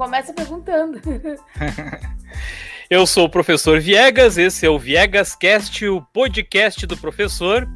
começa 0.00 0.32
perguntando. 0.32 0.98
Eu 2.88 3.06
sou 3.06 3.26
o 3.26 3.28
professor 3.28 3.78
Viegas, 3.78 4.38
esse 4.38 4.64
é 4.64 4.70
o 4.70 4.78
Viegas 4.78 5.36
Cast, 5.36 5.86
o 5.86 6.00
podcast 6.00 6.86
do 6.86 6.96
professor. 6.96 7.68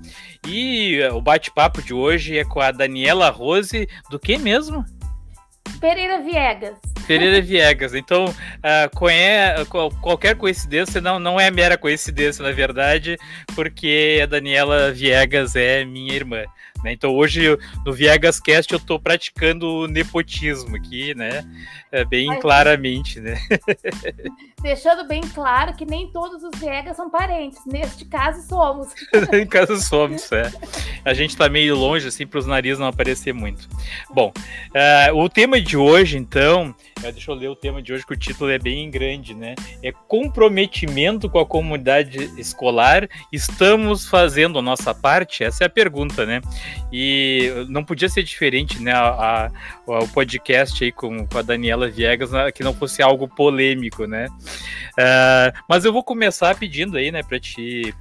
E 0.48 0.98
o 1.12 1.20
bate-papo 1.20 1.82
de 1.82 1.92
hoje 1.92 2.38
é 2.38 2.44
com 2.44 2.62
a 2.62 2.70
Daniela 2.72 3.28
Rose, 3.28 3.86
do 4.10 4.18
que 4.18 4.38
mesmo? 4.38 4.86
Pereira 5.78 6.22
Viegas. 6.22 6.78
Pereira 7.06 7.40
Viegas. 7.44 7.94
Então, 7.94 8.24
uh, 8.24 8.96
conhe... 8.96 9.18
qualquer 10.00 10.34
coincidência 10.34 11.02
não, 11.02 11.20
não 11.20 11.38
é 11.38 11.50
mera 11.50 11.76
coincidência, 11.76 12.42
na 12.42 12.52
verdade, 12.52 13.18
porque 13.54 14.18
a 14.22 14.26
Daniela 14.26 14.90
Viegas 14.90 15.54
é 15.54 15.84
minha 15.84 16.14
irmã. 16.14 16.42
Né? 16.84 16.92
Então 16.92 17.14
hoje 17.14 17.58
no 17.84 17.94
Viegas 17.94 18.38
Cast 18.38 18.70
eu 18.70 18.78
estou 18.78 19.00
praticando 19.00 19.66
o 19.66 19.88
nepotismo 19.88 20.76
aqui, 20.76 21.14
né? 21.14 21.42
É, 21.90 22.04
bem 22.04 22.26
Mas, 22.26 22.40
claramente, 22.40 23.20
né? 23.20 23.38
Deixando 24.60 25.08
bem 25.08 25.22
claro 25.22 25.74
que 25.74 25.86
nem 25.86 26.10
todos 26.10 26.42
os 26.42 26.60
Viegas 26.60 26.96
são 26.96 27.08
parentes. 27.08 27.58
Neste 27.64 28.04
caso 28.04 28.46
somos. 28.46 28.92
em 29.32 29.46
caso 29.46 29.80
somos, 29.80 30.30
é. 30.30 30.52
A 31.04 31.14
gente 31.14 31.30
está 31.30 31.48
meio 31.48 31.74
longe 31.74 32.06
assim 32.06 32.26
para 32.26 32.38
os 32.38 32.46
narizes 32.46 32.78
não 32.78 32.88
aparecer 32.88 33.32
muito. 33.32 33.66
Bom, 34.12 34.30
uh, 34.30 35.16
o 35.16 35.26
tema 35.30 35.58
de 35.58 35.78
hoje 35.78 36.18
então 36.18 36.74
é, 37.04 37.12
deixa 37.12 37.30
eu 37.30 37.34
ler 37.34 37.48
o 37.48 37.56
tema 37.56 37.82
de 37.82 37.92
hoje, 37.92 38.06
que 38.06 38.14
o 38.14 38.16
título 38.16 38.50
é 38.50 38.58
bem 38.58 38.90
grande, 38.90 39.34
né? 39.34 39.54
É 39.82 39.92
comprometimento 39.92 41.28
com 41.28 41.38
a 41.38 41.44
comunidade 41.44 42.30
escolar. 42.40 43.06
Estamos 43.30 44.08
fazendo 44.08 44.58
a 44.58 44.62
nossa 44.62 44.94
parte? 44.94 45.44
Essa 45.44 45.64
é 45.64 45.66
a 45.66 45.70
pergunta, 45.70 46.24
né? 46.24 46.40
E 46.92 47.50
não 47.68 47.84
podia 47.84 48.08
ser 48.08 48.22
diferente, 48.22 48.80
né? 48.82 48.92
A, 48.92 49.46
a, 49.46 49.50
o 49.86 50.08
podcast 50.08 50.82
aí 50.82 50.92
com, 50.92 51.26
com 51.26 51.38
a 51.38 51.42
Daniela 51.42 51.88
Viegas, 51.88 52.30
né? 52.30 52.52
que 52.52 52.62
não 52.62 52.74
fosse 52.74 53.02
algo 53.02 53.28
polêmico, 53.28 54.06
né? 54.06 54.26
Uh, 54.98 55.58
mas 55.68 55.84
eu 55.84 55.92
vou 55.92 56.04
começar 56.04 56.54
pedindo 56.56 56.96
aí, 56.96 57.10
né, 57.10 57.22
para 57.22 57.40
te 57.40 57.92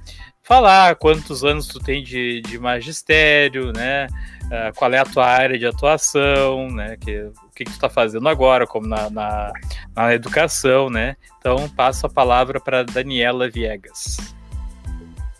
falar 0.44 0.94
quantos 0.96 1.42
anos 1.42 1.66
tu 1.66 1.80
tem 1.80 2.02
de, 2.02 2.40
de 2.42 2.58
magistério, 2.58 3.72
né? 3.72 4.06
Uh, 4.44 4.74
qual 4.76 4.92
é 4.92 4.98
a 4.98 5.04
tua 5.04 5.26
área 5.26 5.58
de 5.58 5.66
atuação, 5.66 6.70
né? 6.70 6.96
Que, 7.00 7.22
o 7.22 7.50
que, 7.54 7.64
que 7.64 7.70
tu 7.70 7.74
está 7.74 7.88
fazendo 7.88 8.28
agora, 8.28 8.66
como 8.66 8.86
na, 8.86 9.08
na, 9.08 9.52
na, 9.96 10.14
educação, 10.14 10.90
né? 10.90 11.16
Então, 11.38 11.68
passo 11.70 12.06
a 12.06 12.10
palavra 12.10 12.60
para 12.60 12.82
Daniela 12.84 13.48
Viegas. 13.48 14.34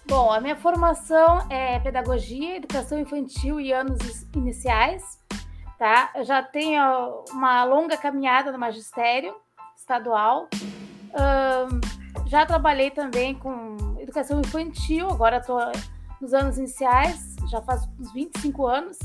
Bom, 0.07 0.31
a 0.31 0.39
minha 0.39 0.55
formação 0.55 1.47
é 1.49 1.79
pedagogia, 1.81 2.57
educação 2.57 2.99
infantil 2.99 3.59
e 3.59 3.73
anos 3.73 4.27
iniciais, 4.35 5.19
tá? 5.79 6.11
Eu 6.15 6.25
já 6.25 6.43
tenho 6.43 7.25
uma 7.31 7.65
longa 7.65 7.97
caminhada 7.97 8.53
no 8.53 8.59
magistério 8.59 9.35
estadual. 9.75 10.49
Um, 11.15 12.29
já 12.29 12.45
trabalhei 12.45 12.91
também 12.91 13.35
com 13.35 13.77
educação 13.99 14.41
infantil, 14.41 15.09
agora 15.09 15.39
estou 15.39 15.59
nos 16.21 16.35
anos 16.35 16.59
iniciais, 16.59 17.35
já 17.51 17.63
faz 17.63 17.89
uns 17.99 18.13
25 18.13 18.67
anos. 18.67 18.99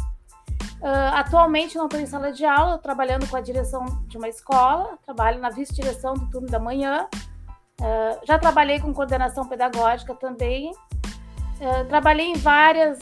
Uh, 0.81 1.13
atualmente 1.13 1.77
não 1.77 1.85
estou 1.85 1.99
em 1.99 2.05
sala 2.05 2.31
de 2.31 2.45
aula, 2.45 2.77
trabalhando 2.77 3.27
com 3.27 3.37
a 3.37 3.41
direção 3.41 3.85
de 4.07 4.17
uma 4.17 4.27
escola, 4.27 4.97
trabalho 5.05 5.39
na 5.39 5.49
vice-direção 5.49 6.13
do 6.13 6.29
turno 6.29 6.47
da 6.47 6.59
manhã. 6.59 7.07
Uh, 7.79 8.25
já 8.25 8.37
trabalhei 8.37 8.79
com 8.79 8.93
coordenação 8.93 9.47
pedagógica 9.47 10.13
também. 10.15 10.71
Uh, 10.71 11.85
trabalhei 11.87 12.27
em 12.27 12.35
várias 12.35 12.99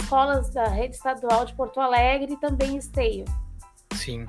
escolas 0.00 0.50
da 0.50 0.64
rede 0.64 0.96
estadual 0.96 1.44
de 1.44 1.54
Porto 1.54 1.80
Alegre 1.80 2.32
e 2.32 2.36
também 2.36 2.76
Esteio. 2.76 3.24
Sim. 3.94 4.26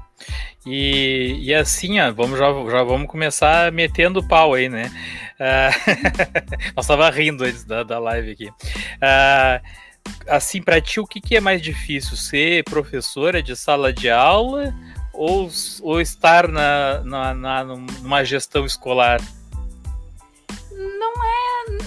E, 0.66 1.38
e 1.42 1.54
assim, 1.54 2.00
ó, 2.00 2.12
vamos, 2.12 2.40
já, 2.40 2.48
já 2.72 2.84
vamos 2.84 3.08
começar 3.08 3.72
metendo 3.72 4.28
pau 4.28 4.54
aí, 4.56 4.68
né? 4.68 4.92
Uh, 5.40 6.74
nós 6.76 7.16
rindo 7.16 7.44
antes 7.44 7.64
da, 7.64 7.84
da 7.84 8.00
live 8.00 8.32
aqui. 8.32 8.48
Uh, 8.48 9.62
assim, 10.28 10.62
para 10.62 10.82
ti, 10.82 11.00
o 11.00 11.06
que, 11.06 11.22
que 11.22 11.36
é 11.36 11.42
mais 11.42 11.62
difícil? 11.62 12.18
Ser 12.18 12.64
professora 12.64 13.44
de 13.44 13.56
sala 13.56 13.94
de 13.94 14.10
aula 14.10 14.74
ou, 15.14 15.50
ou 15.82 16.02
estar 16.02 16.48
na, 16.48 17.02
na, 17.02 17.34
na, 17.34 17.64
numa 17.64 18.24
gestão 18.24 18.66
escolar? 18.66 19.22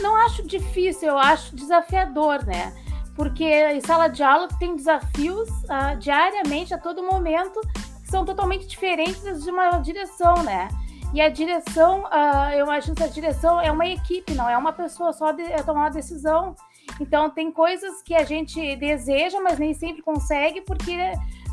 Não 0.00 0.16
acho 0.16 0.46
difícil, 0.46 1.08
eu 1.08 1.18
acho 1.18 1.54
desafiador, 1.54 2.44
né? 2.44 2.72
Porque 3.14 3.44
em 3.44 3.80
sala 3.80 4.08
de 4.08 4.22
aula 4.22 4.48
tem 4.58 4.76
desafios 4.76 5.48
uh, 5.64 5.96
diariamente, 5.98 6.72
a 6.72 6.78
todo 6.78 7.02
momento, 7.02 7.60
que 8.02 8.10
são 8.10 8.24
totalmente 8.24 8.66
diferentes 8.66 9.42
de 9.42 9.50
uma 9.50 9.78
direção, 9.78 10.42
né? 10.42 10.68
E 11.12 11.20
a 11.20 11.28
direção, 11.28 12.04
uh, 12.04 12.52
eu 12.52 12.66
imagino 12.66 12.94
que 12.94 13.02
a 13.02 13.08
direção 13.08 13.60
é 13.60 13.72
uma 13.72 13.86
equipe, 13.86 14.34
não 14.34 14.48
é 14.48 14.56
uma 14.56 14.72
pessoa 14.72 15.12
só 15.12 15.32
de, 15.32 15.42
é 15.42 15.62
tomar 15.62 15.80
uma 15.80 15.90
decisão. 15.90 16.54
Então, 17.00 17.30
tem 17.30 17.50
coisas 17.50 18.02
que 18.02 18.14
a 18.14 18.24
gente 18.24 18.76
deseja, 18.76 19.40
mas 19.40 19.58
nem 19.58 19.72
sempre 19.72 20.02
consegue, 20.02 20.60
porque 20.60 20.96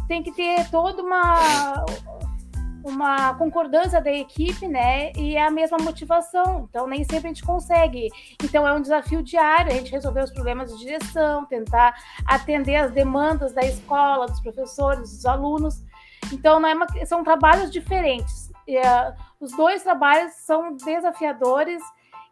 tem 0.07 0.21
que 0.21 0.31
ter 0.31 0.69
toda 0.69 1.01
uma, 1.01 1.85
uma 2.85 3.33
concordância 3.33 3.99
da 3.99 4.11
equipe, 4.11 4.67
né? 4.67 5.11
E 5.13 5.35
é 5.35 5.41
a 5.41 5.49
mesma 5.49 5.77
motivação. 5.79 6.67
Então, 6.69 6.85
nem 6.85 7.03
sempre 7.03 7.25
a 7.25 7.33
gente 7.33 7.43
consegue. 7.43 8.09
Então, 8.43 8.67
é 8.67 8.71
um 8.73 8.81
desafio 8.81 9.23
diário 9.23 9.71
a 9.71 9.75
gente 9.75 9.91
resolver 9.91 10.23
os 10.23 10.31
problemas 10.31 10.71
de 10.71 10.85
direção, 10.85 11.45
tentar 11.45 11.95
atender 12.27 12.75
as 12.75 12.91
demandas 12.91 13.53
da 13.53 13.63
escola, 13.63 14.27
dos 14.27 14.39
professores, 14.39 15.09
dos 15.09 15.25
alunos. 15.25 15.83
Então, 16.31 16.59
não 16.59 16.69
é 16.69 16.75
uma, 16.75 16.87
são 17.07 17.23
trabalhos 17.23 17.71
diferentes. 17.71 18.51
E, 18.67 18.77
uh, 18.77 19.15
os 19.39 19.51
dois 19.51 19.81
trabalhos 19.81 20.33
são 20.33 20.75
desafiadores 20.77 21.81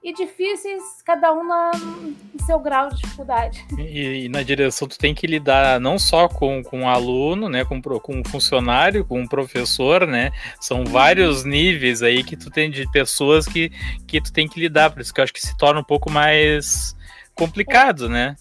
e 0.03 0.13
difíceis, 0.13 0.83
cada 1.05 1.31
um 1.31 1.47
na, 1.47 1.71
no 1.73 2.45
seu 2.45 2.59
grau 2.59 2.89
de 2.89 2.97
dificuldade. 2.97 3.65
E, 3.77 4.25
e, 4.25 4.29
na 4.29 4.43
direção 4.43 4.85
tu 4.85 4.97
tem 4.97 5.15
que 5.15 5.25
lidar 5.25 5.79
não 5.79 5.97
só 5.97 6.27
com, 6.27 6.61
com 6.61 6.81
um 6.81 6.89
aluno, 6.89 7.47
né, 7.47 7.63
com, 7.63 7.81
com 7.81 8.19
um 8.19 8.23
funcionário, 8.25 9.05
com 9.05 9.21
um 9.21 9.27
professor, 9.27 10.05
né, 10.05 10.31
são 10.59 10.79
uhum. 10.79 10.85
vários 10.85 11.45
níveis 11.45 12.03
aí 12.03 12.21
que 12.21 12.35
tu 12.35 12.51
tem 12.51 12.69
de 12.69 12.89
pessoas 12.91 13.45
que, 13.45 13.71
que 14.05 14.19
tu 14.19 14.33
tem 14.33 14.47
que 14.47 14.59
lidar, 14.59 14.91
por 14.91 15.01
isso 15.01 15.13
que 15.13 15.21
eu 15.21 15.23
acho 15.23 15.33
que 15.33 15.41
se 15.41 15.57
torna 15.57 15.79
um 15.79 15.85
pouco 15.85 16.11
mais 16.11 16.95
complicado, 17.33 18.07
é. 18.07 18.09
né? 18.09 18.35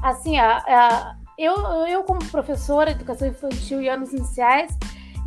Assim, 0.00 0.38
a, 0.38 0.58
a, 0.58 1.16
eu, 1.36 1.54
eu 1.88 2.04
como 2.04 2.24
professora 2.26 2.94
de 2.94 3.00
educação 3.00 3.26
infantil 3.26 3.82
e 3.82 3.88
anos 3.88 4.12
iniciais, 4.12 4.70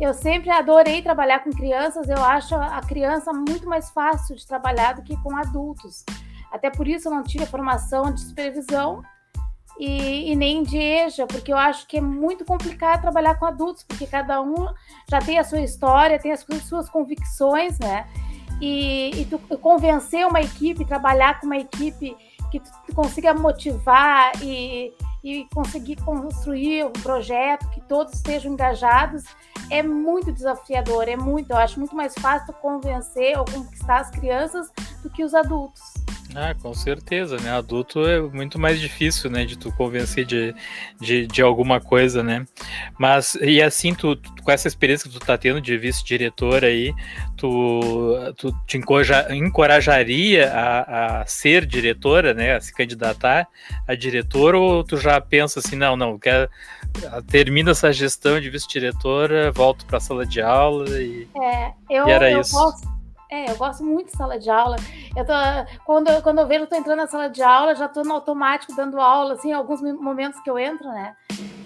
eu 0.00 0.14
sempre 0.14 0.50
adorei 0.50 1.02
trabalhar 1.02 1.40
com 1.40 1.50
crianças, 1.50 2.08
eu 2.08 2.22
acho 2.22 2.54
a 2.54 2.80
criança 2.80 3.32
muito 3.32 3.68
mais 3.68 3.90
fácil 3.90 4.36
de 4.36 4.46
trabalhar 4.46 4.94
do 4.94 5.02
que 5.02 5.16
com 5.22 5.36
adultos. 5.36 6.04
Até 6.52 6.70
por 6.70 6.86
isso 6.86 7.08
eu 7.08 7.12
não 7.12 7.22
tive 7.22 7.44
a 7.44 7.48
formação 7.48 8.12
de 8.12 8.20
supervisão 8.20 9.02
e, 9.78 10.32
e, 10.32 10.36
nem 10.36 10.62
de 10.62 10.76
EJA, 10.76 11.26
porque 11.26 11.52
eu 11.52 11.56
acho 11.56 11.86
que 11.86 11.98
é 11.98 12.00
muito 12.00 12.44
complicado 12.44 13.02
trabalhar 13.02 13.38
com 13.38 13.46
adultos, 13.46 13.84
porque 13.84 14.06
cada 14.06 14.40
um 14.40 14.66
já 15.08 15.20
tem 15.20 15.38
a 15.38 15.44
sua 15.44 15.60
história, 15.60 16.18
tem 16.18 16.32
as 16.32 16.44
suas 16.64 16.88
convicções, 16.88 17.78
né? 17.78 18.06
E, 18.60 19.10
e 19.20 19.24
tu 19.26 19.38
convencer 19.58 20.26
uma 20.26 20.40
equipe, 20.40 20.84
trabalhar 20.84 21.38
com 21.38 21.46
uma 21.46 21.58
equipe 21.58 22.16
que 22.50 22.58
tu 22.60 22.94
consiga 22.94 23.32
motivar 23.34 24.32
e, 24.42 24.92
e 25.22 25.46
conseguir 25.54 25.96
construir 25.96 26.84
um 26.84 26.92
projeto 26.92 27.68
que 27.70 27.80
todos 27.82 28.14
estejam 28.14 28.52
engajados 28.52 29.24
é 29.70 29.82
muito 29.82 30.32
desafiador, 30.32 31.08
é 31.08 31.16
muito, 31.16 31.50
eu 31.50 31.56
acho 31.56 31.78
muito 31.78 31.94
mais 31.94 32.14
fácil 32.14 32.52
convencer 32.54 33.38
ou 33.38 33.44
conquistar 33.44 34.00
as 34.00 34.10
crianças 34.10 34.70
do 35.02 35.10
que 35.10 35.24
os 35.24 35.34
adultos. 35.34 35.82
Ah, 36.34 36.54
com 36.54 36.74
certeza, 36.74 37.38
né? 37.38 37.50
Adulto 37.50 38.06
é 38.06 38.20
muito 38.20 38.58
mais 38.58 38.78
difícil, 38.78 39.30
né? 39.30 39.44
De 39.44 39.56
tu 39.56 39.72
convencer 39.72 40.24
de, 40.24 40.54
de, 41.00 41.26
de 41.26 41.42
alguma 41.42 41.80
coisa, 41.80 42.22
né? 42.22 42.44
Mas, 42.98 43.34
e 43.40 43.62
assim, 43.62 43.94
tu, 43.94 44.14
tu, 44.14 44.30
com 44.42 44.50
essa 44.50 44.68
experiência 44.68 45.10
que 45.10 45.18
tu 45.18 45.24
tá 45.24 45.38
tendo 45.38 45.60
de 45.60 45.76
vice-diretor 45.78 46.64
aí, 46.64 46.94
tu, 47.36 48.10
tu 48.36 48.52
te 48.66 48.76
encoraja, 48.76 49.34
encorajaria 49.34 50.52
a, 50.52 51.20
a 51.20 51.26
ser 51.26 51.64
diretora, 51.64 52.34
né? 52.34 52.56
A 52.56 52.60
se 52.60 52.74
candidatar 52.74 53.48
a 53.86 53.94
diretora, 53.94 54.58
ou 54.58 54.84
tu 54.84 54.98
já 54.98 55.18
pensa 55.20 55.60
assim, 55.60 55.76
não, 55.76 55.96
não, 55.96 56.18
quer, 56.18 56.50
termina 57.30 57.70
essa 57.70 57.90
gestão 57.90 58.38
de 58.38 58.50
vice-diretora, 58.50 59.50
volto 59.50 59.86
para 59.86 59.96
a 59.96 60.00
sala 60.00 60.26
de 60.26 60.42
aula 60.42 60.90
e, 61.00 61.26
é, 61.40 61.72
eu, 61.88 62.06
e 62.06 62.10
era 62.10 62.30
eu 62.30 62.40
isso. 62.40 62.52
Posso 62.52 62.97
é, 63.30 63.50
eu 63.50 63.56
gosto 63.56 63.84
muito 63.84 64.10
de 64.10 64.16
sala 64.16 64.38
de 64.38 64.50
aula. 64.50 64.76
Eu 65.16 65.24
tô, 65.24 65.32
quando, 65.84 66.22
quando 66.22 66.38
eu 66.38 66.46
vejo 66.46 66.64
eu 66.64 66.66
tô 66.66 66.76
entrando 66.76 66.98
na 66.98 67.06
sala 67.06 67.28
de 67.28 67.42
aula, 67.42 67.74
já 67.74 67.88
tô 67.88 68.02
no 68.02 68.14
automático 68.14 68.74
dando 68.74 69.00
aula, 69.00 69.34
assim, 69.34 69.52
alguns 69.52 69.80
momentos 69.80 70.40
que 70.40 70.48
eu 70.50 70.58
entro, 70.58 70.88
né? 70.88 71.14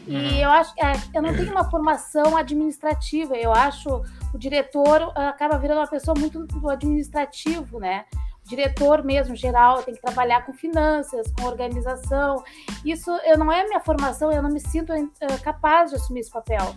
E 0.06 0.17
uhum. 0.17 0.37
eu 0.38 0.50
acho 0.50 0.75
que 0.75 0.85
é, 0.85 0.93
eu 1.14 1.23
não 1.23 1.35
tenho 1.35 1.50
uma 1.53 1.70
formação 1.70 2.37
administrativa, 2.37 3.37
eu 3.37 3.53
acho 3.53 4.03
o 4.35 4.38
diretor 4.38 5.12
acaba 5.14 5.59
virando 5.59 5.79
uma 5.79 5.87
pessoa 5.87 6.19
muito 6.19 6.44
do 6.47 6.69
administrativo, 6.69 7.79
né? 7.79 8.05
O 8.44 8.49
diretor 8.49 9.05
mesmo, 9.05 9.37
geral, 9.37 9.82
tem 9.82 9.94
que 9.94 10.00
trabalhar 10.00 10.44
com 10.44 10.53
finanças, 10.53 11.31
com 11.38 11.47
organização. 11.47 12.43
Isso 12.85 13.11
eu 13.25 13.38
não 13.38 13.53
é 13.53 13.65
minha 13.65 13.81
formação, 13.81 14.32
eu 14.32 14.43
não 14.43 14.50
me 14.50 14.58
sinto 14.58 14.93
uh, 14.93 15.43
capaz 15.43 15.91
de 15.91 15.97
assumir 15.97 16.20
esse 16.20 16.31
papel. 16.31 16.75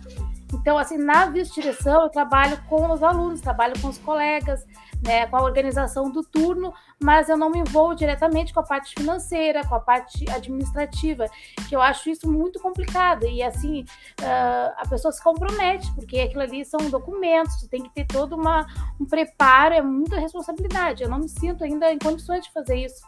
Então, 0.52 0.78
assim, 0.78 0.96
na 0.96 1.26
vice-direção, 1.26 2.02
eu 2.02 2.08
trabalho 2.08 2.58
com 2.68 2.90
os 2.92 3.02
alunos, 3.02 3.40
trabalho 3.40 3.74
com 3.80 3.88
os 3.88 3.98
colegas, 3.98 4.64
né, 5.02 5.26
com 5.26 5.36
a 5.36 5.42
organização 5.42 6.10
do 6.10 6.22
turno, 6.22 6.72
mas 7.02 7.28
eu 7.28 7.36
não 7.36 7.50
me 7.50 7.58
envolvo 7.58 7.94
diretamente 7.94 8.54
com 8.54 8.60
a 8.60 8.62
parte 8.62 8.94
financeira, 8.94 9.64
com 9.66 9.74
a 9.74 9.80
parte 9.80 10.28
administrativa, 10.30 11.26
que 11.68 11.74
eu 11.74 11.80
acho 11.80 12.08
isso 12.10 12.30
muito 12.30 12.60
complicado. 12.60 13.26
E 13.26 13.42
assim, 13.42 13.82
uh, 14.20 14.72
a 14.76 14.84
pessoa 14.88 15.12
se 15.12 15.22
compromete, 15.22 15.92
porque 15.94 16.18
aquilo 16.20 16.42
ali 16.42 16.64
são 16.64 16.78
documentos, 16.90 17.66
tem 17.68 17.82
que 17.82 17.90
ter 17.90 18.06
todo 18.06 18.36
uma, 18.36 18.66
um 19.00 19.04
preparo, 19.04 19.74
é 19.74 19.82
muita 19.82 20.18
responsabilidade. 20.18 21.02
Eu 21.02 21.08
não 21.08 21.18
me 21.18 21.28
sinto 21.28 21.64
ainda 21.64 21.92
em 21.92 21.98
condições 21.98 22.44
de 22.44 22.52
fazer 22.52 22.76
isso. 22.76 23.02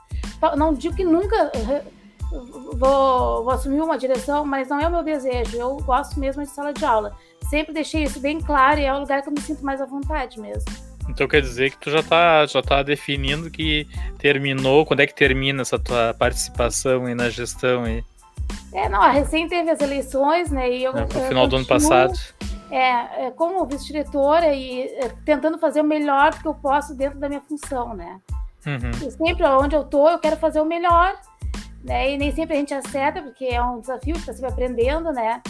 Não 0.57 0.75
digo 0.75 0.95
que 0.95 1.05
nunca 1.05 1.51
vou, 2.31 3.45
vou 3.45 3.51
assumir 3.51 3.81
uma 3.81 3.99
direção, 3.99 4.45
mas 4.45 4.69
não 4.69 4.79
é 4.79 4.87
o 4.87 4.91
meu 4.91 5.03
desejo. 5.03 5.57
Eu 5.57 5.77
gosto 5.79 6.19
mesmo 6.19 6.43
de 6.43 6.51
sala 6.51 6.73
de 6.73 6.85
aula. 6.85 7.17
Sempre 7.49 7.73
deixei 7.73 8.05
isso 8.05 8.21
bem 8.21 8.41
claro 8.41 8.79
e 8.79 8.85
é 8.85 8.93
o 8.93 9.01
lugar 9.01 9.23
que 9.23 9.29
eu 9.29 9.33
me 9.33 9.41
sinto 9.41 9.65
mais 9.65 9.81
à 9.81 9.87
vontade 9.87 10.39
mesmo. 10.39 10.71
Então 11.09 11.27
quer 11.27 11.41
dizer 11.41 11.71
que 11.71 11.79
tu 11.79 11.91
já 11.91 12.03
tá, 12.03 12.45
já 12.47 12.61
tá 12.61 12.83
definindo 12.83 13.51
que 13.51 13.89
terminou, 14.19 14.85
quando 14.85 15.01
é 15.01 15.07
que 15.07 15.15
termina 15.15 15.63
essa 15.63 15.79
tua 15.79 16.15
participação 16.15 17.07
aí 17.07 17.15
na 17.15 17.31
gestão 17.31 17.85
aí? 17.85 18.05
É, 18.73 18.89
não, 18.89 19.01
recém 19.11 19.49
teve 19.49 19.71
as 19.71 19.81
eleições, 19.81 20.51
né? 20.51 20.71
E 20.71 20.85
eu, 20.85 20.97
é, 20.97 21.01
no 21.01 21.09
final 21.09 21.45
eu 21.45 21.49
do 21.49 21.57
ano 21.57 21.67
passado. 21.67 22.13
É, 22.71 23.27
é 23.27 23.31
como 23.31 23.65
vice-diretora 23.65 24.55
e 24.55 24.83
é, 24.83 25.09
tentando 25.25 25.59
fazer 25.59 25.81
o 25.81 25.85
melhor 25.85 26.39
que 26.39 26.47
eu 26.47 26.55
posso 26.55 26.95
dentro 26.95 27.19
da 27.19 27.29
minha 27.29 27.41
função, 27.41 27.95
né? 27.95 28.21
Uhum. 28.67 29.11
sempre 29.11 29.47
onde 29.47 29.75
eu 29.75 29.85
tô, 29.85 30.11
eu 30.11 30.19
quero 30.19 30.37
fazer 30.37 30.61
o 30.61 30.65
melhor, 30.65 31.17
né? 31.83 32.13
E 32.13 32.19
nem 32.19 32.35
sempre 32.35 32.57
a 32.57 32.59
gente 32.59 32.75
acerta, 32.75 33.23
porque 33.23 33.47
é 33.47 33.63
um 33.63 33.81
desafio, 33.81 34.17
está 34.17 34.33
sempre 34.35 34.51
aprendendo, 34.51 35.11
né? 35.13 35.41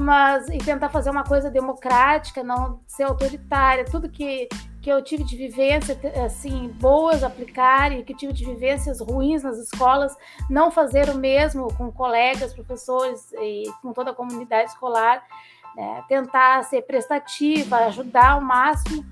Mas 0.00 0.48
e 0.48 0.58
tentar 0.58 0.88
fazer 0.88 1.10
uma 1.10 1.24
coisa 1.24 1.50
democrática, 1.50 2.42
não 2.42 2.80
ser 2.86 3.04
autoritária, 3.04 3.84
tudo 3.84 4.08
que 4.08 4.48
que 4.82 4.90
eu 4.90 5.00
tive 5.00 5.22
de 5.22 5.36
vivência 5.36 5.96
assim 6.26 6.68
boas 6.80 7.22
aplicar 7.22 7.92
e 7.92 8.02
que 8.02 8.12
tive 8.12 8.32
de 8.32 8.44
vivências 8.44 9.00
ruins 9.00 9.44
nas 9.44 9.56
escolas 9.56 10.12
não 10.50 10.72
fazer 10.72 11.08
o 11.08 11.14
mesmo 11.16 11.72
com 11.74 11.90
colegas 11.92 12.52
professores 12.52 13.32
e 13.40 13.62
com 13.80 13.92
toda 13.92 14.10
a 14.10 14.14
comunidade 14.14 14.70
escolar 14.70 15.22
né? 15.76 16.02
tentar 16.08 16.64
ser 16.64 16.82
prestativa 16.82 17.76
ajudar 17.76 18.32
ao 18.32 18.40
máximo. 18.40 19.06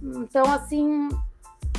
Então 0.00 0.44
assim 0.52 1.08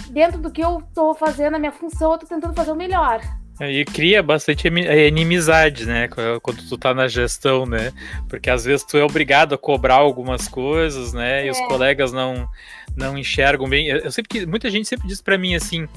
dentro 0.09 0.41
do 0.41 0.51
que 0.51 0.61
eu 0.61 0.79
estou 0.79 1.13
fazendo 1.13 1.55
a 1.55 1.59
minha 1.59 1.71
função 1.71 2.11
eu 2.11 2.15
estou 2.15 2.27
tentando 2.27 2.53
fazer 2.53 2.73
o 2.73 2.75
melhor 2.75 3.21
e 3.69 3.83
cria 3.85 4.23
bastante 4.23 4.67
é, 4.67 5.07
inimizade, 5.07 5.85
né? 5.85 6.07
Quando 6.41 6.67
tu 6.67 6.77
tá 6.77 6.93
na 6.93 7.07
gestão, 7.07 7.65
né? 7.65 7.91
Porque 8.29 8.49
às 8.49 8.63
vezes 8.63 8.85
tu 8.85 8.97
é 8.97 9.03
obrigado 9.03 9.53
a 9.53 9.57
cobrar 9.57 9.95
algumas 9.95 10.47
coisas, 10.47 11.13
né? 11.13 11.45
E 11.45 11.49
é. 11.49 11.51
os 11.51 11.59
colegas 11.67 12.11
não, 12.11 12.47
não 12.95 13.17
enxergam 13.17 13.67
bem. 13.67 13.87
Eu 13.87 14.11
sempre 14.11 14.29
que 14.29 14.45
muita 14.45 14.69
gente 14.69 14.87
sempre 14.87 15.07
diz 15.07 15.21
para 15.21 15.37
mim 15.37 15.55
assim 15.55 15.87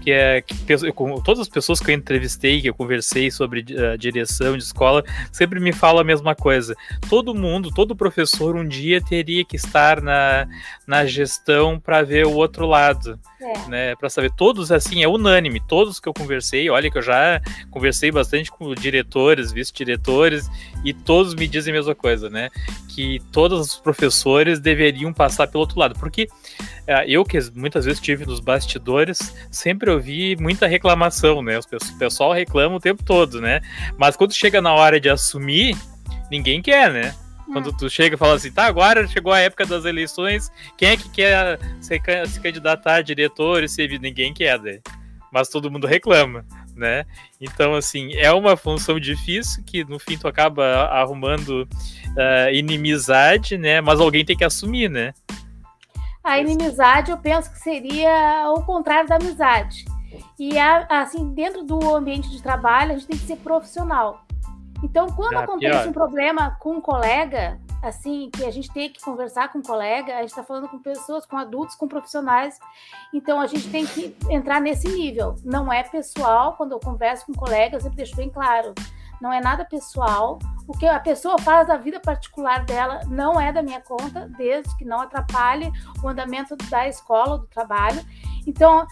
que 0.00 0.10
é 0.10 0.40
que 0.40 0.54
eu, 0.72 1.22
todas 1.22 1.40
as 1.40 1.48
pessoas 1.48 1.78
que 1.80 1.90
eu 1.90 1.94
entrevistei, 1.94 2.60
que 2.60 2.68
eu 2.68 2.74
conversei 2.74 3.30
sobre 3.30 3.64
a 3.92 3.96
direção 3.96 4.56
de 4.56 4.64
escola, 4.64 5.04
sempre 5.30 5.60
me 5.60 5.72
falam 5.72 6.00
a 6.00 6.04
mesma 6.04 6.34
coisa. 6.34 6.74
Todo 7.08 7.34
mundo, 7.34 7.70
todo 7.70 7.94
professor 7.94 8.56
um 8.56 8.66
dia 8.66 9.00
teria 9.00 9.44
que 9.44 9.56
estar 9.56 10.00
na, 10.00 10.48
na 10.86 11.04
gestão 11.04 11.78
para 11.78 12.02
ver 12.02 12.26
o 12.26 12.32
outro 12.32 12.66
lado. 12.66 13.18
É. 13.40 13.68
Né, 13.68 13.96
para 13.96 14.10
saber, 14.10 14.30
todos 14.32 14.70
assim, 14.70 15.02
é 15.02 15.08
unânime, 15.08 15.60
todos 15.66 15.98
que 15.98 16.06
eu 16.06 16.12
conversei, 16.12 16.68
olha 16.68 16.90
que 16.90 16.98
eu 16.98 17.02
já 17.02 17.40
conversei 17.70 18.10
bastante 18.10 18.50
com 18.50 18.74
diretores, 18.74 19.50
vice-diretores, 19.50 20.46
e 20.84 20.92
todos 20.92 21.34
me 21.34 21.48
dizem 21.48 21.72
a 21.72 21.76
mesma 21.76 21.94
coisa, 21.94 22.28
né? 22.28 22.50
Que 22.88 23.18
todos 23.32 23.58
os 23.58 23.76
professores 23.76 24.60
deveriam 24.60 25.10
passar 25.10 25.46
pelo 25.46 25.62
outro 25.62 25.78
lado, 25.78 25.98
porque 25.98 26.28
eu 27.06 27.24
que 27.24 27.38
muitas 27.54 27.84
vezes 27.84 28.00
tive 28.00 28.26
nos 28.26 28.40
bastidores, 28.40 29.34
sempre 29.50 29.90
ouvi 29.90 30.36
muita 30.36 30.66
reclamação, 30.66 31.42
né? 31.42 31.58
O 31.58 31.98
pessoal 31.98 32.32
reclama 32.32 32.76
o 32.76 32.80
tempo 32.80 33.02
todo, 33.02 33.40
né? 33.40 33.60
Mas 33.96 34.16
quando 34.16 34.32
chega 34.32 34.60
na 34.60 34.72
hora 34.72 35.00
de 35.00 35.08
assumir, 35.08 35.76
ninguém 36.30 36.62
quer, 36.62 36.92
né? 36.92 37.14
Quando 37.52 37.72
tu 37.72 37.90
chega 37.90 38.14
e 38.14 38.18
fala 38.18 38.34
assim, 38.34 38.52
tá, 38.52 38.66
agora 38.66 39.06
chegou 39.08 39.32
a 39.32 39.40
época 39.40 39.66
das 39.66 39.84
eleições, 39.84 40.52
quem 40.76 40.90
é 40.90 40.96
que 40.96 41.08
quer 41.10 41.58
se, 41.80 42.00
se 42.28 42.40
candidatar 42.40 42.96
a 42.96 43.02
diretor 43.02 43.64
e 43.64 43.68
ser 43.68 43.98
ninguém 43.98 44.32
quer, 44.32 44.60
né? 44.60 44.80
Mas 45.32 45.48
todo 45.48 45.70
mundo 45.70 45.86
reclama, 45.86 46.44
né? 46.76 47.04
Então, 47.40 47.74
assim, 47.74 48.14
é 48.14 48.32
uma 48.32 48.56
função 48.56 48.98
difícil 49.00 49.62
que 49.64 49.84
no 49.84 49.98
fim 49.98 50.16
tu 50.16 50.28
acaba 50.28 50.86
arrumando 50.86 51.68
uh, 52.08 52.52
inimizade, 52.52 53.58
né? 53.58 53.80
Mas 53.80 54.00
alguém 54.00 54.24
tem 54.24 54.36
que 54.36 54.44
assumir, 54.44 54.88
né? 54.88 55.12
A 56.22 56.38
inimizade 56.38 57.10
eu 57.10 57.18
penso 57.18 57.50
que 57.50 57.58
seria 57.58 58.50
o 58.54 58.62
contrário 58.62 59.08
da 59.08 59.16
amizade. 59.16 59.84
E 60.38 60.58
assim, 60.58 61.32
dentro 61.32 61.62
do 61.62 61.94
ambiente 61.94 62.30
de 62.30 62.42
trabalho, 62.42 62.92
a 62.92 62.94
gente 62.94 63.06
tem 63.06 63.18
que 63.18 63.26
ser 63.26 63.36
profissional. 63.36 64.24
Então, 64.82 65.08
quando 65.08 65.36
ah, 65.36 65.44
acontece 65.44 65.78
pior. 65.78 65.88
um 65.88 65.92
problema 65.92 66.56
com 66.58 66.76
um 66.76 66.80
colega, 66.80 67.60
assim, 67.82 68.30
que 68.30 68.44
a 68.44 68.50
gente 68.50 68.72
tem 68.72 68.90
que 68.90 69.00
conversar 69.00 69.52
com 69.52 69.58
um 69.58 69.62
colega, 69.62 70.16
a 70.16 70.20
gente 70.20 70.30
está 70.30 70.42
falando 70.42 70.68
com 70.68 70.78
pessoas, 70.78 71.26
com 71.26 71.36
adultos, 71.36 71.74
com 71.76 71.86
profissionais. 71.86 72.58
Então, 73.12 73.40
a 73.40 73.46
gente 73.46 73.70
tem 73.70 73.86
que 73.86 74.16
entrar 74.30 74.60
nesse 74.60 74.88
nível. 74.88 75.36
Não 75.44 75.72
é 75.72 75.82
pessoal, 75.82 76.54
quando 76.54 76.72
eu 76.72 76.80
converso 76.80 77.26
com 77.26 77.32
um 77.32 77.34
colega, 77.34 77.76
eu 77.76 77.80
sempre 77.80 77.98
deixo 77.98 78.16
bem 78.16 78.30
claro. 78.30 78.74
Não 79.20 79.32
é 79.32 79.40
nada 79.40 79.64
pessoal. 79.64 80.38
O 80.66 80.72
que 80.76 80.86
a 80.86 81.00
pessoa 81.00 81.38
faz 81.38 81.68
da 81.68 81.76
vida 81.76 82.00
particular 82.00 82.64
dela 82.64 83.00
não 83.08 83.40
é 83.40 83.52
da 83.52 83.62
minha 83.62 83.80
conta, 83.80 84.28
desde 84.36 84.74
que 84.76 84.84
não 84.84 85.00
atrapalhe 85.00 85.70
o 86.02 86.08
andamento 86.08 86.56
da 86.70 86.88
escola 86.88 87.38
do 87.38 87.46
trabalho. 87.46 88.00
Então, 88.46 88.86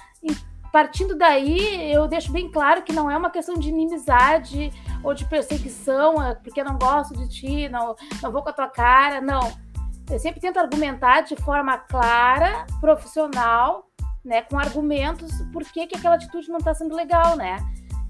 partindo 0.73 1.17
daí, 1.17 1.93
eu 1.93 2.07
deixo 2.07 2.31
bem 2.31 2.51
claro 2.51 2.83
que 2.83 2.93
não 2.93 3.11
é 3.11 3.17
uma 3.17 3.31
questão 3.31 3.57
de 3.57 3.69
inimizade 3.69 4.71
ou 5.03 5.15
de 5.15 5.25
perseguição, 5.25 6.23
é 6.23 6.35
porque 6.35 6.63
não 6.63 6.79
gosto 6.79 7.17
de 7.17 7.29
ti, 7.29 7.69
não, 7.69 7.97
não 8.23 8.31
vou 8.31 8.43
com 8.43 8.51
a 8.51 8.53
tua 8.53 8.69
cara, 8.69 9.21
não. 9.21 9.53
Eu 10.11 10.19
sempre 10.19 10.41
tento 10.41 10.59
argumentar 10.59 11.23
de 11.23 11.37
forma 11.37 11.77
clara, 11.79 12.67
profissional, 12.81 13.89
né, 14.25 14.43
com 14.43 14.59
argumentos, 14.59 15.31
por 15.53 15.65
que, 15.65 15.87
que 15.87 15.97
aquela 15.97 16.17
atitude 16.17 16.49
não 16.49 16.59
está 16.59 16.75
sendo 16.75 16.95
legal, 16.95 17.37
né? 17.37 17.57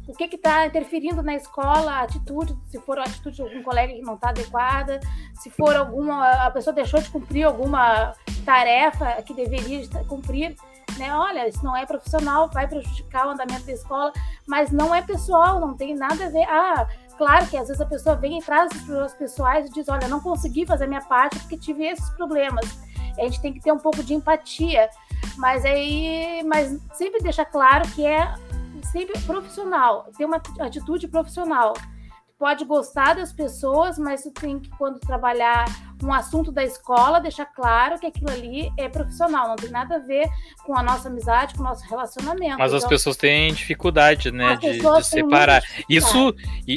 O 0.08 0.14
que 0.14 0.24
está 0.24 0.66
interferindo 0.66 1.22
na 1.22 1.34
escola, 1.34 1.92
a 1.92 2.00
atitude, 2.00 2.56
se 2.66 2.80
for 2.80 2.98
a 2.98 3.02
atitude 3.02 3.36
de 3.36 3.42
algum 3.42 3.62
colega 3.62 3.92
que 3.92 4.00
não 4.00 4.14
está 4.14 4.30
adequada, 4.30 5.00
se 5.34 5.50
for 5.50 5.76
alguma, 5.76 6.46
a 6.46 6.50
pessoa 6.50 6.72
deixou 6.72 6.98
de 6.98 7.10
cumprir 7.10 7.44
alguma 7.44 8.14
tarefa 8.42 9.20
que 9.22 9.34
deveria 9.34 9.86
cumprir, 10.08 10.56
né? 10.96 11.14
Olha, 11.14 11.46
isso 11.46 11.62
não 11.62 11.76
é 11.76 11.84
profissional, 11.84 12.48
vai 12.48 12.66
prejudicar 12.66 13.26
o 13.26 13.30
andamento 13.32 13.66
da 13.66 13.72
escola, 13.72 14.10
mas 14.46 14.70
não 14.72 14.94
é 14.94 15.02
pessoal, 15.02 15.60
não 15.60 15.76
tem 15.76 15.94
nada 15.94 16.24
a 16.24 16.30
ver. 16.30 16.46
Ah, 16.48 16.88
claro 17.18 17.46
que 17.46 17.58
às 17.58 17.68
vezes 17.68 17.82
a 17.82 17.86
pessoa 17.86 18.16
vem 18.16 18.38
e 18.38 18.42
traz 18.42 18.72
os 18.72 18.80
problemas 18.80 19.12
pessoais 19.12 19.66
e 19.66 19.72
diz: 19.72 19.90
Olha, 19.90 20.08
não 20.08 20.20
consegui 20.20 20.64
fazer 20.64 20.86
minha 20.86 21.02
parte 21.02 21.38
porque 21.40 21.58
tive 21.58 21.84
esses 21.84 22.08
problemas. 22.10 22.64
A 23.18 23.22
gente 23.24 23.42
tem 23.42 23.52
que 23.52 23.60
ter 23.60 23.72
um 23.72 23.78
pouco 23.78 24.02
de 24.02 24.14
empatia, 24.14 24.88
mas 25.36 25.66
aí, 25.66 26.42
mas 26.46 26.80
sempre 26.94 27.20
deixa 27.20 27.44
claro 27.44 27.86
que 27.90 28.06
é 28.06 28.32
sempre 28.90 29.18
profissional, 29.20 30.10
ter 30.16 30.24
uma 30.24 30.40
atitude 30.60 31.08
profissional. 31.08 31.74
Pode 32.38 32.64
gostar 32.64 33.16
das 33.16 33.32
pessoas, 33.32 33.98
mas 33.98 34.22
tu 34.22 34.30
tem 34.30 34.60
que, 34.60 34.70
quando 34.70 35.00
trabalhar 35.00 35.66
um 36.04 36.12
assunto 36.12 36.52
da 36.52 36.62
escola, 36.62 37.20
deixar 37.20 37.46
claro 37.46 37.98
que 37.98 38.06
aquilo 38.06 38.30
ali 38.30 38.72
é 38.76 38.88
profissional, 38.88 39.48
não 39.48 39.56
tem 39.56 39.70
nada 39.70 39.96
a 39.96 39.98
ver 39.98 40.28
com 40.64 40.78
a 40.78 40.82
nossa 40.82 41.08
amizade, 41.08 41.54
com 41.54 41.62
o 41.62 41.64
nosso 41.64 41.84
relacionamento. 41.88 42.56
Mas 42.58 42.72
então, 42.72 42.78
as 42.78 42.86
pessoas 42.86 43.16
têm 43.16 43.52
dificuldade, 43.52 44.30
né, 44.30 44.56
de, 44.56 44.78
de 44.78 45.04
separar. 45.04 45.62
Isso, 45.88 46.34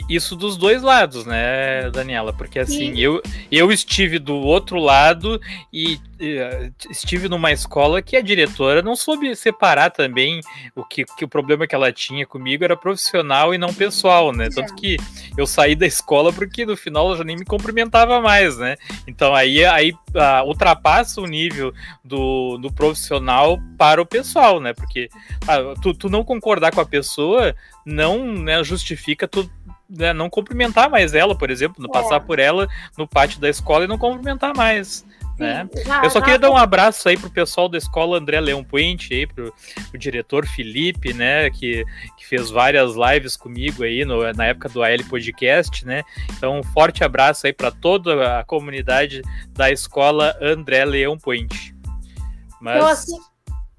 isso 0.10 0.36
dos 0.36 0.58
dois 0.58 0.82
lados, 0.82 1.26
né, 1.26 1.92
Daniela? 1.92 2.34
Porque 2.34 2.58
assim, 2.58 2.98
eu, 2.98 3.22
eu 3.52 3.72
estive 3.72 4.18
do 4.18 4.36
outro 4.36 4.80
lado 4.80 5.40
e 5.72 6.00
estive 6.90 7.28
numa 7.28 7.52
escola 7.52 8.02
que 8.02 8.16
a 8.16 8.22
diretora 8.22 8.82
não 8.82 8.96
soube 8.96 9.36
separar 9.36 9.90
também 9.90 10.42
o 10.76 10.84
que, 10.84 11.04
que 11.18 11.26
o 11.26 11.28
problema 11.28 11.66
que 11.66 11.74
ela 11.74 11.92
tinha 11.92 12.26
comigo 12.26 12.64
era 12.64 12.78
profissional 12.78 13.54
e 13.54 13.58
não 13.58 13.74
pessoal, 13.74 14.32
né? 14.32 14.50
Tanto 14.50 14.76
que 14.76 14.98
eu 15.38 15.48
saí 15.48 15.76
da 15.76 15.86
escola 15.86 16.32
porque 16.32 16.66
no 16.66 16.78
final 16.78 17.08
ela 17.08 17.18
já 17.18 17.24
nem 17.24 17.38
me 17.38 17.46
cumprimentava 17.46 18.22
mais, 18.22 18.58
né? 18.58 18.76
Então 19.08 19.34
aí, 19.34 19.66
aí 19.66 19.92
uh, 19.92 20.46
ultrapassa 20.46 21.20
o 21.20 21.26
nível 21.26 21.74
do, 22.04 22.58
do 22.58 22.72
profissional 22.72 23.58
para 23.78 24.02
o 24.02 24.06
pessoal, 24.06 24.60
né? 24.60 24.74
Porque 24.74 25.10
uh, 25.44 25.80
tu, 25.82 25.94
tu 25.94 26.10
não 26.10 26.24
concordar 26.24 26.72
com 26.72 26.82
a 26.82 26.86
pessoa 26.86 27.56
não 27.86 28.26
né, 28.36 28.64
justifica 28.64 29.28
tu 29.28 29.50
né, 29.92 30.14
não 30.14 30.30
cumprimentar 30.30 30.90
mais 30.90 31.14
ela, 31.14 31.36
por 31.36 31.50
exemplo, 31.50 31.86
é. 31.86 31.92
passar 31.92 32.22
por 32.22 32.40
ela 32.40 32.68
no 32.98 33.08
pátio 33.08 33.42
da 33.42 33.50
escola 33.50 33.84
e 33.84 33.88
não 33.88 33.98
cumprimentar 33.98 34.56
mais. 34.56 35.06
Né? 35.42 35.70
Já, 35.86 36.04
eu 36.04 36.10
só 36.10 36.20
já... 36.20 36.26
queria 36.26 36.40
dar 36.40 36.52
um 36.52 36.58
abraço 36.58 37.10
aí 37.10 37.18
pro 37.18 37.30
pessoal 37.30 37.68
da 37.68 37.78
escola 37.78 38.18
André 38.18 38.40
Leão 38.40 38.64
Puente, 38.64 39.14
aí, 39.14 39.26
pro, 39.26 39.54
pro 39.90 40.00
diretor 40.00 40.46
Felipe, 40.46 41.14
né? 41.14 41.50
Que, 41.50 41.84
que 42.18 42.28
fez 42.28 42.50
várias 42.50 42.94
lives 42.96 43.36
comigo 43.36 43.84
aí 43.84 44.06
no, 44.06 44.32
na 44.34 44.46
época 44.46 44.70
do 44.70 44.84
AL 44.84 45.04
Podcast, 45.10 45.86
né? 45.86 46.04
Então, 46.38 46.60
um 46.60 46.64
forte 46.64 47.04
abraço 47.04 47.48
aí 47.48 47.54
para 47.54 47.72
toda 47.72 48.40
a 48.40 48.44
comunidade 48.44 49.22
da 49.50 49.72
escola 49.72 50.36
André 50.42 50.86
Leão 50.86 51.18
Puente. 51.18 51.76
Mas... 52.60 52.76
Então, 52.76 52.88
assim, 52.88 53.18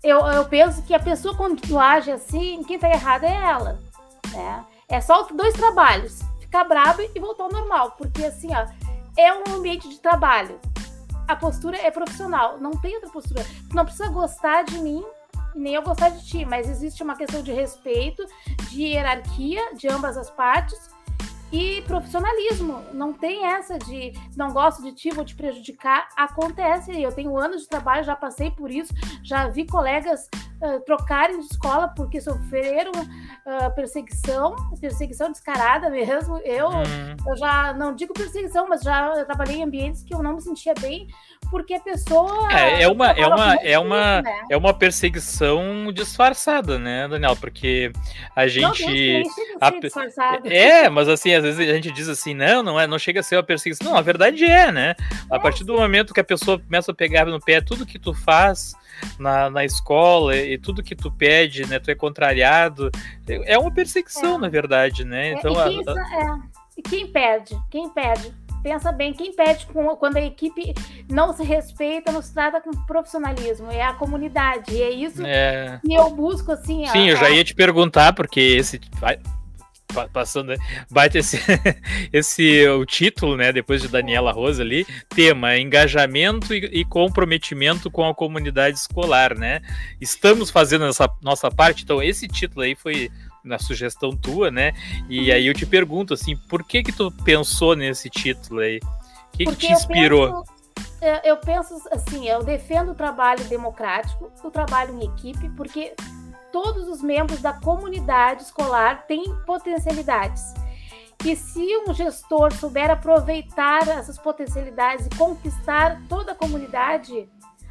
eu, 0.03 0.19
eu 0.27 0.45
penso 0.47 0.83
que 0.83 0.93
a 0.93 0.99
pessoa, 0.99 1.35
quando 1.37 1.79
age 1.79 2.11
assim, 2.11 2.63
quem 2.65 2.79
tá 2.79 2.91
errado 2.91 3.25
é 3.25 3.35
ela. 3.35 3.79
Né? 4.33 4.65
É 4.89 5.01
só 5.01 5.23
dois 5.33 5.55
trabalhos: 5.55 6.21
ficar 6.41 6.65
bravo 6.65 7.03
e 7.03 7.21
voltar 7.21 7.45
ao 7.45 7.53
normal. 7.53 7.93
Porque, 7.93 8.25
assim, 8.25 8.49
ó, 8.53 8.67
é 9.17 9.33
um 9.33 9.57
ambiente 9.57 9.89
de 9.89 10.01
trabalho. 10.01 10.59
A 11.33 11.37
postura 11.37 11.79
é 11.79 11.91
profissional, 11.91 12.61
não 12.61 12.73
tem 12.73 12.95
outra 12.95 13.09
postura. 13.09 13.43
Tu 13.67 13.75
não 13.75 13.87
precisa 13.87 14.07
gostar 14.11 14.65
de 14.65 14.79
mim 14.79 15.03
nem 15.55 15.75
eu 15.75 15.83
gostar 15.83 16.11
de 16.11 16.23
ti, 16.27 16.45
mas 16.45 16.69
existe 16.69 17.03
uma 17.03 17.17
questão 17.17 17.43
de 17.43 17.51
respeito, 17.53 18.23
de 18.69 18.83
hierarquia 18.83 19.75
de 19.75 19.89
ambas 19.89 20.19
as 20.19 20.31
partes 20.31 20.91
e 21.53 21.83
profissionalismo. 21.83 22.83
Não 22.93 23.13
tem 23.13 23.45
essa 23.45 23.79
de 23.79 24.13
não 24.37 24.53
gosto 24.53 24.83
de 24.83 24.93
ti, 24.93 25.11
vou 25.11 25.25
te 25.25 25.37
prejudicar. 25.37 26.09
Acontece. 26.17 27.01
Eu 27.01 27.13
tenho 27.13 27.37
anos 27.37 27.63
de 27.63 27.69
trabalho, 27.69 28.03
já 28.03 28.17
passei 28.17 28.51
por 28.51 28.71
isso, 28.71 28.93
já 29.23 29.49
vi 29.49 29.67
colegas 29.67 30.29
uh, 30.63 30.81
trocarem 30.87 31.39
de 31.39 31.47
escola 31.47 31.89
porque 31.89 32.21
sofreram 32.21 32.93
uh, 32.93 33.75
perseguição, 33.75 34.57
perseguição 34.81 35.31
descarada 35.31 35.91
mesmo. 35.91 36.39
Eu, 36.39 36.71
hum. 36.71 37.17
eu 37.29 37.37
já 37.37 37.75
não 37.75 37.95
digo 37.95 38.15
perseguição, 38.15 38.67
mas 38.67 38.81
já 38.81 39.25
trabalhei 39.27 39.57
em 39.57 39.65
ambientes 39.65 40.03
que 40.03 40.15
eu 40.15 40.23
não 40.23 40.35
me 40.35 40.41
sentia 40.41 40.73
bem 40.81 41.07
porque 41.53 41.75
a 41.75 41.81
pessoa. 41.81 42.49
É, 42.51 42.85
é 42.85 42.89
uma, 42.89 43.11
é 43.11 43.27
uma, 43.27 43.55
é 43.57 43.79
uma, 43.79 44.23
né? 44.23 44.43
é 44.51 44.57
uma 44.57 44.73
perseguição 44.73 45.93
disfarçada, 45.93 46.79
né, 46.79 47.07
Daniel? 47.07 47.37
Porque 47.37 47.93
a 48.35 48.47
gente. 48.47 49.23
Não, 49.23 49.69
a, 49.69 50.49
é, 50.49 50.89
mas 50.89 51.11
assim, 51.11 51.31
às 51.45 51.57
vezes 51.57 51.71
a 51.73 51.75
gente 51.75 51.93
diz 51.93 52.09
assim, 52.09 52.35
não, 52.35 52.63
não 52.63 52.79
é, 52.79 52.87
não 52.87 52.99
chega 52.99 53.21
a 53.21 53.23
ser 53.23 53.37
uma 53.37 53.43
perseguição. 53.43 53.91
Não, 53.91 53.97
a 53.97 54.03
verdade 54.03 54.45
é, 54.45 54.71
né? 54.71 54.95
A 55.31 55.37
é, 55.37 55.39
partir 55.39 55.65
do 55.65 55.75
momento 55.75 56.15
que 56.15 56.21
a 56.21 56.25
pessoa 56.25 56.59
começa 56.59 56.93
a 56.93 56.95
pegar 56.95 57.27
no 57.27 57.41
pé 57.41 57.61
tudo 57.61 57.87
que 57.87 57.99
tu 57.99 58.15
faz 58.15 58.75
na, 59.19 59.51
na 59.51 59.65
escola 59.65 60.37
e 60.37 60.59
tudo 60.59 60.83
que 60.83 60.95
tu 60.95 61.11
pede, 61.11 61.67
né? 61.67 61.79
Tu 61.79 61.91
é 61.91 61.95
contrariado. 61.95 62.91
É 63.29 63.59
uma 63.59 63.73
perseguição, 63.73 64.37
é. 64.37 64.39
na 64.39 64.49
verdade, 64.49 65.05
né? 65.05 65.31
É, 65.31 65.33
então, 65.35 65.53
e 65.53 65.85
quem, 65.85 65.85
a. 65.87 65.93
É, 65.93 66.83
quem 66.89 67.07
pede? 67.07 67.57
Quem 67.71 67.89
pede? 67.91 68.43
pensa 68.63 68.93
bem, 68.93 69.13
quem 69.13 69.35
pede 69.35 69.67
quando 69.99 70.17
a 70.17 70.21
equipe 70.21 70.73
não 71.11 71.33
se 71.33 71.43
respeita, 71.43 72.13
não 72.13 72.23
se 72.23 72.33
trata 72.33 72.61
com 72.61 72.71
profissionalismo, 72.87 73.71
é 73.71 73.83
a 73.83 73.93
comunidade, 73.93 74.73
e 74.73 74.81
é 74.81 74.91
isso 74.91 75.25
é... 75.27 75.81
que 75.85 75.93
eu 75.93 76.11
busco, 76.11 76.53
assim... 76.53 76.87
Sim, 76.87 77.09
eu 77.09 77.17
já 77.17 77.29
ia 77.29 77.43
te 77.43 77.55
perguntar, 77.55 78.13
porque 78.13 78.41
esse 78.41 78.81
passando, 80.13 80.49
né? 80.49 80.57
bate 80.91 81.19
esse, 81.19 81.39
esse 82.13 82.69
o 82.69 82.85
título, 82.85 83.37
né? 83.37 83.53
Depois 83.53 83.83
de 83.83 83.89
Daniela 83.89 84.33
Rosa 84.33 84.63
ali, 84.63 84.87
tema 85.09 85.57
engajamento 85.57 86.55
e, 86.55 86.81
e, 86.81 86.85
comprometimento 86.85 87.91
com 87.91 88.09
a 88.09 88.15
comunidade 88.15 88.77
escolar, 88.77 89.37
né? 89.37 89.61
Estamos 90.01 90.51
fazendo 90.51 90.85
essa 90.87 91.09
nossa 91.23 91.51
parte, 91.51 91.85
então 91.85 92.03
esse 92.03 92.27
título 92.29 92.63
aí 92.63 92.75
foi 92.75 93.11
na 93.45 93.59
sugestão 93.59 94.17
tua, 94.17 94.51
né? 94.51 94.73
E 95.09 95.33
aí 95.33 95.47
eu 95.47 95.55
te 95.55 95.67
pergunto 95.67 96.15
assim, 96.15 96.37
por 96.37 96.65
que 96.65 96.83
que 96.83 96.93
tu 96.93 97.11
pensou 97.25 97.75
nesse 97.75 98.09
título 98.09 98.61
aí? 98.61 98.79
O 99.35 99.37
que, 99.37 99.47
que 99.47 99.57
te 99.57 99.73
inspirou? 99.73 100.27
Eu 100.27 100.45
penso, 101.03 101.21
eu 101.25 101.37
penso 101.37 101.89
assim, 101.91 102.29
eu 102.29 102.45
defendo 102.45 102.93
o 102.93 102.95
trabalho 102.95 103.43
democrático, 103.45 104.31
o 104.45 104.51
trabalho 104.51 104.95
em 104.95 105.07
equipe, 105.07 105.49
porque 105.51 105.95
todos 106.53 106.87
os 106.89 107.03
membros 107.03 107.41
da 107.41 107.53
comunidade 107.53 108.43
escolar 108.43 109.07
têm 109.07 109.35
potencialidades. 109.47 110.55
E 111.25 111.35
se 111.37 111.77
um 111.87 111.95
gestor 111.95 112.53
souber 112.53 112.91
aproveitar 112.91 113.89
essas 113.89 114.19
potencialidades 114.19 115.07
e 115.07 115.17
conquistar 115.17 116.01
toda 116.09 116.33
a 116.33 116.35
comunidade, 116.35 117.29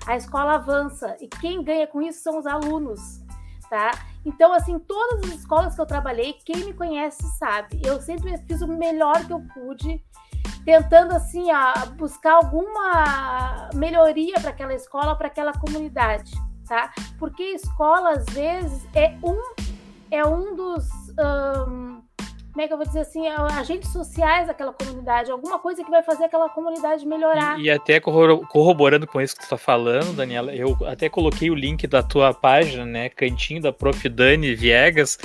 a 0.08 0.16
escola 0.16 0.56
avança. 0.56 1.16
E 1.20 1.28
quem 1.28 1.64
ganha 1.64 1.86
com 1.86 2.02
isso 2.02 2.22
são 2.22 2.40
os 2.40 2.48
alunos, 2.48 3.22
tá? 3.70 3.92
Então, 4.26 4.54
assim, 4.54 4.80
todas 4.80 5.24
as 5.24 5.40
escolas 5.40 5.76
que 5.76 5.82
eu 5.82 5.86
trabalhei, 5.86 6.34
quem 6.46 6.64
me 6.64 6.74
conhece 6.74 7.24
sabe, 7.38 7.82
eu 7.84 8.02
sempre 8.02 8.38
fiz 8.48 8.62
o 8.62 8.68
melhor 8.68 9.26
que 9.26 9.34
eu 9.34 9.42
pude, 9.54 10.02
tentando, 10.64 11.14
assim, 11.14 11.52
a 11.52 11.74
buscar 11.98 12.36
alguma 12.36 13.70
melhoria 13.74 14.40
para 14.40 14.52
aquela 14.52 14.74
escola, 14.74 15.16
para 15.16 15.28
aquela 15.28 15.54
comunidade 15.54 16.32
tá? 16.72 16.94
Porque 17.20 17.44
escola, 17.44 18.12
às 18.12 18.26
vezes, 18.28 18.88
é 18.96 19.14
um, 19.22 19.42
é 20.10 20.26
um 20.26 20.56
dos. 20.56 20.88
Um, 21.20 22.00
como 22.52 22.62
é 22.64 22.68
que 22.68 22.74
eu 22.74 22.78
vou 22.78 22.86
dizer 22.86 23.00
assim, 23.02 23.26
agentes 23.28 23.94
sociais 23.94 24.48
daquela 24.48 24.74
comunidade, 24.74 25.32
alguma 25.32 25.58
coisa 25.58 25.86
que 25.86 25.90
vai 25.90 26.04
fazer 26.04 26.26
aquela 26.26 26.50
comunidade 26.50 27.06
melhorar. 27.06 27.58
E, 27.58 27.64
e 27.64 27.72
até 27.72 27.98
corroborando 27.98 29.08
com 29.08 29.22
isso 29.22 29.36
que 29.36 29.40
tu 29.40 29.44
está 29.46 29.58
falando, 29.58 30.14
Daniela, 30.14 30.54
eu 30.54 30.78
até 30.86 31.08
coloquei 31.08 31.50
o 31.50 31.56
link 31.56 31.88
da 31.88 32.04
tua 32.04 32.34
página, 32.34 32.86
né, 32.86 33.08
cantinho 33.08 33.62
da 33.62 33.72
Prof. 33.72 34.10
Dani 34.10 34.54
Viegas, 34.54 35.18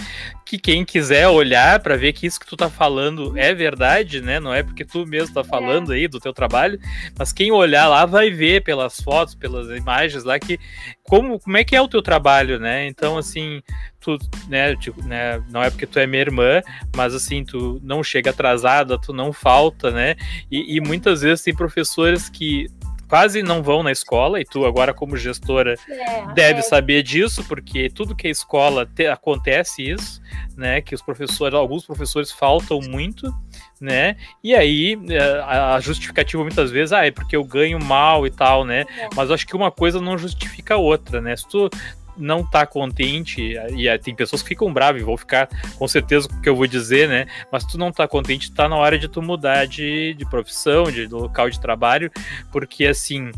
que 0.47 0.59
quem 0.59 0.85
quiser 0.85 1.27
olhar 1.27 1.81
para 1.81 1.97
ver 1.97 2.13
que 2.13 2.25
isso 2.25 2.39
que 2.39 2.47
tu 2.47 2.57
tá 2.57 2.71
falando 2.71 3.37
é 3.37 3.53
verdade, 3.53 4.21
né, 4.23 4.39
não 4.39 4.55
é 4.55 4.63
porque 4.63 4.85
tu 4.85 5.05
mesmo 5.05 5.35
tá 5.35 5.43
falando 5.43 5.91
aí 5.91 6.07
do 6.07 6.21
teu 6.21 6.33
trabalho, 6.33 6.79
mas 7.19 7.33
quem 7.33 7.51
olhar 7.51 7.89
lá 7.89 8.07
vai 8.07 8.31
ver 8.31 8.63
pelas 8.63 9.01
fotos, 9.01 9.35
pelas 9.35 9.69
imagens 9.77 10.23
lá 10.23 10.39
que 10.39 10.59
como, 11.03 11.39
como 11.41 11.57
é 11.57 11.65
que 11.65 11.75
é 11.75 11.81
o 11.81 11.89
teu 11.89 12.03
trabalho, 12.03 12.59
né? 12.59 12.87
Então, 12.89 13.17
assim, 13.17 13.63
tu, 14.01 14.19
né, 14.49 14.75
tipo, 14.77 15.03
né, 15.03 15.43
não 15.51 15.63
é 15.63 15.71
porque 15.71 15.87
tu 15.87 15.99
é 15.99 16.07
minha 16.07 16.21
irmã, 16.21 16.61
mas 16.97 17.15
assim, 17.15 17.45
tu 17.45 17.81
não 17.83 18.03
chega 18.03 18.31
atrasada, 18.31 19.01
tu 19.01 19.13
não 19.13 19.33
falta, 19.33 19.91
né? 19.91 20.17
E, 20.51 20.77
e 20.77 20.81
muitas 20.81 21.23
vezes 21.23 21.45
tem 21.45 21.55
professores 21.55 22.29
que 22.29 22.67
quase 23.09 23.43
não 23.43 23.63
vão 23.63 23.83
na 23.83 23.93
escola, 23.93 24.41
e 24.41 24.45
tu 24.45 24.65
agora 24.65 24.93
como 24.93 25.17
gestora 25.17 25.75
é, 25.89 26.35
deve 26.35 26.61
é. 26.61 26.63
saber 26.63 27.03
disso, 27.03 27.45
porque 27.45 27.89
tudo 27.89 28.15
que 28.15 28.27
é 28.27 28.31
escola 28.31 28.87
te, 28.87 29.07
acontece 29.07 29.91
isso, 29.91 30.21
né, 30.57 30.81
que 30.81 30.95
os 30.95 31.03
professores, 31.03 31.55
alguns 31.55 31.85
professores 31.85 32.33
faltam 32.33 32.81
muito, 32.81 33.33
né, 33.81 34.17
e 34.43 34.55
aí 34.55 34.99
é, 35.09 35.41
a 35.41 35.79
justificativa 35.81 36.43
muitas 36.43 36.71
vezes, 36.71 36.93
ah, 36.93 37.07
é 37.07 37.11
porque 37.11 37.37
eu 37.37 37.45
ganho 37.45 37.79
mal 37.83 38.27
e 38.27 38.31
tal, 38.31 38.65
né, 38.65 38.85
é. 38.99 39.09
mas 39.15 39.31
acho 39.31 39.47
que 39.47 39.57
uma 39.57 39.71
coisa 39.71 40.01
não 40.01 40.19
justifica 40.19 40.75
a 40.75 40.79
outra, 40.79 41.21
né, 41.21 41.37
se 41.37 41.47
tu 41.49 41.71
não 42.17 42.45
tá 42.45 42.67
contente, 42.67 43.57
e 43.77 43.99
tem 43.99 44.15
pessoas 44.15 44.43
que 44.43 44.49
ficam 44.49 44.73
bravas 44.73 45.03
vão 45.03 45.17
ficar 45.17 45.49
com 45.79 45.87
certeza 45.87 46.29
com 46.29 46.37
o 46.37 46.41
que 46.41 46.49
eu 46.49 46.57
vou 46.57 46.67
dizer, 46.67 47.09
né? 47.09 47.27
Mas 47.51 47.65
tu 47.65 47.79
não 47.79 47.93
tá 47.93 48.07
contente, 48.09 48.53
tá 48.53 48.69
na 48.69 48.77
hora 48.77 48.99
de 48.99 49.09
tu 49.09 49.23
mudar 49.23 49.67
de, 49.67 50.15
de 50.15 50.29
profissão, 50.29 50.85
de 50.85 51.07
local 51.07 51.49
de 51.51 51.61
trabalho, 51.61 52.11
porque 52.53 52.87
assim. 52.87 53.31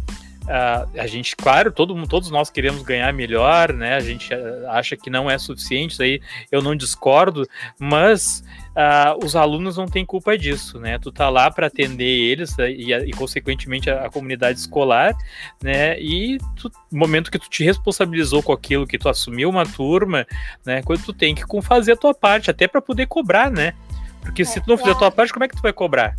Uh, 0.48 0.98
a 0.98 1.06
gente, 1.06 1.36
claro, 1.36 1.70
todo, 1.70 1.94
todos 2.06 2.30
nós 2.30 2.48
queremos 2.48 2.80
ganhar 2.80 3.12
melhor, 3.12 3.70
né? 3.70 3.96
A 3.96 4.00
gente 4.00 4.30
acha 4.70 4.96
que 4.96 5.10
não 5.10 5.30
é 5.30 5.36
suficiente, 5.36 5.92
isso 5.92 6.02
aí 6.02 6.22
eu 6.50 6.62
não 6.62 6.74
discordo, 6.74 7.46
mas 7.78 8.42
uh, 8.78 9.24
os 9.24 9.34
alunos 9.34 9.76
não 9.76 9.86
têm 9.86 10.06
culpa 10.06 10.38
disso, 10.38 10.78
né? 10.78 10.98
Tu 10.98 11.10
tá 11.10 11.28
lá 11.28 11.50
para 11.50 11.66
atender 11.66 12.04
eles 12.04 12.56
né, 12.56 12.70
e, 12.70 12.92
e 12.92 13.10
consequentemente, 13.12 13.90
a, 13.90 14.06
a, 14.06 14.10
comunidade 14.10 14.60
escolar, 14.60 15.16
né? 15.60 16.00
E 16.00 16.38
tu, 16.56 16.70
no 16.90 16.98
momento 16.98 17.30
que 17.30 17.38
tu 17.38 17.50
te 17.50 17.64
responsabilizou 17.64 18.42
com 18.42 18.52
aquilo, 18.52 18.86
que 18.86 18.98
tu 18.98 19.08
assumiu 19.08 19.50
uma 19.50 19.66
turma, 19.66 20.24
né? 20.64 20.82
Quando 20.82 21.04
tu 21.04 21.12
tem 21.12 21.34
que 21.34 21.44
fazer 21.62 21.92
a 21.92 21.96
tua 21.96 22.14
parte, 22.14 22.50
até 22.50 22.68
para 22.68 22.80
poder 22.80 23.06
cobrar, 23.06 23.50
né? 23.50 23.74
Porque 24.22 24.42
é, 24.42 24.44
se 24.44 24.60
tu 24.60 24.68
não 24.68 24.78
fizer 24.78 24.92
a 24.92 24.98
tua 24.98 25.10
parte, 25.10 25.32
como 25.32 25.44
é 25.44 25.48
que 25.48 25.56
tu 25.56 25.62
vai 25.62 25.72
cobrar? 25.72 26.14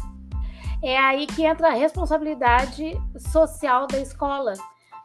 É 0.83 0.97
aí 0.97 1.27
que 1.27 1.43
entra 1.43 1.69
a 1.69 1.73
responsabilidade 1.73 2.97
social 3.31 3.87
da 3.87 3.99
escola, 3.99 4.53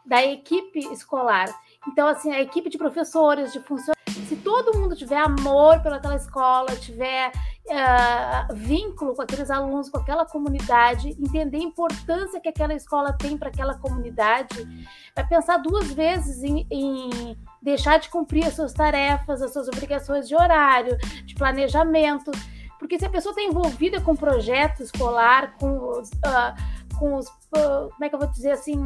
da 0.05 0.23
equipe 0.23 0.79
escolar. 0.91 1.47
Então, 1.87 2.07
assim, 2.07 2.31
a 2.33 2.41
equipe 2.41 2.69
de 2.69 2.77
professores, 2.77 3.51
de 3.51 3.59
funcionários, 3.59 3.94
se 4.21 4.35
todo 4.37 4.77
mundo 4.77 4.95
tiver 4.95 5.17
amor 5.17 5.81
pelaquela 5.81 6.15
escola, 6.15 6.75
tiver 6.75 7.31
uh, 7.67 8.53
vínculo 8.55 9.15
com 9.15 9.21
aqueles 9.21 9.49
alunos, 9.49 9.89
com 9.89 9.97
aquela 9.97 10.25
comunidade, 10.25 11.09
entender 11.09 11.57
a 11.57 11.63
importância 11.63 12.39
que 12.39 12.49
aquela 12.49 12.73
escola 12.73 13.13
tem 13.13 13.37
para 13.37 13.49
aquela 13.49 13.75
comunidade, 13.75 14.55
vai 15.15 15.27
pensar 15.27 15.57
duas 15.57 15.91
vezes 15.91 16.43
em, 16.43 16.65
em 16.69 17.37
deixar 17.61 17.99
de 17.99 18.09
cumprir 18.09 18.45
as 18.45 18.53
suas 18.53 18.73
tarefas, 18.73 19.41
as 19.41 19.51
suas 19.51 19.67
obrigações 19.67 20.27
de 20.27 20.35
horário, 20.35 20.97
de 21.25 21.35
planejamento. 21.35 22.31
Porque 22.79 22.99
se 22.99 23.05
a 23.05 23.09
pessoa 23.09 23.31
está 23.31 23.41
envolvida 23.41 23.99
com 24.01 24.15
projeto 24.15 24.83
escolar, 24.83 25.55
com 25.57 25.77
os, 25.89 26.09
uh, 26.09 26.97
com 26.99 27.15
os 27.15 27.27
uh, 27.27 27.89
como 27.91 28.03
é 28.03 28.09
que 28.09 28.15
eu 28.15 28.19
vou 28.19 28.29
dizer 28.29 28.51
assim, 28.51 28.83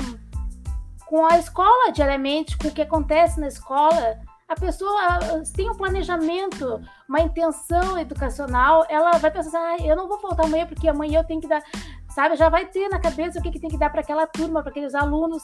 com 1.05 1.25
a 1.25 1.38
escola 1.39 1.91
diariamente, 1.91 2.57
com 2.57 2.67
o 2.67 2.71
que 2.71 2.83
acontece 2.83 3.39
na 3.39 3.48
escola, 3.48 4.19
a 4.50 4.56
pessoa 4.56 5.20
tem 5.56 5.70
um 5.70 5.75
planejamento, 5.75 6.82
uma 7.08 7.22
intenção 7.22 8.00
educacional, 8.00 8.84
ela 8.89 9.12
vai 9.20 9.29
pensar, 9.29 9.60
ah, 9.60 9.77
eu 9.77 9.96
não 9.96 10.08
vou 10.08 10.18
faltar 10.18 10.48
amanhã 10.48 10.65
porque 10.65 10.88
amanhã 10.88 11.20
eu 11.20 11.24
tenho 11.24 11.39
que 11.39 11.48
dar, 11.48 11.62
sabe? 12.10 12.36
Já 12.36 12.50
vai 12.50 12.65
ter 12.65 12.89
na 12.89 13.00
cabeça 13.00 13.38
o 13.38 13.44
que, 13.44 13.51
que 13.51 13.60
tem 13.60 13.70
que 13.70 13.77
dar 13.77 13.91
para 13.91 14.01
aquela 14.01 14.25
turma, 14.25 14.63
para 14.63 14.72
aqueles 14.72 14.96
alunos, 14.96 15.44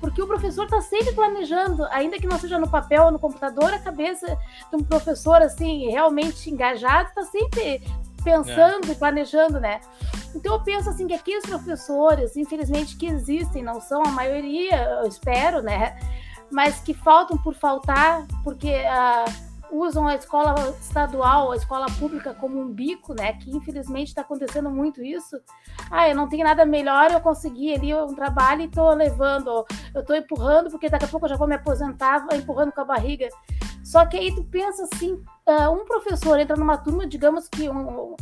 porque 0.00 0.22
o 0.22 0.26
professor 0.28 0.66
está 0.66 0.80
sempre 0.80 1.12
planejando, 1.12 1.84
ainda 1.86 2.16
que 2.16 2.28
não 2.28 2.38
seja 2.38 2.56
no 2.56 2.70
papel 2.70 3.06
ou 3.06 3.10
no 3.10 3.18
computador, 3.18 3.74
a 3.74 3.78
cabeça 3.80 4.38
de 4.70 4.76
um 4.76 4.84
professor 4.84 5.42
assim 5.42 5.90
realmente 5.90 6.48
engajado 6.48 7.08
está 7.08 7.24
sempre 7.24 7.82
pensando 8.22 8.88
é. 8.88 8.92
e 8.92 8.94
planejando, 8.94 9.58
né? 9.58 9.80
Então 10.32 10.54
eu 10.54 10.60
penso 10.60 10.88
assim 10.88 11.08
que 11.08 11.14
aqueles 11.14 11.44
professores, 11.44 12.36
infelizmente 12.36 12.96
que 12.96 13.06
existem, 13.06 13.64
não 13.64 13.80
são 13.80 14.00
a 14.04 14.10
maioria, 14.10 15.00
eu 15.02 15.08
espero, 15.08 15.60
né? 15.60 15.98
Mas 16.50 16.80
que 16.80 16.94
faltam 16.94 17.36
por 17.38 17.54
faltar, 17.54 18.26
porque 18.42 18.70
uh, 18.70 19.54
usam 19.74 20.06
a 20.06 20.14
escola 20.14 20.54
estadual, 20.80 21.52
a 21.52 21.56
escola 21.56 21.86
pública 21.98 22.32
como 22.34 22.60
um 22.60 22.72
bico, 22.72 23.14
né? 23.14 23.32
Que 23.34 23.50
infelizmente 23.50 24.08
está 24.08 24.22
acontecendo 24.22 24.70
muito 24.70 25.02
isso. 25.02 25.40
Ah, 25.90 26.08
eu 26.08 26.14
não 26.14 26.28
tenho 26.28 26.44
nada 26.44 26.64
melhor, 26.64 27.10
eu 27.10 27.20
consegui 27.20 27.74
ali 27.74 27.94
um 27.94 28.14
trabalho 28.14 28.62
e 28.62 28.66
estou 28.66 28.92
levando, 28.94 29.64
eu 29.94 30.00
estou 30.00 30.14
empurrando, 30.14 30.70
porque 30.70 30.88
daqui 30.88 31.04
a 31.04 31.08
pouco 31.08 31.26
eu 31.26 31.30
já 31.30 31.36
vou 31.36 31.48
me 31.48 31.54
aposentar, 31.54 32.26
empurrando 32.32 32.72
com 32.72 32.80
a 32.80 32.84
barriga. 32.84 33.28
Só 33.82 34.06
que 34.06 34.16
aí 34.16 34.34
tu 34.34 34.44
pensa 34.44 34.84
assim, 34.84 35.12
uh, 35.12 35.70
um 35.70 35.84
professor 35.84 36.38
entra 36.38 36.56
numa 36.56 36.78
turma, 36.78 37.06
digamos 37.06 37.48
que 37.48 37.68
um, 37.68 38.16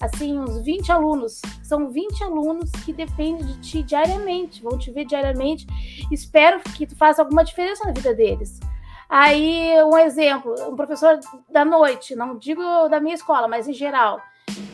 assim, 0.00 0.38
uns 0.38 0.58
20 0.62 0.90
alunos. 0.92 1.40
São 1.62 1.90
20 1.90 2.24
alunos 2.24 2.70
que 2.84 2.92
dependem 2.92 3.44
de 3.46 3.60
ti 3.60 3.82
diariamente, 3.82 4.62
vão 4.62 4.78
te 4.78 4.90
ver 4.90 5.04
diariamente. 5.04 5.66
Espero 6.10 6.60
que 6.60 6.86
tu 6.86 6.96
faça 6.96 7.22
alguma 7.22 7.44
diferença 7.44 7.84
na 7.86 7.92
vida 7.92 8.14
deles. 8.14 8.60
Aí, 9.08 9.72
um 9.84 9.96
exemplo, 9.98 10.54
um 10.68 10.76
professor 10.76 11.18
da 11.50 11.64
noite, 11.64 12.14
não 12.14 12.36
digo 12.36 12.62
da 12.88 13.00
minha 13.00 13.14
escola, 13.14 13.46
mas 13.46 13.68
em 13.68 13.72
geral. 13.72 14.20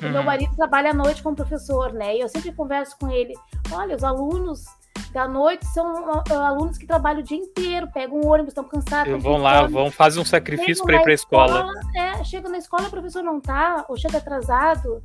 Uhum. 0.03 0.11
Meu 0.11 0.23
marido 0.23 0.55
trabalha 0.57 0.91
à 0.91 0.95
noite 0.95 1.23
como 1.23 1.37
professor, 1.37 1.93
né? 1.93 2.17
E 2.17 2.21
eu 2.21 2.29
sempre 2.29 2.53
converso 2.53 2.97
com 2.99 3.11
ele: 3.11 3.35
olha, 3.73 3.97
os 3.97 4.05
alunos 4.05 4.65
da 5.13 5.27
noite 5.27 5.67
são 5.67 6.11
uh, 6.11 6.33
alunos 6.33 6.79
que 6.79 6.87
trabalham 6.87 7.21
o 7.21 7.25
dia 7.25 7.37
inteiro, 7.37 7.89
pegam 7.93 8.21
um 8.21 8.29
ônibus, 8.29 8.51
estão 8.51 8.65
cansados. 8.65 9.23
Vão 9.23 9.39
lá, 9.39 9.67
vão 9.67 9.91
fazer 9.91 10.21
um 10.21 10.25
sacrifício 10.25 10.85
para 10.85 10.97
ir 10.97 11.03
para 11.03 11.11
a 11.11 11.15
escola. 11.15 11.67
escola 11.67 11.81
é, 11.97 12.25
chega 12.25 12.49
na 12.49 12.59
escola, 12.59 12.87
o 12.87 12.91
professor 12.91 13.23
não 13.23 13.41
tá, 13.41 13.85
ou 13.89 13.97
chega 13.97 14.19
atrasado. 14.19 15.03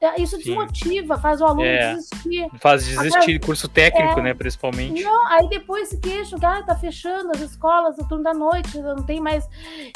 É, 0.00 0.20
isso 0.20 0.36
Sim. 0.36 0.42
desmotiva, 0.42 1.16
faz 1.18 1.40
o 1.40 1.44
aluno 1.44 1.64
é, 1.64 1.94
desistir. 1.94 2.50
Faz 2.58 2.84
desistir, 2.84 3.36
Até, 3.36 3.46
curso 3.46 3.68
técnico, 3.68 4.20
é, 4.20 4.22
né, 4.22 4.34
principalmente. 4.34 5.02
Não, 5.02 5.26
aí 5.28 5.48
depois 5.48 5.88
se 5.88 5.98
queixam 5.98 6.38
que 6.38 6.44
ah, 6.44 6.62
tá 6.62 6.74
fechando 6.74 7.30
as 7.30 7.40
escolas, 7.40 7.96
o 7.98 8.06
turno 8.06 8.22
da 8.22 8.34
noite, 8.34 8.78
não 8.78 9.02
tem 9.02 9.20
mais 9.20 9.48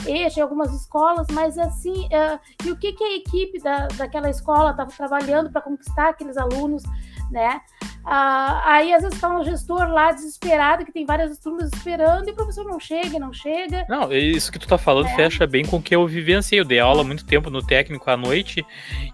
eixo 0.06 0.38
em 0.38 0.42
algumas 0.42 0.72
escolas, 0.72 1.26
mas 1.30 1.58
assim, 1.58 2.08
é, 2.10 2.38
e 2.64 2.70
o 2.70 2.76
que, 2.76 2.92
que 2.92 3.04
a 3.04 3.16
equipe 3.16 3.58
da, 3.60 3.86
daquela 3.88 4.30
escola 4.30 4.70
estava 4.70 4.90
trabalhando 4.90 5.50
para 5.50 5.60
conquistar 5.60 6.10
aqueles 6.10 6.36
alunos, 6.36 6.82
né? 7.30 7.60
Ah, 8.08 8.62
aí 8.64 8.92
às 8.92 9.02
vezes 9.02 9.16
está 9.16 9.36
um 9.36 9.44
gestor 9.44 9.88
lá 9.88 10.12
desesperado, 10.12 10.84
que 10.84 10.92
tem 10.92 11.04
várias 11.04 11.36
turmas 11.38 11.72
esperando, 11.74 12.28
e 12.28 12.30
o 12.30 12.34
professor 12.34 12.64
não 12.64 12.78
chega, 12.78 13.18
não 13.18 13.32
chega. 13.32 13.84
Não, 13.88 14.12
isso 14.12 14.52
que 14.52 14.60
tu 14.60 14.68
tá 14.68 14.78
falando 14.78 15.08
é. 15.08 15.16
fecha 15.16 15.44
bem 15.44 15.64
com 15.64 15.78
o 15.78 15.82
que 15.82 15.94
eu 15.96 16.06
vivenciei. 16.06 16.60
Eu 16.60 16.64
dei 16.64 16.78
aula 16.78 17.00
há 17.00 17.04
muito 17.04 17.26
tempo 17.26 17.50
no 17.50 17.60
técnico 17.60 18.08
à 18.08 18.16
noite, 18.16 18.64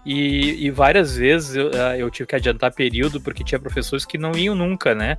e, 0.05 0.65
e 0.65 0.69
várias 0.69 1.15
vezes 1.15 1.55
eu, 1.55 1.71
ah, 1.73 1.97
eu, 1.97 2.09
tive 2.11 2.27
que 2.27 2.35
adiantar 2.35 2.71
período, 2.71 3.19
porque 3.19 3.43
tinha 3.43 3.59
professores 3.59 4.05
que 4.05 4.17
não 4.17 4.33
iam 4.33 4.53
nunca, 4.53 4.93
né? 4.93 5.17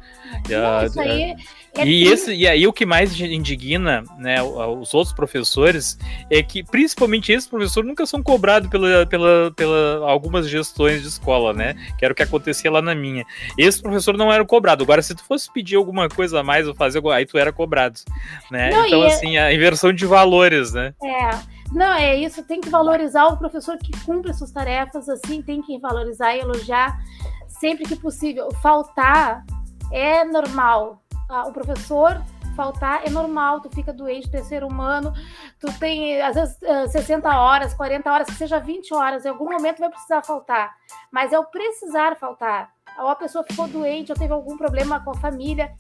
Não, 0.49 0.87
isso 0.87 1.01
aí 1.01 1.23
é 1.23 1.37
e, 1.83 2.05
esse, 2.05 2.33
e 2.33 2.47
aí 2.47 2.67
o 2.67 2.73
que 2.73 2.87
mais 2.87 3.19
indigna 3.21 4.05
né, 4.19 4.43
os 4.43 4.95
outros 4.95 5.15
professores 5.15 5.99
é 6.31 6.43
que, 6.43 6.63
principalmente 6.63 7.33
esses 7.33 7.49
professores, 7.49 7.89
nunca 7.89 8.07
são 8.07 8.23
cobrados 8.23 8.69
pela, 8.69 9.07
pela, 9.07 9.53
pela 9.57 10.09
algumas 10.09 10.49
gestões 10.49 11.03
de 11.03 11.09
escola, 11.09 11.53
né? 11.53 11.75
Que 11.99 12.05
era 12.05 12.13
o 12.13 12.15
que 12.15 12.23
acontecia 12.23 12.71
lá 12.71 12.81
na 12.81 12.95
minha. 12.95 13.25
Esse 13.59 13.83
professor 13.83 14.17
não 14.17 14.33
era 14.33 14.45
cobrado. 14.45 14.85
Agora, 14.85 15.03
se 15.03 15.15
tu 15.15 15.25
fosse 15.25 15.53
pedir 15.53 15.77
alguma 15.77 16.09
coisa 16.09 16.41
a 16.41 16.43
mais 16.43 16.69
ou 16.69 16.75
fazer, 16.75 17.03
aí 17.09 17.27
tu 17.27 17.37
era 17.37 17.53
cobrado. 17.53 17.99
Né? 18.51 18.71
Não, 18.71 18.87
então, 18.87 19.03
assim, 19.03 19.37
a 19.37 19.53
inversão 19.53 19.93
de 19.93 20.07
valores, 20.07 20.73
né? 20.73 20.95
É. 21.03 21.55
Não, 21.73 21.93
é 21.95 22.17
isso, 22.17 22.45
tem 22.45 22.61
que 22.61 22.69
valorizar 22.69 23.27
o 23.27 23.37
professor 23.37 23.77
que 23.79 23.91
cumpre 24.05 24.33
suas 24.33 24.53
tarefas, 24.53 25.09
assim, 25.09 25.43
tem 25.43 25.61
que 25.61 25.79
valorizar 25.81 26.35
e 26.37 26.41
elogiar 26.41 27.01
sempre 27.49 27.85
que 27.85 27.97
possível. 27.97 28.49
Faltar 28.63 29.45
é 29.91 30.25
normal, 30.25 31.03
ah, 31.29 31.47
o 31.47 31.53
professor 31.53 32.23
faltar 32.55 33.07
é 33.07 33.11
normal, 33.11 33.61
tu 33.61 33.69
fica 33.71 33.93
doente, 33.93 34.31
tu 34.31 34.37
é 34.37 34.43
ser 34.43 34.63
humano, 34.63 35.13
tu 35.59 35.67
tem 35.79 36.21
às 36.23 36.35
vezes 36.35 36.59
60 36.93 37.29
ah, 37.29 37.41
horas, 37.41 37.75
40 37.75 38.13
horas, 38.13 38.27
que 38.29 38.35
seja 38.35 38.59
20 38.59 38.95
horas, 38.95 39.25
em 39.25 39.29
algum 39.29 39.51
momento 39.51 39.81
vai 39.81 39.91
precisar 39.91 40.23
faltar, 40.23 40.75
mas 41.11 41.33
é 41.33 41.39
o 41.39 41.45
precisar 41.45 42.17
faltar. 42.17 42.73
Ou 42.99 43.09
a 43.09 43.17
pessoa 43.17 43.45
ficou 43.45 43.67
doente, 43.67 44.13
ou 44.13 44.19
teve 44.19 44.33
algum 44.33 44.57
problema 44.57 45.01
com 45.01 45.11
a 45.11 45.17
família, 45.17 45.75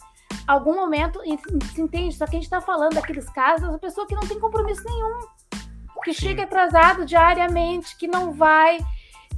algum 0.47 0.75
momento, 0.75 1.21
se 1.73 1.81
entende? 1.81 2.17
Só 2.17 2.27
que 2.27 2.33
a 2.33 2.39
gente 2.39 2.45
está 2.45 2.61
falando 2.61 2.95
daqueles 2.95 3.29
casos, 3.31 3.73
a 3.73 3.79
pessoa 3.79 4.07
que 4.07 4.15
não 4.15 4.27
tem 4.27 4.41
compromisso 4.41 4.83
nenhum, 4.85 5.21
que 6.05 6.13
Sim. 6.13 6.27
chega 6.27 6.43
atrasado 6.43 7.07
diariamente, 7.07 7.97
que 7.97 8.07
não 8.07 8.33
vai, 8.33 8.79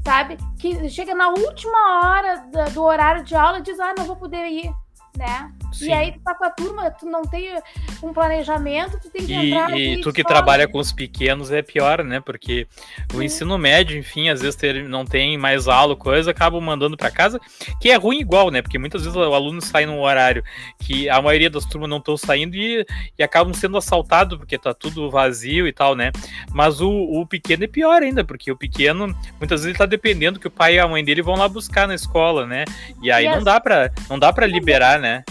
sabe? 0.05 0.37
Que 0.59 0.88
chega 0.88 1.14
na 1.14 1.29
última 1.29 2.01
hora 2.03 2.47
do 2.73 2.83
horário 2.83 3.23
de 3.23 3.37
aula 3.37 3.59
e 3.59 3.62
diz, 3.62 3.79
ah, 3.79 3.95
não 3.97 4.05
vou 4.05 4.16
poder 4.16 4.47
ir, 4.47 4.71
né? 5.16 5.53
Sim. 5.72 5.88
E 5.88 5.92
aí 5.92 6.12
tu 6.12 6.20
tá 6.20 6.35
com 6.35 6.44
a 6.44 6.50
turma, 6.50 6.90
tu 6.90 7.07
não 7.07 7.22
tem 7.22 7.59
um 8.02 8.12
planejamento, 8.12 8.98
tu 9.00 9.11
tem 9.11 9.26
que 9.26 9.33
e, 9.33 9.52
entrar. 9.52 9.79
E 9.79 10.00
tu 10.00 10.12
que 10.12 10.24
trabalha 10.24 10.66
com 10.66 10.79
os 10.79 10.92
pequenos 10.92 11.50
é 11.50 11.62
pior, 11.62 12.02
né? 12.02 12.20
Porque 12.20 12.66
Sim. 13.11 13.16
o 13.18 13.22
ensino 13.22 13.59
médio, 13.59 13.98
enfim, 13.98 14.29
às 14.29 14.40
vezes 14.40 14.57
ter, 14.57 14.88
não 14.88 15.05
tem 15.05 15.37
mais 15.37 15.68
aula, 15.68 15.94
coisa, 15.94 16.31
acabam 16.31 16.61
mandando 16.61 16.96
para 16.96 17.11
casa, 17.11 17.40
que 17.81 17.90
é 17.90 17.96
ruim 17.96 18.20
igual, 18.20 18.50
né? 18.50 18.62
Porque 18.62 18.79
muitas 18.79 19.02
vezes 19.02 19.16
o 19.16 19.35
aluno 19.35 19.61
sai 19.61 19.87
num 19.87 20.00
horário 20.00 20.42
que 20.79 21.09
a 21.09 21.20
maioria 21.20 21.50
das 21.50 21.64
turmas 21.66 21.90
não 21.90 21.98
estão 21.98 22.16
saindo 22.16 22.57
e, 22.57 22.87
e 23.18 23.22
acabam 23.22 23.52
sendo 23.52 23.76
assaltados, 23.76 24.38
porque 24.38 24.59
tá 24.59 24.72
tudo 24.72 25.11
vazio 25.11 25.66
e 25.66 25.72
tal, 25.72 25.94
né? 25.94 26.11
Mas 26.52 26.81
o, 26.81 26.90
o 26.90 27.26
pequeno 27.26 27.64
é 27.64 27.68
pior 27.68 28.02
ainda, 28.02 28.24
porque 28.24 28.50
o 28.50 28.57
pequeno, 28.57 29.09
muitas 29.38 29.61
vezes 29.61 29.66
ele 29.66 29.79
tá 29.79 29.87
dependendo 29.87 30.40
que 30.40 30.48
o 30.48 30.50
pai 30.50 30.76
e 30.76 30.79
a 30.79 30.88
mãe 30.88 31.05
dele 31.05 31.22
vão 31.22 31.37
lá 31.37 31.48
buscar 31.48 31.87
na 31.87 31.94
escola, 31.94 32.46
né? 32.46 32.64
E 33.02 33.11
aí 33.11 33.26
e 33.26 33.29
não, 33.29 33.42
dá 33.42 33.61
pra, 33.61 33.90
não 34.09 34.18
dá 34.18 34.33
para 34.33 34.46
liberar, 34.46 34.98
né? 34.98 35.24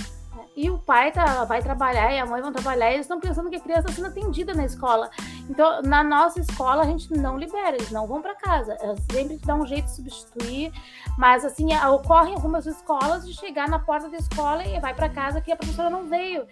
E 0.56 0.70
o 0.70 0.78
pai 0.78 1.12
tá, 1.12 1.44
vai 1.44 1.62
trabalhar 1.62 2.14
e 2.14 2.20
a 2.20 2.26
mãe 2.26 2.42
vão 2.42 2.52
trabalhar, 2.52 2.92
e 2.92 2.96
eles 2.96 3.06
estão 3.06 3.20
pensando 3.20 3.50
que 3.50 3.58
a 3.58 3.60
criança 3.60 3.90
está 3.90 3.94
sendo 3.94 4.08
atendida 4.08 4.54
na 4.54 4.66
escola. 4.66 5.10
Então, 5.50 5.82
na 5.82 6.04
nossa 6.04 6.40
escola, 6.40 6.84
a 6.84 6.86
gente 6.86 7.12
não 7.14 7.38
libera, 7.38 7.76
eles 7.76 7.92
não 7.92 8.08
vão 8.08 8.22
para 8.22 8.36
casa. 8.36 8.78
Sempre 9.12 9.38
dá 9.46 9.56
um 9.56 9.66
jeito 9.66 9.86
de 9.86 9.96
substituir, 9.96 10.72
mas 11.18 11.44
assim, 11.44 11.76
ocorre 11.90 12.32
em 12.32 12.36
algumas 12.36 12.66
escolas 12.66 13.28
de 13.28 13.34
chegar 13.34 13.68
na 13.68 13.80
porta 13.80 14.10
da 14.10 14.18
escola 14.18 14.66
e 14.66 14.80
vai 14.80 14.94
para 14.94 15.10
casa 15.10 15.42
que 15.42 15.52
a 15.52 15.56
professora 15.58 15.90
não 15.90 16.06
veio. 16.06 16.48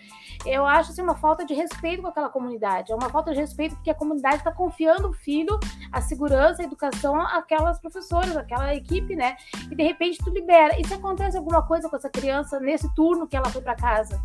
Eu 0.46 0.66
acho 0.66 0.92
assim, 0.92 1.02
uma 1.02 1.16
falta 1.16 1.46
de 1.46 1.54
respeito 1.54 2.02
com 2.02 2.10
aquela 2.10 2.30
comunidade, 2.30 2.92
é 2.92 2.96
uma 2.96 3.10
falta 3.10 3.32
de 3.32 3.40
respeito 3.40 3.76
porque 3.76 3.90
a 3.90 3.96
comunidade 3.96 4.38
está 4.38 4.52
confiando 4.52 5.10
o 5.10 5.14
filho, 5.14 5.58
a 5.92 6.02
segurança, 6.02 6.62
a 6.62 6.66
educação, 6.66 7.22
aquelas 7.22 7.80
professoras, 7.80 8.36
aquela 8.36 8.76
equipe, 8.76 9.16
né? 9.16 9.38
E 9.72 9.76
de 9.76 9.84
repente 9.84 10.18
tu 10.24 10.30
libera. 10.30 10.78
E 10.80 10.86
se 10.86 10.94
acontece 10.94 11.38
alguma 11.38 11.66
coisa 11.66 11.90
com 11.90 11.96
essa 11.96 12.10
criança 12.10 12.60
nesse 12.60 12.94
turno 12.94 13.28
que 13.28 13.38
ela 13.38 13.50
foi 13.50 13.62
para 13.62 13.76
casa? 13.76 13.93
Casa. 13.94 14.24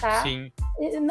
Tá? 0.00 0.22
Sim. 0.22 0.50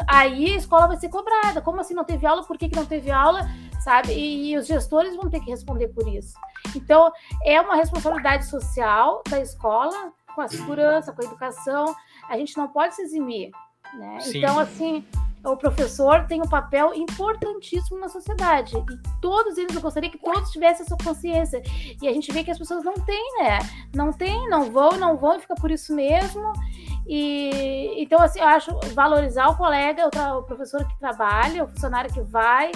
Aí 0.08 0.52
a 0.52 0.56
escola 0.56 0.88
vai 0.88 0.96
ser 0.96 1.08
cobrada. 1.08 1.60
Como 1.60 1.80
assim 1.80 1.94
não 1.94 2.04
teve 2.04 2.26
aula? 2.26 2.44
Por 2.44 2.58
que, 2.58 2.68
que 2.68 2.76
não 2.76 2.86
teve 2.86 3.10
aula? 3.10 3.48
Sabe? 3.80 4.12
E, 4.12 4.50
e 4.50 4.56
os 4.56 4.66
gestores 4.66 5.14
vão 5.16 5.30
ter 5.30 5.40
que 5.40 5.50
responder 5.50 5.88
por 5.88 6.08
isso. 6.08 6.34
Então, 6.74 7.12
é 7.44 7.60
uma 7.60 7.76
responsabilidade 7.76 8.46
social 8.46 9.22
da 9.28 9.40
escola, 9.40 10.12
com 10.34 10.40
a 10.40 10.48
segurança, 10.48 11.12
com 11.12 11.22
a 11.22 11.24
educação. 11.24 11.94
A 12.28 12.36
gente 12.36 12.56
não 12.56 12.68
pode 12.68 12.94
se 12.94 13.02
eximir. 13.02 13.50
Né? 13.94 14.18
Então, 14.26 14.58
assim, 14.58 15.04
o 15.44 15.56
professor 15.56 16.26
tem 16.26 16.40
um 16.40 16.48
papel 16.48 16.94
importantíssimo 16.94 17.98
na 17.98 18.08
sociedade. 18.08 18.76
E 18.76 19.20
todos 19.20 19.56
eles, 19.56 19.74
eu 19.74 19.80
gostaria 19.80 20.10
que 20.10 20.18
todos 20.18 20.50
tivessem 20.50 20.84
essa 20.84 20.96
consciência. 21.02 21.62
E 22.00 22.08
a 22.08 22.12
gente 22.12 22.30
vê 22.32 22.44
que 22.44 22.50
as 22.50 22.58
pessoas 22.58 22.84
não 22.84 22.94
têm, 22.94 23.42
né? 23.42 23.58
Não 23.94 24.12
tem, 24.12 24.48
não 24.48 24.70
vão, 24.70 24.92
não 24.98 25.16
vão, 25.16 25.36
e 25.36 25.40
fica 25.40 25.54
por 25.54 25.70
isso 25.70 25.94
mesmo. 25.94 26.52
E 27.06 28.02
então, 28.02 28.20
assim, 28.20 28.40
eu 28.40 28.46
acho 28.46 28.70
valorizar 28.94 29.48
o 29.48 29.56
colega, 29.56 30.04
o, 30.04 30.38
o 30.38 30.42
professor 30.42 30.86
que 30.86 30.98
trabalha, 30.98 31.64
o 31.64 31.68
funcionário 31.68 32.12
que 32.12 32.20
vai. 32.20 32.70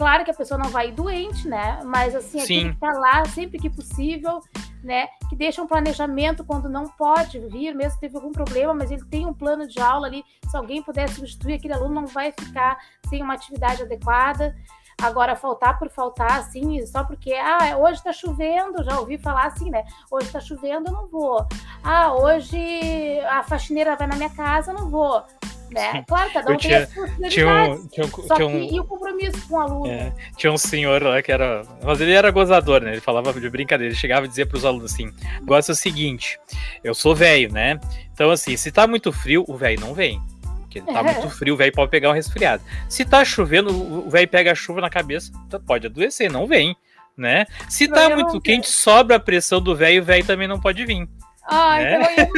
Claro 0.00 0.24
que 0.24 0.30
a 0.30 0.34
pessoa 0.34 0.56
não 0.56 0.70
vai 0.70 0.88
ir 0.88 0.92
doente, 0.92 1.46
né? 1.46 1.78
Mas 1.84 2.14
assim, 2.14 2.40
aquele 2.40 2.72
que 2.72 2.80
tá 2.80 2.90
lá 2.90 3.22
sempre 3.26 3.58
que 3.58 3.68
possível, 3.68 4.40
né? 4.82 5.08
Que 5.28 5.36
deixa 5.36 5.60
um 5.60 5.66
planejamento 5.66 6.42
quando 6.42 6.70
não 6.70 6.88
pode 6.88 7.38
vir, 7.38 7.74
mesmo 7.74 7.92
se 7.92 8.00
teve 8.00 8.16
algum 8.16 8.32
problema, 8.32 8.72
mas 8.72 8.90
ele 8.90 9.04
tem 9.04 9.26
um 9.26 9.34
plano 9.34 9.68
de 9.68 9.78
aula 9.78 10.06
ali. 10.06 10.24
Se 10.48 10.56
alguém 10.56 10.82
puder 10.82 11.06
substituir, 11.10 11.56
aquele 11.56 11.74
aluno 11.74 11.96
não 11.96 12.06
vai 12.06 12.32
ficar 12.32 12.78
sem 13.10 13.22
uma 13.22 13.34
atividade 13.34 13.82
adequada. 13.82 14.56
Agora, 15.02 15.36
faltar 15.36 15.78
por 15.78 15.90
faltar, 15.90 16.38
assim, 16.38 16.86
só 16.86 17.04
porque, 17.04 17.34
ah, 17.34 17.76
hoje 17.76 18.02
tá 18.02 18.10
chovendo, 18.10 18.82
já 18.82 18.98
ouvi 18.98 19.18
falar 19.18 19.48
assim, 19.48 19.68
né? 19.68 19.84
Hoje 20.10 20.30
tá 20.30 20.40
chovendo, 20.40 20.88
eu 20.88 20.94
não 20.94 21.08
vou. 21.08 21.46
Ah, 21.84 22.14
hoje 22.14 23.20
a 23.28 23.42
faxineira 23.42 23.96
vai 23.96 24.06
na 24.06 24.16
minha 24.16 24.30
casa, 24.30 24.72
eu 24.72 24.78
não 24.78 24.88
vou. 24.88 25.22
Né? 25.70 26.04
Claro, 26.06 26.32
cada 26.32 26.50
um 26.50 26.54
eu 26.54 26.58
tem 26.58 26.68
tinha, 26.68 26.82
as 26.82 27.32
tinha 27.32 27.46
um, 27.46 27.86
tinha 27.88 28.06
um, 28.06 28.10
tinha 28.10 28.46
um, 28.46 28.68
que, 28.68 28.74
e 28.74 28.80
o 28.80 28.84
compromisso 28.84 29.48
com 29.48 29.54
o 29.54 29.60
aluno? 29.60 29.86
É, 29.86 30.12
tinha 30.36 30.52
um 30.52 30.58
senhor 30.58 31.02
lá 31.02 31.22
que 31.22 31.30
era. 31.32 31.62
Mas 31.82 32.00
ele 32.00 32.12
era 32.12 32.30
gozador, 32.30 32.80
né? 32.80 32.92
Ele 32.92 33.00
falava 33.00 33.32
de 33.32 33.50
brincadeira. 33.50 33.92
Ele 33.92 33.98
chegava 33.98 34.26
e 34.26 34.28
dizia 34.28 34.46
para 34.46 34.56
os 34.56 34.64
alunos 34.64 34.92
assim: 34.92 35.12
gosta 35.44 35.72
é 35.72 35.74
o 35.74 35.76
seguinte, 35.76 36.38
eu 36.82 36.94
sou 36.94 37.14
velho, 37.14 37.52
né? 37.52 37.78
Então, 38.12 38.30
assim, 38.30 38.56
se 38.56 38.70
tá 38.70 38.86
muito 38.86 39.12
frio, 39.12 39.44
o 39.48 39.56
velho 39.56 39.80
não 39.80 39.94
vem. 39.94 40.20
Porque 40.60 40.80
tá 40.82 41.02
muito 41.02 41.28
frio, 41.30 41.54
o 41.54 41.56
velho 41.56 41.72
pode 41.72 41.90
pegar 41.90 42.10
um 42.10 42.14
resfriado. 42.14 42.62
Se 42.88 43.04
tá 43.04 43.24
chovendo, 43.24 43.70
o 43.70 44.08
velho 44.08 44.28
pega 44.28 44.52
a 44.52 44.54
chuva 44.54 44.80
na 44.80 44.88
cabeça, 44.88 45.32
pode 45.66 45.86
adoecer, 45.86 46.30
não 46.30 46.46
vem, 46.46 46.76
né? 47.16 47.44
Se 47.68 47.88
tá 47.88 48.08
muito 48.10 48.40
quente, 48.40 48.68
sobra 48.68 49.16
a 49.16 49.20
pressão 49.20 49.60
do 49.60 49.74
velho, 49.74 50.00
o 50.00 50.04
velho 50.04 50.24
também 50.24 50.46
não 50.46 50.60
pode 50.60 50.84
vir. 50.84 51.08
Ah, 51.50 51.78
né? 51.78 52.28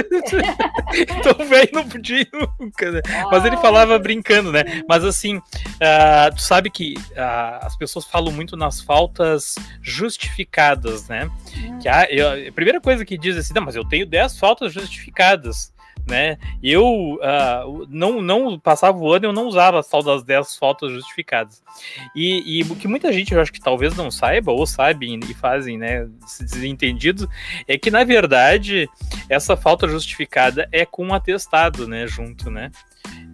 então, 0.96 1.46
velho 1.46 1.70
não 1.72 1.86
podia 1.86 2.26
nunca, 2.58 2.90
né? 2.90 3.00
Ah, 3.06 3.28
Mas 3.30 3.44
ele 3.44 3.56
falava 3.58 3.98
brincando, 3.98 4.50
né? 4.50 4.82
Mas 4.88 5.04
assim, 5.04 5.36
uh, 5.36 6.34
tu 6.34 6.40
sabe 6.40 6.70
que 6.70 6.94
uh, 7.10 7.66
as 7.66 7.76
pessoas 7.76 8.06
falam 8.06 8.32
muito 8.32 8.56
nas 8.56 8.80
faltas 8.80 9.54
justificadas, 9.82 11.08
né? 11.08 11.30
Hum. 11.56 11.78
Que 11.78 11.88
a, 11.88 12.06
eu, 12.10 12.48
a 12.48 12.52
primeira 12.52 12.80
coisa 12.80 13.04
que 13.04 13.18
diz 13.18 13.36
assim, 13.36 13.52
não, 13.54 13.62
mas 13.62 13.76
eu 13.76 13.84
tenho 13.84 14.06
10 14.06 14.38
faltas 14.38 14.72
justificadas 14.72 15.72
né? 16.06 16.38
Eu 16.62 16.84
uh, 17.14 17.86
não, 17.88 18.20
não 18.20 18.58
passava 18.58 18.98
o 18.98 19.12
ano, 19.12 19.26
eu 19.26 19.32
não 19.32 19.46
usava 19.46 19.78
as 19.78 19.88
tal 19.88 20.02
das 20.02 20.22
10 20.22 20.56
faltas 20.56 20.90
justificadas. 20.92 21.62
E, 22.14 22.58
e 22.58 22.62
o 22.62 22.76
que 22.76 22.88
muita 22.88 23.12
gente, 23.12 23.32
eu 23.32 23.40
acho 23.40 23.52
que 23.52 23.60
talvez 23.60 23.96
não 23.96 24.10
saiba, 24.10 24.52
ou 24.52 24.66
sabem 24.66 25.18
e 25.28 25.34
fazem, 25.34 25.78
né, 25.78 26.08
desentendido, 26.40 27.28
é 27.66 27.78
que 27.78 27.90
na 27.90 28.04
verdade 28.04 28.88
essa 29.28 29.56
falta 29.56 29.88
justificada 29.88 30.68
é 30.72 30.84
com 30.84 31.06
um 31.06 31.14
atestado, 31.14 31.86
né, 31.86 32.06
junto, 32.06 32.50
né? 32.50 32.70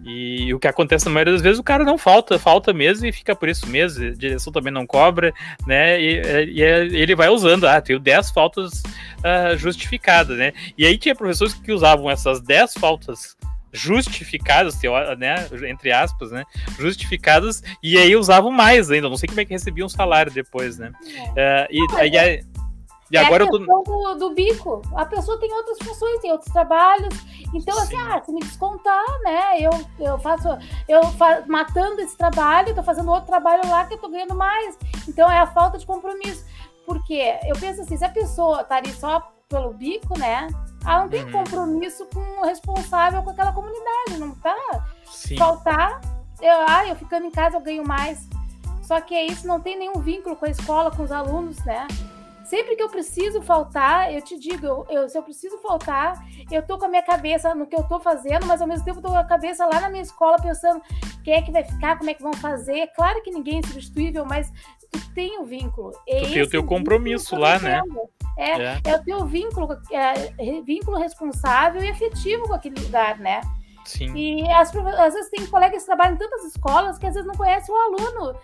E 0.09 0.53
o 0.53 0.59
que 0.59 0.67
acontece 0.67 1.05
na 1.05 1.11
maioria 1.11 1.33
das 1.33 1.41
vezes, 1.41 1.59
o 1.59 1.63
cara 1.63 1.83
não 1.83 1.97
falta, 1.97 2.39
falta 2.39 2.73
mesmo 2.73 3.05
e 3.05 3.11
fica 3.11 3.35
por 3.35 3.47
isso 3.47 3.67
mesmo. 3.67 4.07
A 4.07 4.11
direção 4.11 4.51
também 4.51 4.73
não 4.73 4.87
cobra, 4.87 5.31
né? 5.67 6.01
E, 6.01 6.21
e 6.55 6.61
ele 6.61 7.15
vai 7.15 7.29
usando, 7.29 7.67
ah, 7.67 7.79
tenho 7.79 7.99
10 7.99 8.31
faltas 8.31 8.81
uh, 9.19 9.55
justificadas, 9.55 10.37
né? 10.37 10.51
E 10.77 10.85
aí 10.85 10.97
tinha 10.97 11.13
professores 11.13 11.53
que 11.53 11.71
usavam 11.71 12.09
essas 12.09 12.41
10 12.41 12.73
faltas 12.73 13.37
justificadas, 13.71 14.75
né, 15.19 15.47
entre 15.67 15.91
aspas, 15.91 16.31
né, 16.31 16.43
justificadas, 16.79 17.61
e 17.83 17.99
aí 17.99 18.15
usavam 18.15 18.51
mais 18.51 18.89
ainda, 18.89 19.07
não 19.07 19.15
sei 19.15 19.27
como 19.29 19.39
é 19.39 19.45
que 19.45 19.53
recebiam 19.53 19.85
um 19.85 19.89
salário 19.89 20.31
depois, 20.31 20.79
né, 20.79 20.89
uh, 20.89 21.67
e, 21.69 22.17
aí, 22.17 22.43
e 23.11 23.17
é 23.17 23.25
agora 23.25 23.43
a 23.43 23.47
questão 23.47 23.77
eu 23.77 23.83
tô... 23.83 24.13
do, 24.13 24.15
do, 24.15 24.35
bico. 24.35 24.81
A 24.95 25.05
pessoa 25.05 25.39
tem 25.39 25.51
outras 25.53 25.77
funções, 25.79 26.21
tem 26.21 26.31
outros 26.31 26.51
trabalhos. 26.51 27.13
Então, 27.53 27.77
assim, 27.79 27.95
Sim. 27.95 28.01
assim, 28.01 28.11
ah, 28.11 28.23
se 28.23 28.31
me 28.31 28.41
descontar, 28.41 29.05
né? 29.23 29.59
Eu, 29.59 29.71
eu 29.99 30.19
faço, 30.19 30.47
eu 30.87 31.03
fa 31.13 31.43
matando 31.47 32.01
esse 32.01 32.15
trabalho, 32.15 32.75
tô 32.75 32.83
fazendo 32.83 33.09
outro 33.09 33.25
trabalho 33.25 33.67
lá 33.67 33.85
que 33.85 33.95
eu 33.95 33.97
tô 33.97 34.09
ganhando 34.09 34.35
mais. 34.35 34.77
Então 35.07 35.29
é 35.29 35.39
a 35.39 35.47
falta 35.47 35.77
de 35.77 35.85
compromisso. 35.85 36.45
Porque 36.85 37.37
eu 37.45 37.55
penso 37.59 37.81
assim, 37.81 37.97
se 37.97 38.05
a 38.05 38.09
pessoa 38.09 38.63
tá 38.63 38.77
ali 38.77 38.91
só 38.93 39.31
pelo 39.47 39.73
bico, 39.73 40.17
né? 40.17 40.47
Ela 40.85 41.01
não 41.01 41.09
tem 41.09 41.23
uhum. 41.23 41.31
compromisso 41.31 42.05
com 42.13 42.19
o 42.19 42.45
responsável 42.45 43.21
com 43.23 43.31
aquela 43.31 43.51
comunidade, 43.51 44.19
não 44.19 44.35
tá? 44.35 44.55
Sim. 45.05 45.37
Faltar, 45.37 45.99
eu, 46.39 46.55
ah, 46.67 46.87
eu 46.87 46.95
ficando 46.95 47.25
em 47.25 47.31
casa 47.31 47.57
eu 47.57 47.61
ganho 47.61 47.85
mais. 47.85 48.27
Só 48.83 49.01
que 49.01 49.13
é 49.13 49.25
isso, 49.25 49.45
não 49.45 49.59
tem 49.59 49.77
nenhum 49.77 49.99
vínculo 49.99 50.35
com 50.35 50.45
a 50.45 50.49
escola, 50.49 50.89
com 50.89 51.03
os 51.03 51.11
alunos, 51.11 51.63
né? 51.65 51.87
Sempre 52.49 52.75
que 52.75 52.81
eu 52.81 52.89
preciso 52.89 53.43
faltar, 53.43 54.11
eu 54.11 54.23
te 54.23 54.35
digo, 54.39 54.65
eu, 54.65 54.85
eu, 54.89 55.07
se 55.07 55.15
eu 55.15 55.21
preciso 55.21 55.59
faltar, 55.59 56.19
eu 56.49 56.63
tô 56.63 56.79
com 56.79 56.85
a 56.85 56.89
minha 56.89 57.03
cabeça 57.03 57.53
no 57.53 57.67
que 57.67 57.75
eu 57.75 57.83
tô 57.83 57.99
fazendo, 57.99 58.47
mas 58.47 58.59
ao 58.59 58.67
mesmo 58.67 58.83
tempo 58.83 58.97
eu 58.97 59.03
tô 59.03 59.09
com 59.09 59.17
a 59.17 59.23
cabeça 59.23 59.67
lá 59.67 59.79
na 59.79 59.87
minha 59.87 60.01
escola 60.01 60.35
pensando 60.41 60.81
quem 61.23 61.35
é 61.35 61.43
que 61.43 61.51
vai 61.51 61.63
ficar, 61.63 61.99
como 61.99 62.09
é 62.09 62.13
que 62.15 62.23
vão 62.23 62.33
fazer. 62.33 62.87
Claro 62.95 63.21
que 63.21 63.29
ninguém 63.29 63.59
é 63.59 63.67
substituível, 63.67 64.25
mas 64.25 64.51
tu 64.91 65.13
tem 65.13 65.37
o 65.37 65.43
um 65.43 65.45
vínculo. 65.45 65.91
É 66.07 66.21
tu 66.21 66.33
tem 66.33 66.41
o 66.41 66.49
teu 66.49 66.63
compromisso 66.65 67.35
lá, 67.35 67.59
né? 67.59 67.83
É, 68.35 68.51
é, 68.53 68.81
é. 68.83 68.95
o 68.95 69.03
teu 69.03 69.25
vínculo, 69.27 69.67
é, 69.91 70.13
vínculo 70.63 70.97
responsável 70.97 71.83
e 71.83 71.89
afetivo 71.89 72.47
com 72.47 72.55
aquele 72.55 72.81
lugar, 72.81 73.19
né? 73.19 73.41
Sim. 73.85 74.15
E 74.15 74.49
as, 74.51 74.75
às 74.75 75.13
vezes 75.13 75.29
tem 75.29 75.45
colegas 75.47 75.81
que 75.81 75.85
trabalham 75.85 76.15
em 76.15 76.17
tantas 76.17 76.43
escolas 76.45 76.97
que 76.97 77.05
às 77.05 77.13
vezes 77.13 77.27
não 77.27 77.35
conhecem 77.35 77.73
o 77.73 77.77
aluno. 77.77 78.35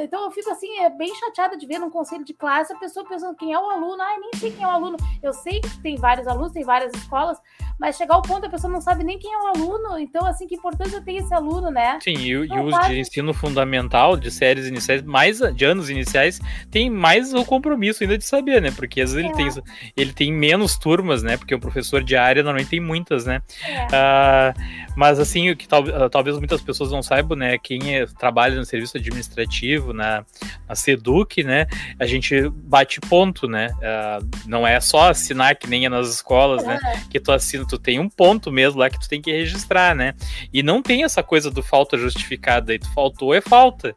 Então 0.00 0.24
eu 0.24 0.30
fico 0.30 0.50
assim, 0.50 0.78
é 0.78 0.90
bem 0.90 1.12
chateada 1.14 1.56
de 1.56 1.66
ver 1.66 1.78
num 1.78 1.90
conselho 1.90 2.24
de 2.24 2.32
classe 2.32 2.72
a 2.72 2.78
pessoa 2.78 3.06
pensando 3.08 3.36
quem 3.36 3.52
é 3.52 3.58
o 3.58 3.70
aluno. 3.70 4.00
Ai, 4.00 4.18
nem 4.18 4.30
sei 4.36 4.52
quem 4.52 4.64
é 4.64 4.66
o 4.66 4.70
aluno. 4.70 4.96
Eu 5.22 5.32
sei 5.32 5.60
que 5.60 5.82
tem 5.82 5.96
vários 5.96 6.26
alunos, 6.26 6.52
tem 6.52 6.62
várias 6.62 6.92
escolas, 6.94 7.38
mas 7.78 7.96
chegar 7.96 8.14
ao 8.14 8.22
ponto 8.22 8.46
a 8.46 8.48
pessoa 8.48 8.72
não 8.72 8.80
sabe 8.80 9.02
nem 9.02 9.18
quem 9.18 9.32
é 9.32 9.38
o 9.38 9.46
aluno. 9.48 9.98
Então, 9.98 10.24
assim, 10.24 10.46
que 10.46 10.54
importância 10.54 11.00
tem 11.00 11.16
esse 11.16 11.34
aluno, 11.34 11.70
né? 11.70 11.98
Sim, 12.00 12.16
e, 12.16 12.30
e 12.30 12.60
os 12.60 12.88
de 12.88 12.98
ensino 12.98 13.34
fundamental, 13.34 14.16
de 14.16 14.30
séries 14.30 14.66
iniciais, 14.66 15.02
mais 15.02 15.38
de 15.38 15.64
anos 15.64 15.90
iniciais, 15.90 16.40
tem 16.70 16.88
mais 16.88 17.34
o 17.34 17.44
compromisso 17.44 18.02
ainda 18.04 18.16
de 18.16 18.24
saber, 18.24 18.62
né? 18.62 18.70
Porque 18.70 19.00
às 19.00 19.12
vezes 19.12 19.28
é. 19.28 19.28
ele, 19.28 19.36
tem, 19.36 19.62
ele 19.96 20.12
tem 20.12 20.32
menos 20.32 20.76
turmas, 20.76 21.22
né? 21.22 21.36
Porque 21.36 21.54
o 21.54 21.60
professor 21.60 22.02
de 22.02 22.16
área 22.16 22.42
normalmente 22.42 22.70
tem 22.70 22.80
muitas, 22.80 23.26
né? 23.26 23.42
É. 23.66 23.86
Uh, 23.86 24.91
mas 24.96 25.18
assim, 25.18 25.50
o 25.50 25.56
que 25.56 25.66
tal, 25.66 25.84
talvez 26.10 26.38
muitas 26.38 26.60
pessoas 26.60 26.90
não 26.90 27.02
saibam, 27.02 27.36
né? 27.36 27.58
Quem 27.58 27.96
é, 27.96 28.06
trabalha 28.06 28.56
no 28.56 28.64
serviço 28.64 28.96
administrativo, 28.96 29.92
na, 29.92 30.24
na 30.68 30.74
SEDUC, 30.74 31.42
né? 31.42 31.66
A 31.98 32.06
gente 32.06 32.48
bate 32.50 33.00
ponto, 33.00 33.48
né? 33.48 33.68
Uh, 33.78 34.28
não 34.46 34.66
é 34.66 34.80
só 34.80 35.10
assinar 35.10 35.56
que 35.56 35.68
nem 35.68 35.86
é 35.86 35.88
nas 35.88 36.08
escolas, 36.08 36.64
né? 36.64 36.78
Que 37.10 37.18
tu 37.18 37.32
assina, 37.32 37.66
tu 37.66 37.78
tem 37.78 37.98
um 37.98 38.08
ponto 38.08 38.52
mesmo 38.52 38.80
lá 38.80 38.90
que 38.90 39.00
tu 39.00 39.08
tem 39.08 39.22
que 39.22 39.32
registrar, 39.32 39.94
né? 39.94 40.14
E 40.52 40.62
não 40.62 40.82
tem 40.82 41.04
essa 41.04 41.22
coisa 41.22 41.50
do 41.50 41.62
falta 41.62 41.96
justificada, 41.96 42.74
e 42.74 42.78
tu 42.78 42.92
faltou 42.92 43.34
é 43.34 43.40
falta, 43.40 43.96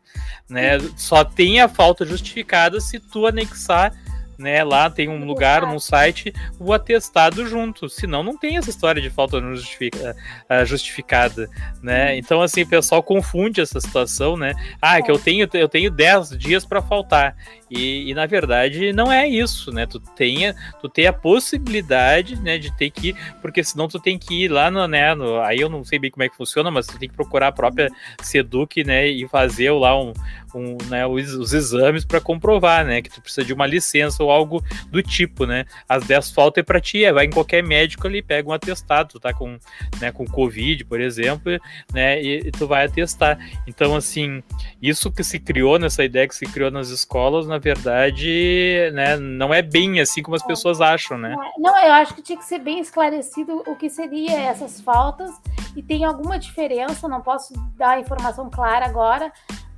né? 0.50 0.80
Só 0.96 1.24
tem 1.24 1.60
a 1.60 1.68
falta 1.68 2.06
justificada 2.06 2.80
se 2.80 3.00
tu 3.00 3.26
anexar 3.26 3.94
né? 4.38 4.64
Lá 4.64 4.90
tem 4.90 5.08
um 5.10 5.26
lugar 5.26 5.66
no 5.66 5.80
site 5.80 6.34
o 6.60 6.74
atestado 6.74 7.48
junto, 7.48 7.90
senão 7.90 8.24
não 8.24 8.38
tem 8.38 8.58
essa 8.58 8.70
história 8.70 9.02
de 9.02 9.10
falta 9.10 9.40
justifica, 9.40 10.16
uh, 10.50 10.66
justificada, 10.66 11.50
né? 11.82 12.18
Então 12.18 12.42
assim, 12.42 12.64
o 12.64 12.68
pessoal 12.68 13.02
confunde 13.02 13.62
essa 13.62 13.80
situação, 13.80 14.38
né? 14.38 14.54
Ah, 14.82 15.02
que 15.02 15.12
eu 15.12 15.20
tenho 15.20 15.48
eu 15.54 15.70
tenho 15.70 15.92
10 15.92 16.38
dias 16.38 16.66
para 16.66 16.82
faltar. 16.82 17.36
E, 17.70 18.10
e, 18.10 18.14
na 18.14 18.26
verdade 18.26 18.94
não 18.94 19.12
é 19.12 19.28
isso, 19.28 19.72
né? 19.72 19.86
Tu 19.86 20.00
tenha, 20.00 20.56
tu 20.82 20.88
tem 20.88 21.08
a 21.08 21.14
possibilidade, 21.14 22.40
né, 22.40 22.58
de 22.58 22.76
ter 22.78 22.92
que 22.92 23.16
porque 23.42 23.64
senão 23.64 23.88
tu 23.88 24.00
tem 24.00 24.18
que 24.18 24.44
ir 24.44 24.48
lá 24.50 24.70
no, 24.70 24.88
né, 24.88 25.14
no, 25.16 25.40
aí 25.42 25.60
eu 25.60 25.70
não 25.70 25.84
sei 25.84 25.98
bem 25.98 26.12
como 26.12 26.24
é 26.24 26.30
que 26.30 26.36
funciona, 26.36 26.70
mas 26.70 26.88
tu 26.88 26.98
tem 26.98 27.10
que 27.10 27.16
procurar 27.16 27.48
a 27.48 27.52
própria 27.52 27.90
Seduc, 28.22 28.84
né, 28.84 29.08
e 29.08 29.28
fazer 29.28 29.72
lá 29.72 30.00
um, 30.00 30.14
um 30.54 30.78
né, 30.90 31.06
os, 31.06 31.34
os 31.34 31.54
exames 31.54 32.06
para 32.06 32.22
comprovar, 32.22 32.86
né, 32.86 33.02
que 33.02 33.10
tu 33.10 33.22
precisa 33.22 33.46
de 33.46 33.54
uma 33.54 33.68
licença 33.68 34.24
ou 34.24 34.32
algo 34.32 34.64
do 34.90 35.04
tipo, 35.04 35.46
né? 35.46 35.66
As 35.88 36.06
10 36.06 36.32
faltas 36.32 36.62
é 36.62 36.64
para 36.64 36.80
ti, 36.80 37.04
é, 37.04 37.12
vai 37.12 37.26
em 37.26 37.30
qualquer 37.30 37.64
médico 37.64 38.08
ali, 38.08 38.22
pega 38.22 38.48
um 38.48 38.54
atestado, 38.54 39.10
tu 39.10 39.20
tá 39.20 39.34
com, 39.34 39.58
né, 40.00 40.12
com 40.12 40.26
Covid, 40.26 40.86
por 40.86 41.02
exemplo, 41.02 41.52
né, 41.94 42.22
e, 42.22 42.48
e 42.48 42.52
tu 42.52 42.68
vai 42.68 42.86
atestar. 42.86 43.38
Então, 43.68 43.96
assim, 43.96 44.42
isso 44.82 45.12
que 45.12 45.24
se 45.24 45.40
criou 45.40 45.78
nessa 45.78 46.04
ideia 46.04 46.28
que 46.28 46.36
se 46.36 46.46
criou 46.46 46.72
nas 46.72 46.90
escolas, 46.90 47.48
na 47.56 47.60
verdade, 47.60 48.92
né, 48.94 49.16
não 49.16 49.54
é 49.54 49.62
bem 49.62 50.02
assim 50.02 50.22
como 50.22 50.36
as 50.36 50.44
é. 50.44 50.46
pessoas 50.48 50.82
acham, 50.82 51.18
né? 51.18 51.34
É, 51.34 51.60
não, 51.60 51.78
eu 51.78 51.94
acho 51.94 52.14
que 52.14 52.22
tinha 52.22 52.38
que 52.38 52.44
ser 52.44 52.60
bem 52.60 52.80
esclarecido 52.80 53.64
o 53.66 53.76
que 53.76 53.90
seria 53.90 54.38
essas 54.38 54.82
faltas 54.82 55.32
e 55.76 55.82
tem 55.82 56.04
alguma 56.04 56.38
diferença, 56.38 57.08
não 57.08 57.22
posso 57.22 57.54
dar 57.78 58.00
informação 58.00 58.50
clara 58.50 58.86
agora, 58.86 59.32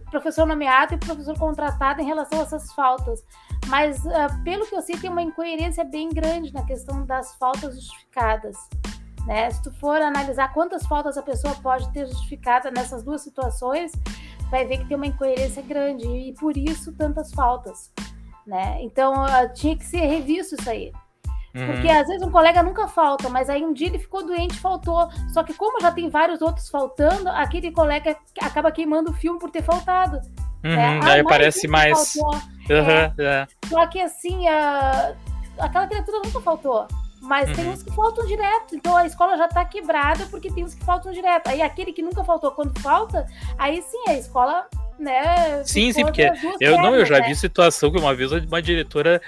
professor 0.09 0.45
nomeado 0.45 0.95
e 0.95 0.97
professor 0.97 1.37
contratado 1.37 2.01
em 2.01 2.05
relação 2.05 2.39
a 2.39 2.43
essas 2.43 2.73
faltas. 2.73 3.23
Mas, 3.67 4.03
uh, 4.05 4.43
pelo 4.43 4.65
que 4.65 4.75
eu 4.75 4.81
sei, 4.81 4.97
tem 4.97 5.09
uma 5.09 5.21
incoerência 5.21 5.83
bem 5.83 6.09
grande 6.09 6.53
na 6.53 6.65
questão 6.65 7.05
das 7.05 7.35
faltas 7.35 7.75
justificadas. 7.75 8.55
Né? 9.25 9.51
Se 9.51 9.61
tu 9.61 9.71
for 9.73 10.01
analisar 10.01 10.53
quantas 10.53 10.85
faltas 10.87 11.17
a 11.17 11.21
pessoa 11.21 11.53
pode 11.55 11.91
ter 11.91 12.07
justificada 12.07 12.71
nessas 12.71 13.03
duas 13.03 13.21
situações, 13.21 13.91
vai 14.49 14.65
ver 14.65 14.79
que 14.79 14.86
tem 14.86 14.97
uma 14.97 15.07
incoerência 15.07 15.62
grande 15.62 16.05
e 16.05 16.33
por 16.33 16.55
isso 16.55 16.93
tantas 16.93 17.31
faltas, 17.33 17.91
né? 18.45 18.77
Então 18.81 19.13
uh, 19.13 19.53
tinha 19.53 19.75
que 19.77 19.86
ser 19.86 20.05
revisto 20.05 20.55
isso 20.55 20.69
aí. 20.69 20.91
Uhum. 21.55 21.67
Porque 21.67 21.89
às 21.89 22.07
vezes 22.07 22.21
um 22.21 22.31
colega 22.31 22.62
nunca 22.62 22.88
falta, 22.88 23.29
mas 23.29 23.49
aí 23.49 23.63
um 23.63 23.73
dia 23.73 23.88
ele 23.88 23.99
ficou 23.99 24.25
doente, 24.25 24.60
faltou. 24.60 25.10
Só 25.33 25.43
que 25.43 25.53
como 25.53 25.81
já 25.81 25.91
tem 25.91 26.10
vários 26.10 26.41
outros 26.41 26.69
faltando, 26.69 27.29
aquele 27.29 27.71
colega 27.71 28.15
acaba 28.41 28.71
queimando 28.71 29.12
o 29.12 29.13
filme 29.13 29.39
por 29.39 29.49
ter 29.49 29.63
faltado. 29.63 30.17
Uhum, 30.63 30.75
né? 30.75 30.99
ah, 31.03 31.12
aí 31.13 31.23
parece 31.23 31.67
mais. 31.67 32.15
Uhum, 32.15 32.31
é. 32.69 33.13
É. 33.17 33.47
Só 33.67 33.86
que 33.88 33.99
assim, 33.99 34.47
a... 34.47 35.13
aquela 35.57 35.88
criatura 35.88 36.21
nunca 36.23 36.41
faltou. 36.41 36.88
Mas 37.21 37.49
uhum. 37.49 37.56
tem 37.56 37.69
uns 37.69 37.84
que 37.84 37.93
faltam 37.93 38.25
direto. 38.25 38.75
Então 38.75 38.95
a 38.95 39.06
escola 39.06 39.38
já 39.38 39.47
tá 39.47 39.63
quebrada 39.65 40.25
porque 40.27 40.51
tem 40.51 40.63
uns 40.63 40.73
que 40.73 40.84
faltam 40.84 41.12
direto. 41.12 41.47
Aí 41.47 41.62
aquele 41.62 41.91
que 41.91 42.01
nunca 42.01 42.23
faltou, 42.23 42.51
quando 42.51 42.80
falta, 42.80 43.25
aí 43.58 43.82
sim 43.82 44.03
a 44.08 44.13
escola 44.13 44.67
né? 44.99 45.63
Sim, 45.63 45.91
sim, 45.91 46.01
porque 46.03 46.32
eu 46.60 46.77
não, 46.77 46.95
eu 46.95 47.06
já 47.06 47.19
né? 47.19 47.27
vi 47.27 47.36
situação 47.36 47.91
que 47.91 47.99
uma 47.99 48.15
vez 48.15 48.32
uma 48.32 48.62
diretora, 48.62 49.21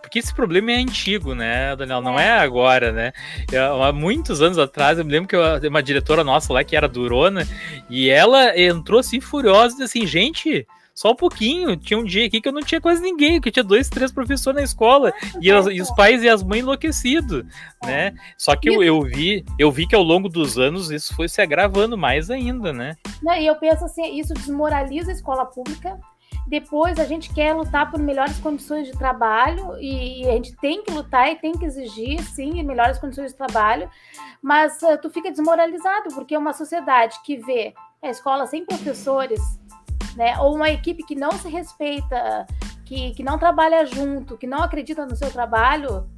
porque 0.00 0.18
esse 0.18 0.32
problema 0.32 0.70
é 0.70 0.76
antigo, 0.76 1.34
né, 1.34 1.74
Daniel, 1.74 2.00
não 2.00 2.18
é, 2.18 2.28
é 2.28 2.38
agora, 2.38 2.92
né? 2.92 3.12
Eu, 3.50 3.82
há 3.82 3.92
muitos 3.92 4.40
anos 4.40 4.58
atrás, 4.58 4.98
eu 4.98 5.04
me 5.04 5.10
lembro 5.10 5.28
que 5.28 5.36
eu, 5.36 5.68
uma 5.68 5.82
diretora 5.82 6.22
nossa 6.22 6.52
lá 6.52 6.62
que 6.62 6.76
era 6.76 6.88
durona 6.88 7.46
e 7.90 8.08
ela 8.08 8.58
entrou 8.58 9.00
assim 9.00 9.20
furiosa, 9.20 9.80
e 9.80 9.82
assim, 9.84 10.06
gente, 10.06 10.66
só 10.96 11.10
um 11.12 11.14
pouquinho. 11.14 11.76
Tinha 11.76 12.00
um 12.00 12.04
dia 12.04 12.26
aqui 12.26 12.40
que 12.40 12.48
eu 12.48 12.52
não 12.52 12.62
tinha 12.62 12.80
quase 12.80 13.02
ninguém, 13.02 13.38
que 13.38 13.50
tinha 13.50 13.62
dois, 13.62 13.90
três 13.90 14.10
professores 14.10 14.56
na 14.56 14.64
escola 14.64 15.12
e, 15.42 15.52
as, 15.52 15.66
e 15.66 15.80
os 15.82 15.90
pais 15.90 16.22
e 16.22 16.28
as 16.28 16.42
mães 16.42 16.62
enlouquecidos, 16.62 17.44
né? 17.84 18.14
Só 18.38 18.56
que 18.56 18.70
eu, 18.70 18.82
eu 18.82 19.02
vi, 19.02 19.44
eu 19.58 19.70
vi 19.70 19.86
que 19.86 19.94
ao 19.94 20.02
longo 20.02 20.26
dos 20.26 20.58
anos 20.58 20.90
isso 20.90 21.14
foi 21.14 21.28
se 21.28 21.42
agravando 21.42 21.98
mais 21.98 22.30
ainda, 22.30 22.72
né? 22.72 22.96
E 23.38 23.46
eu 23.46 23.54
penso 23.56 23.84
assim, 23.84 24.18
isso 24.18 24.32
desmoraliza 24.32 25.10
a 25.10 25.14
escola 25.14 25.44
pública. 25.44 26.00
Depois 26.46 26.98
a 26.98 27.04
gente 27.04 27.32
quer 27.34 27.52
lutar 27.52 27.90
por 27.90 28.00
melhores 28.00 28.38
condições 28.38 28.86
de 28.86 28.92
trabalho 28.92 29.76
e, 29.78 30.26
a 30.26 30.32
gente 30.32 30.56
tem 30.56 30.82
que 30.82 30.92
lutar 30.92 31.30
e 31.30 31.36
tem 31.36 31.52
que 31.52 31.66
exigir, 31.66 32.22
sim, 32.22 32.62
melhores 32.62 32.98
condições 32.98 33.32
de 33.32 33.36
trabalho, 33.36 33.90
mas 34.40 34.80
uh, 34.82 34.96
tu 35.02 35.10
fica 35.10 35.30
desmoralizado 35.30 36.08
porque 36.14 36.34
é 36.34 36.38
uma 36.38 36.52
sociedade 36.52 37.16
que 37.24 37.36
vê 37.36 37.74
a 38.00 38.08
escola 38.08 38.46
sem 38.46 38.64
professores, 38.64 39.40
né? 40.16 40.38
Ou 40.40 40.54
uma 40.54 40.70
equipe 40.70 41.04
que 41.04 41.14
não 41.14 41.32
se 41.32 41.48
respeita, 41.48 42.46
que, 42.84 43.12
que 43.12 43.22
não 43.22 43.38
trabalha 43.38 43.84
junto, 43.84 44.38
que 44.38 44.46
não 44.46 44.62
acredita 44.62 45.04
no 45.04 45.14
seu 45.14 45.30
trabalho, 45.30 46.08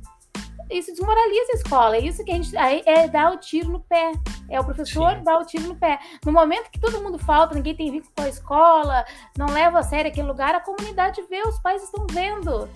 isso 0.70 0.90
desmoraliza 0.92 1.52
a 1.52 1.56
escola. 1.56 1.96
É 1.96 2.00
isso 2.00 2.24
que 2.24 2.30
a 2.30 2.34
gente 2.34 2.56
é, 2.56 3.02
é 3.02 3.08
dar 3.08 3.32
o 3.32 3.38
tiro 3.38 3.70
no 3.70 3.80
pé. 3.80 4.12
É 4.48 4.60
o 4.60 4.64
professor 4.64 5.16
Sim. 5.16 5.22
dar 5.22 5.38
o 5.38 5.44
tiro 5.44 5.66
no 5.68 5.76
pé. 5.76 5.98
No 6.24 6.32
momento 6.32 6.70
que 6.70 6.80
todo 6.80 7.02
mundo 7.02 7.18
falta, 7.18 7.54
ninguém 7.54 7.74
tem 7.74 7.90
vínculo 7.90 8.12
com 8.16 8.22
a 8.22 8.28
escola, 8.28 9.04
não 9.36 9.46
leva 9.46 9.80
a 9.80 9.82
sério 9.82 10.10
aquele 10.10 10.28
lugar, 10.28 10.54
a 10.54 10.60
comunidade 10.60 11.22
vê, 11.28 11.42
os 11.42 11.58
pais 11.58 11.82
estão 11.82 12.06
vendo. 12.10 12.68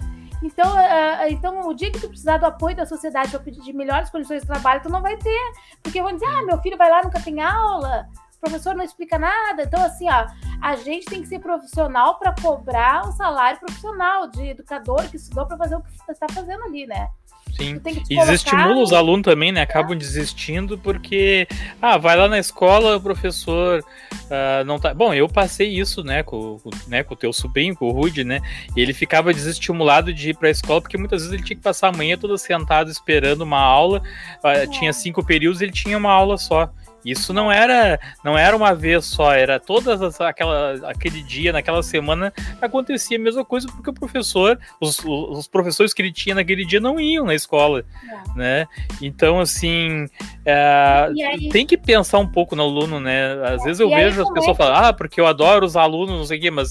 Então, 0.43 0.75
uh, 0.75 1.29
então, 1.29 1.61
o 1.69 1.73
dia 1.73 1.93
que 1.93 2.01
tu 2.01 2.09
precisar 2.09 2.39
do 2.39 2.47
apoio 2.47 2.75
da 2.75 2.85
sociedade 2.85 3.31
para 3.31 3.39
pedir 3.39 3.63
de 3.63 3.73
melhores 3.73 4.11
condições 4.11 4.41
de 4.41 4.49
trabalho, 4.49 4.83
tu 4.83 4.89
não 4.89 5.01
vai 5.01 5.17
ter. 5.17 5.53
Porque 5.83 6.03
vão 6.03 6.13
dizer, 6.13 6.27
ah, 6.27 6.43
meu 6.45 6.59
filho 6.61 6.77
vai 6.77 6.91
lá, 6.91 7.03
nunca 7.03 7.21
tem 7.21 7.41
aula 7.41 8.09
professor 8.43 8.75
não 8.75 8.85
explica 8.85 9.19
nada. 9.19 9.63
Então, 9.63 9.81
assim, 9.83 10.09
ó, 10.11 10.27
a 10.61 10.77
gente 10.77 11.07
tem 11.07 11.23
que 11.23 11.29
ser 11.29 11.39
profissional 11.39 12.19
para 12.19 12.35
cobrar 12.43 13.09
o 13.09 13.13
salário 13.13 13.61
profissional 13.61 14.29
de 14.29 14.49
educador 14.49 15.09
que 15.09 15.17
estudou 15.17 15.47
para 15.47 15.57
fazer 15.57 15.77
o 15.77 15.81
que 15.81 15.93
você 15.93 16.13
está 16.13 16.27
fazendo 16.29 16.65
ali, 16.65 16.87
né? 16.87 17.09
Sim, 17.53 17.79
e 18.09 18.17
desestimula 18.17 18.83
os 18.83 18.95
alunos 18.95 19.25
também, 19.25 19.53
né? 19.53 19.61
Acabam 19.61 19.93
é. 19.93 19.97
desistindo 19.97 20.79
porque, 20.79 21.47
ah, 21.83 21.99
vai 21.99 22.17
lá 22.17 22.27
na 22.27 22.39
escola, 22.39 22.97
o 22.97 23.01
professor 23.01 23.81
uh, 23.81 24.65
não 24.65 24.79
tá. 24.79 24.95
Bom, 24.95 25.13
eu 25.13 25.29
passei 25.29 25.69
isso, 25.69 26.03
né, 26.03 26.23
com, 26.23 26.59
com, 26.59 26.71
né, 26.89 27.03
com 27.03 27.13
o 27.13 27.17
teu 27.17 27.31
sobrinho, 27.31 27.77
com 27.77 27.89
o 27.89 27.93
Rude, 27.93 28.25
né? 28.25 28.41
E 28.75 28.81
ele 28.81 28.95
ficava 28.95 29.35
desestimulado 29.35 30.15
de 30.15 30.31
ir 30.31 30.37
para 30.37 30.49
a 30.49 30.51
escola 30.51 30.81
porque 30.81 30.97
muitas 30.97 31.23
vezes 31.23 31.35
ele 31.35 31.43
tinha 31.43 31.57
que 31.57 31.63
passar 31.63 31.89
a 31.89 31.97
manhã 31.97 32.17
toda 32.17 32.39
sentado 32.39 32.91
esperando 32.91 33.43
uma 33.43 33.61
aula. 33.61 34.03
É. 34.43 34.67
Tinha 34.67 34.93
cinco 34.93 35.23
períodos, 35.23 35.61
ele 35.61 35.73
tinha 35.73 35.99
uma 35.99 36.11
aula 36.11 36.39
só. 36.39 36.73
Isso 37.05 37.33
não 37.33 37.51
era 37.51 37.99
não 38.25 38.39
era 38.39 38.57
uma 38.57 38.75
vez 38.75 39.05
só, 39.05 39.33
era 39.33 39.59
todas 39.59 40.21
aquela 40.21 40.75
aquele 40.89 41.23
dia, 41.23 41.53
naquela 41.53 41.83
semana 41.83 42.33
acontecia 42.61 43.19
a 43.19 43.21
mesma 43.21 43.45
coisa 43.45 43.67
porque 43.69 43.91
o 43.91 43.95
professor, 43.95 44.59
os, 44.81 44.99
os 45.05 45.49
professores 45.49 45.93
que 45.93 46.01
ele 46.01 46.13
tinha 46.13 46.35
naquele 46.35 46.65
dia 46.65 46.81
não 46.81 47.01
iam 47.01 47.27
na 47.27 47.35
escola, 47.35 47.85
é. 48.09 48.39
né? 48.39 48.69
Então 49.01 49.41
assim 49.41 50.07
é, 50.45 51.09
aí... 51.33 51.49
tem 51.51 51.67
que 51.67 51.77
pensar 51.77 52.19
um 52.19 52.29
pouco 52.29 52.55
no 52.55 52.63
aluno, 52.63 53.01
né? 53.01 53.35
Às 53.45 53.65
vezes 53.65 53.81
eu 53.81 53.89
vejo 53.89 54.23
as 54.23 54.31
pessoas 54.31 54.57
é... 54.57 54.59
falar, 54.59 54.89
ah, 54.89 54.93
porque 54.93 55.21
eu 55.21 55.27
adoro 55.27 55.67
os 55.67 55.77
alunos, 55.77 56.19
não 56.19 56.25
sei 56.25 56.39
o 56.39 56.41
quê, 56.41 56.51
mas 56.51 56.71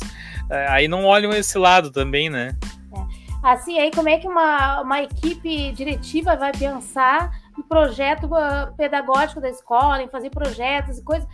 é, 0.50 0.68
aí 0.70 0.88
não 0.88 1.06
olham 1.06 1.32
esse 1.32 1.58
lado 1.58 1.92
também, 1.92 2.30
né? 2.30 2.56
É. 2.96 3.22
Assim, 3.44 3.80
aí 3.80 3.90
como 3.92 4.08
é 4.08 4.18
que 4.18 4.28
uma, 4.28 4.82
uma 4.82 5.02
equipe 5.02 5.72
diretiva 5.72 6.36
vai 6.36 6.52
pensar 6.52 7.41
no 7.58 7.64
projeto 7.64 8.26
uh, 8.26 8.74
pedagógico 8.76 9.42
da 9.42 9.50
escola, 9.50 10.02
em 10.02 10.08
fazer 10.08 10.30
projetos 10.30 10.98
e 10.98 11.04
coisas, 11.04 11.28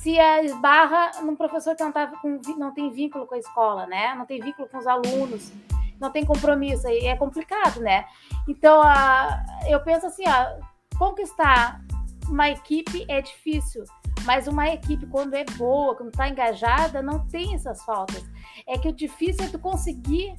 se 0.00 0.18
a 0.18 0.42
esbarra 0.42 1.22
num 1.22 1.36
professor 1.36 1.74
que 1.74 1.82
não, 1.82 1.92
tá 1.92 2.06
com, 2.06 2.40
não 2.56 2.72
tem 2.72 2.90
vínculo 2.90 3.26
com 3.26 3.34
a 3.34 3.38
escola, 3.38 3.86
né? 3.86 4.14
Não 4.14 4.26
tem 4.26 4.40
vínculo 4.40 4.68
com 4.68 4.78
os 4.78 4.86
alunos, 4.86 5.52
não 6.00 6.10
tem 6.10 6.24
compromisso, 6.24 6.86
aí 6.86 7.06
é 7.06 7.16
complicado, 7.16 7.80
né? 7.80 8.04
Então, 8.48 8.80
uh, 8.80 9.68
eu 9.68 9.80
penso 9.80 10.06
assim, 10.06 10.24
ó, 10.26 10.96
conquistar 10.98 11.80
uma 12.28 12.48
equipe 12.50 13.04
é 13.08 13.20
difícil, 13.20 13.84
mas 14.24 14.46
uma 14.46 14.68
equipe, 14.68 15.06
quando 15.06 15.34
é 15.34 15.44
boa, 15.56 15.94
quando 15.94 16.10
está 16.10 16.28
engajada, 16.28 17.02
não 17.02 17.26
tem 17.26 17.54
essas 17.54 17.82
faltas. 17.84 18.24
É 18.66 18.76
que 18.78 18.88
o 18.88 18.92
difícil 18.92 19.44
é 19.44 19.48
tu 19.48 19.58
conseguir 19.58 20.36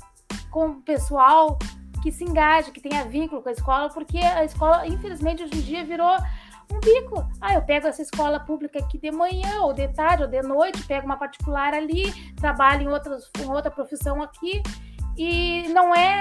com 0.51 0.67
o 0.67 0.81
pessoal 0.81 1.57
que 2.01 2.11
se 2.11 2.23
engaje, 2.23 2.71
que 2.71 2.81
tenha 2.81 3.05
vínculo 3.05 3.41
com 3.41 3.49
a 3.49 3.51
escola, 3.51 3.89
porque 3.89 4.17
a 4.17 4.43
escola, 4.43 4.87
infelizmente, 4.87 5.43
hoje 5.43 5.55
em 5.55 5.61
dia 5.61 5.83
virou 5.83 6.15
um 6.71 6.79
bico. 6.79 7.27
Ah, 7.41 7.55
eu 7.55 7.61
pego 7.61 7.87
essa 7.87 8.01
escola 8.01 8.39
pública 8.39 8.79
aqui 8.79 8.97
de 8.97 9.11
manhã, 9.11 9.61
ou 9.61 9.73
de 9.73 9.87
tarde, 9.89 10.23
ou 10.23 10.29
de 10.29 10.41
noite, 10.41 10.83
pego 10.85 11.05
uma 11.05 11.17
particular 11.17 11.73
ali, 11.73 12.11
trabalho 12.35 12.83
em, 12.83 12.87
outras, 12.87 13.29
em 13.39 13.49
outra 13.49 13.71
profissão 13.71 14.21
aqui, 14.21 14.61
e 15.17 15.67
não 15.69 15.93
é 15.93 16.13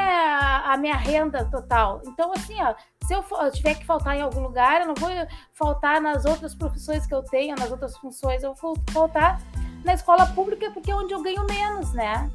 a 0.65 0.77
minha 0.77 0.97
renda 0.97 1.45
total. 1.45 2.03
Então, 2.07 2.33
assim, 2.33 2.61
ó, 2.61 2.75
se 3.05 3.15
eu, 3.15 3.25
eu 3.41 3.53
tiver 3.53 3.75
que 3.75 3.87
faltar 3.87 4.17
em 4.17 4.23
algum 4.23 4.41
lugar, 4.41 4.81
eu 4.81 4.89
não 4.89 4.95
vou 4.95 5.11
faltar 5.53 6.01
nas 6.01 6.25
outras 6.25 6.55
profissões 6.55 7.07
que 7.07 7.15
eu 7.15 7.23
tenho, 7.23 7.55
nas 7.57 7.71
outras 7.71 7.97
funções, 7.97 8.43
eu 8.43 8.55
vou 8.55 8.77
faltar 8.91 9.41
na 9.85 9.95
escola 9.95 10.27
pública, 10.27 10.71
porque 10.73 10.91
é 10.91 10.95
onde 10.95 11.15
eu 11.15 11.23
ganho 11.23 11.47
menos, 11.47 11.93
né? 11.93 12.29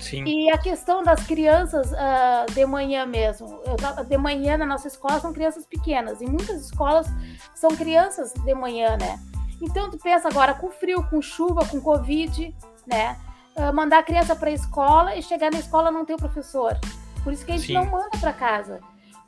Sim. 0.00 0.24
E 0.24 0.50
a 0.50 0.58
questão 0.58 1.02
das 1.02 1.26
crianças 1.26 1.90
uh, 1.90 2.52
de 2.52 2.64
manhã 2.64 3.04
mesmo. 3.06 3.60
Eu, 3.64 4.04
de 4.04 4.18
manhã 4.18 4.56
na 4.56 4.66
nossa 4.66 4.86
escola 4.86 5.18
são 5.18 5.32
crianças 5.32 5.66
pequenas. 5.66 6.20
E 6.20 6.26
muitas 6.26 6.62
escolas 6.62 7.06
são 7.54 7.70
crianças 7.70 8.32
de 8.32 8.54
manhã, 8.54 8.96
né? 8.96 9.18
Então 9.60 9.90
tu 9.90 9.98
pensa 9.98 10.28
agora 10.28 10.54
com 10.54 10.70
frio, 10.70 11.02
com 11.08 11.20
chuva, 11.20 11.66
com 11.66 11.80
covid, 11.80 12.54
né? 12.86 13.18
Uh, 13.56 13.74
mandar 13.74 13.98
a 13.98 14.02
criança 14.02 14.36
para 14.36 14.50
a 14.50 14.52
escola 14.52 15.16
e 15.16 15.22
chegar 15.22 15.50
na 15.50 15.58
escola 15.58 15.90
não 15.90 16.04
ter 16.04 16.14
o 16.14 16.18
professor. 16.18 16.78
Por 17.24 17.32
isso 17.32 17.44
que 17.44 17.52
a 17.52 17.56
gente 17.56 17.66
Sim. 17.66 17.74
não 17.74 17.86
manda 17.86 18.10
para 18.20 18.32
casa. 18.32 18.80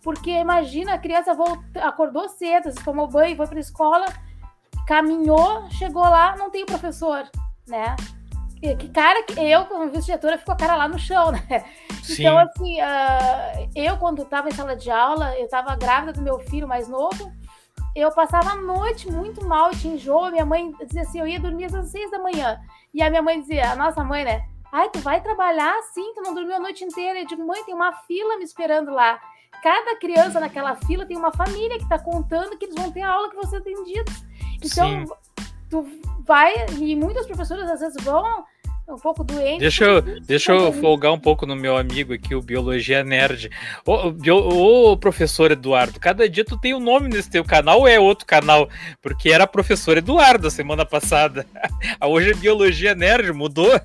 Porque 0.03 0.31
imagina, 0.31 0.94
a 0.94 0.99
criança 0.99 1.35
voltou, 1.35 1.83
acordou 1.83 2.29
cedo, 2.29 2.71
se 2.71 2.85
tomou 2.85 3.09
banho, 3.09 3.37
foi 3.37 3.47
para 3.47 3.57
a 3.57 3.61
escola, 3.61 4.07
caminhou, 4.87 5.68
chegou 5.71 6.03
lá, 6.03 6.37
não 6.37 6.51
tem 6.51 6.62
o 6.62 6.66
professor, 6.66 7.29
né? 7.66 7.97
Que 8.61 8.88
cara 8.88 9.23
que 9.23 9.38
eu, 9.38 9.64
como 9.66 9.88
vice-diretora, 9.88 10.38
fico 10.38 10.53
a 10.53 10.57
cara 10.57 10.77
lá 10.77 10.88
no 10.88 10.99
chão, 10.99 11.31
né? 11.31 11.64
Sim. 12.03 12.23
Então, 12.23 12.38
assim, 12.38 12.81
uh, 12.81 13.71
eu, 13.75 13.97
quando 13.99 14.23
estava 14.23 14.49
em 14.49 14.53
sala 14.53 14.75
de 14.75 14.90
aula, 14.90 15.37
eu 15.38 15.44
estava 15.44 15.77
grávida 15.77 16.12
do 16.12 16.23
meu 16.23 16.38
filho 16.40 16.66
mais 16.66 16.88
novo, 16.88 17.33
eu 17.94 18.11
passava 18.12 18.51
a 18.51 18.57
noite 18.57 19.11
muito 19.11 19.44
mal, 19.47 19.71
tinha 19.71 19.94
enjoo, 19.94 20.31
minha 20.31 20.44
mãe 20.44 20.73
dizia 20.85 21.03
assim, 21.03 21.21
eu 21.21 21.27
ia 21.27 21.40
dormir 21.40 21.64
às 21.64 21.90
seis 21.90 22.11
da 22.11 22.18
manhã. 22.18 22.59
E 22.92 23.03
a 23.03 23.11
minha 23.11 23.23
mãe 23.23 23.40
dizia, 23.40 23.73
a 23.73 23.77
nossa 23.77 24.03
mãe, 24.03 24.25
né? 24.25 24.42
Ai, 24.73 24.88
tu 24.90 24.99
vai 25.01 25.21
trabalhar 25.21 25.79
assim, 25.79 26.12
tu 26.14 26.23
não 26.23 26.35
dormiu 26.35 26.57
a 26.57 26.61
noite 26.61 26.85
inteira. 26.85 27.18
Eu 27.21 27.27
digo, 27.27 27.47
mãe, 27.47 27.64
tem 27.64 27.75
uma 27.75 27.92
fila 27.92 28.37
me 28.37 28.44
esperando 28.44 28.90
lá. 28.90 29.18
Cada 29.62 29.97
criança 29.97 30.38
naquela 30.38 30.77
fila 30.77 31.07
tem 31.07 31.16
uma 31.16 31.33
família 31.33 31.79
que 31.79 31.85
está 31.85 31.99
contando 31.99 32.57
que 32.57 32.66
eles 32.66 32.77
vão 32.77 32.92
ter 32.92 33.03
a 33.03 33.11
aula 33.11 33.31
que 33.31 33.37
você 33.37 33.57
atendido. 33.57 34.12
Então, 34.62 35.07
Sim 35.07 35.48
tu 35.68 35.87
vai, 36.26 36.54
e 36.78 36.94
muitas 36.96 37.26
professoras 37.26 37.70
às 37.70 37.81
vezes 37.81 38.02
vão 38.04 38.44
um 38.88 38.96
pouco 38.96 39.22
doentes. 39.22 39.59
Deixa 39.59 39.85
eu, 39.85 40.02
deixa 40.20 40.52
eu 40.52 40.72
folgar 40.72 41.12
um 41.12 41.18
pouco 41.18 41.44
no 41.44 41.54
meu 41.54 41.76
amigo 41.76 42.14
aqui, 42.14 42.35
o 42.35 42.40
Biologia 42.40 43.04
Nerd. 43.04 43.50
Ô, 43.85 44.92
ô, 44.92 44.96
professor 44.96 45.50
Eduardo, 45.50 46.00
cada 46.00 46.28
dia 46.28 46.44
tu 46.44 46.59
tem 46.59 46.74
um 46.74 46.81
nome 46.81 47.09
nesse 47.09 47.28
teu 47.28 47.44
canal 47.44 47.81
ou 47.81 47.88
é 47.88 48.00
outro 48.00 48.26
canal? 48.26 48.68
Porque 49.02 49.31
era 49.31 49.46
professor 49.46 49.98
Eduardo 49.98 50.46
a 50.46 50.50
semana 50.50 50.87
passada. 50.87 51.46
Hoje 52.02 52.31
é 52.31 52.35
Biologia 52.35 52.94
Nerd, 52.94 53.33
mudou? 53.33 53.78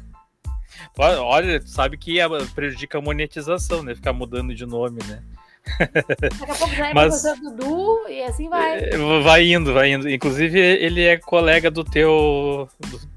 Olha, 0.98 1.60
tu 1.60 1.70
sabe 1.70 1.98
que 1.98 2.18
prejudica 2.54 3.00
a 3.00 3.02
monetização, 3.02 3.84
né? 3.84 3.96
Ficar 3.96 4.14
mudando 4.14 4.54
de 4.54 4.66
nome, 4.66 5.00
né? 5.08 5.22
Daqui 5.80 6.52
a 6.52 6.56
pouco 6.56 6.76
já 6.76 6.90
é 6.90 6.94
Mas, 6.94 7.22
professor 7.22 7.52
Dudu 7.52 8.08
e 8.10 8.22
assim 8.24 8.50
vai. 8.50 8.80
É, 8.80 8.98
vai 9.24 9.52
indo, 9.52 9.74
vai 9.74 9.94
indo. 9.94 10.10
Inclusive, 10.10 10.60
ele 10.60 11.04
é 11.04 11.18
colega 11.18 11.72
do 11.72 11.84
teu 11.84 12.68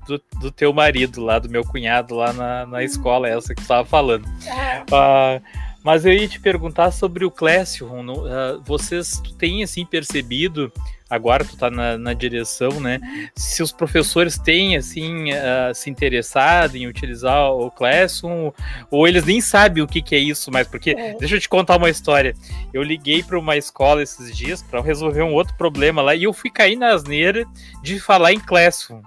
do, 0.07 0.23
do 0.41 0.51
teu 0.51 0.73
marido 0.73 1.23
lá, 1.23 1.39
do 1.39 1.51
meu 1.51 1.65
cunhado 1.65 2.15
lá 2.15 2.33
na, 2.33 2.67
na 2.67 2.79
hum. 2.79 2.81
escola, 2.81 3.29
essa 3.29 3.49
que 3.49 3.57
tu 3.57 3.63
estava 3.63 3.85
falando. 3.85 4.27
Uh, 4.27 5.43
mas 5.83 6.05
eu 6.07 6.13
ia 6.13 6.29
te 6.29 6.41
perguntar 6.41 6.91
sobre 6.93 7.25
o 7.25 7.31
Classroom. 7.31 8.13
Uh, 8.13 8.63
vocês 8.65 9.21
têm 9.39 9.63
assim 9.63 9.85
percebido 9.85 10.73
agora 11.09 11.45
tu 11.45 11.57
tá 11.57 11.71
na, 11.71 11.97
na 11.97 12.12
direção, 12.12 12.81
né? 12.81 13.01
Se 13.35 13.62
os 13.62 13.73
professores 13.73 14.38
têm, 14.38 14.77
assim, 14.77 15.31
uh, 15.33 15.75
se 15.75 15.88
interessado 15.88 16.77
em 16.77 16.87
utilizar 16.87 17.51
o 17.53 17.71
Classroom, 17.71 18.51
ou 18.90 19.07
eles 19.07 19.25
nem 19.25 19.40
sabem 19.40 19.83
o 19.83 19.87
que, 19.87 20.03
que 20.03 20.14
é 20.14 20.19
isso, 20.19 20.51
mas 20.51 20.66
porque, 20.66 20.90
é. 20.90 21.14
deixa 21.14 21.37
eu 21.37 21.40
te 21.40 21.49
contar 21.49 21.77
uma 21.77 21.90
história. 21.90 22.35
Eu 22.73 22.83
liguei 22.83 23.23
para 23.23 23.38
uma 23.38 23.57
escola 23.57 24.03
esses 24.03 24.37
dias 24.37 24.62
para 24.62 24.81
resolver 24.81 25.23
um 25.23 25.33
outro 25.33 25.55
problema 25.57 26.03
lá, 26.03 26.14
e 26.14 26.25
eu 26.25 26.33
fui 26.33 26.51
cair 26.51 26.77
na 26.77 26.88
asneira 26.88 27.45
de 27.83 28.01
falar 28.01 28.33
em 28.33 28.40
Classroom 28.40 29.03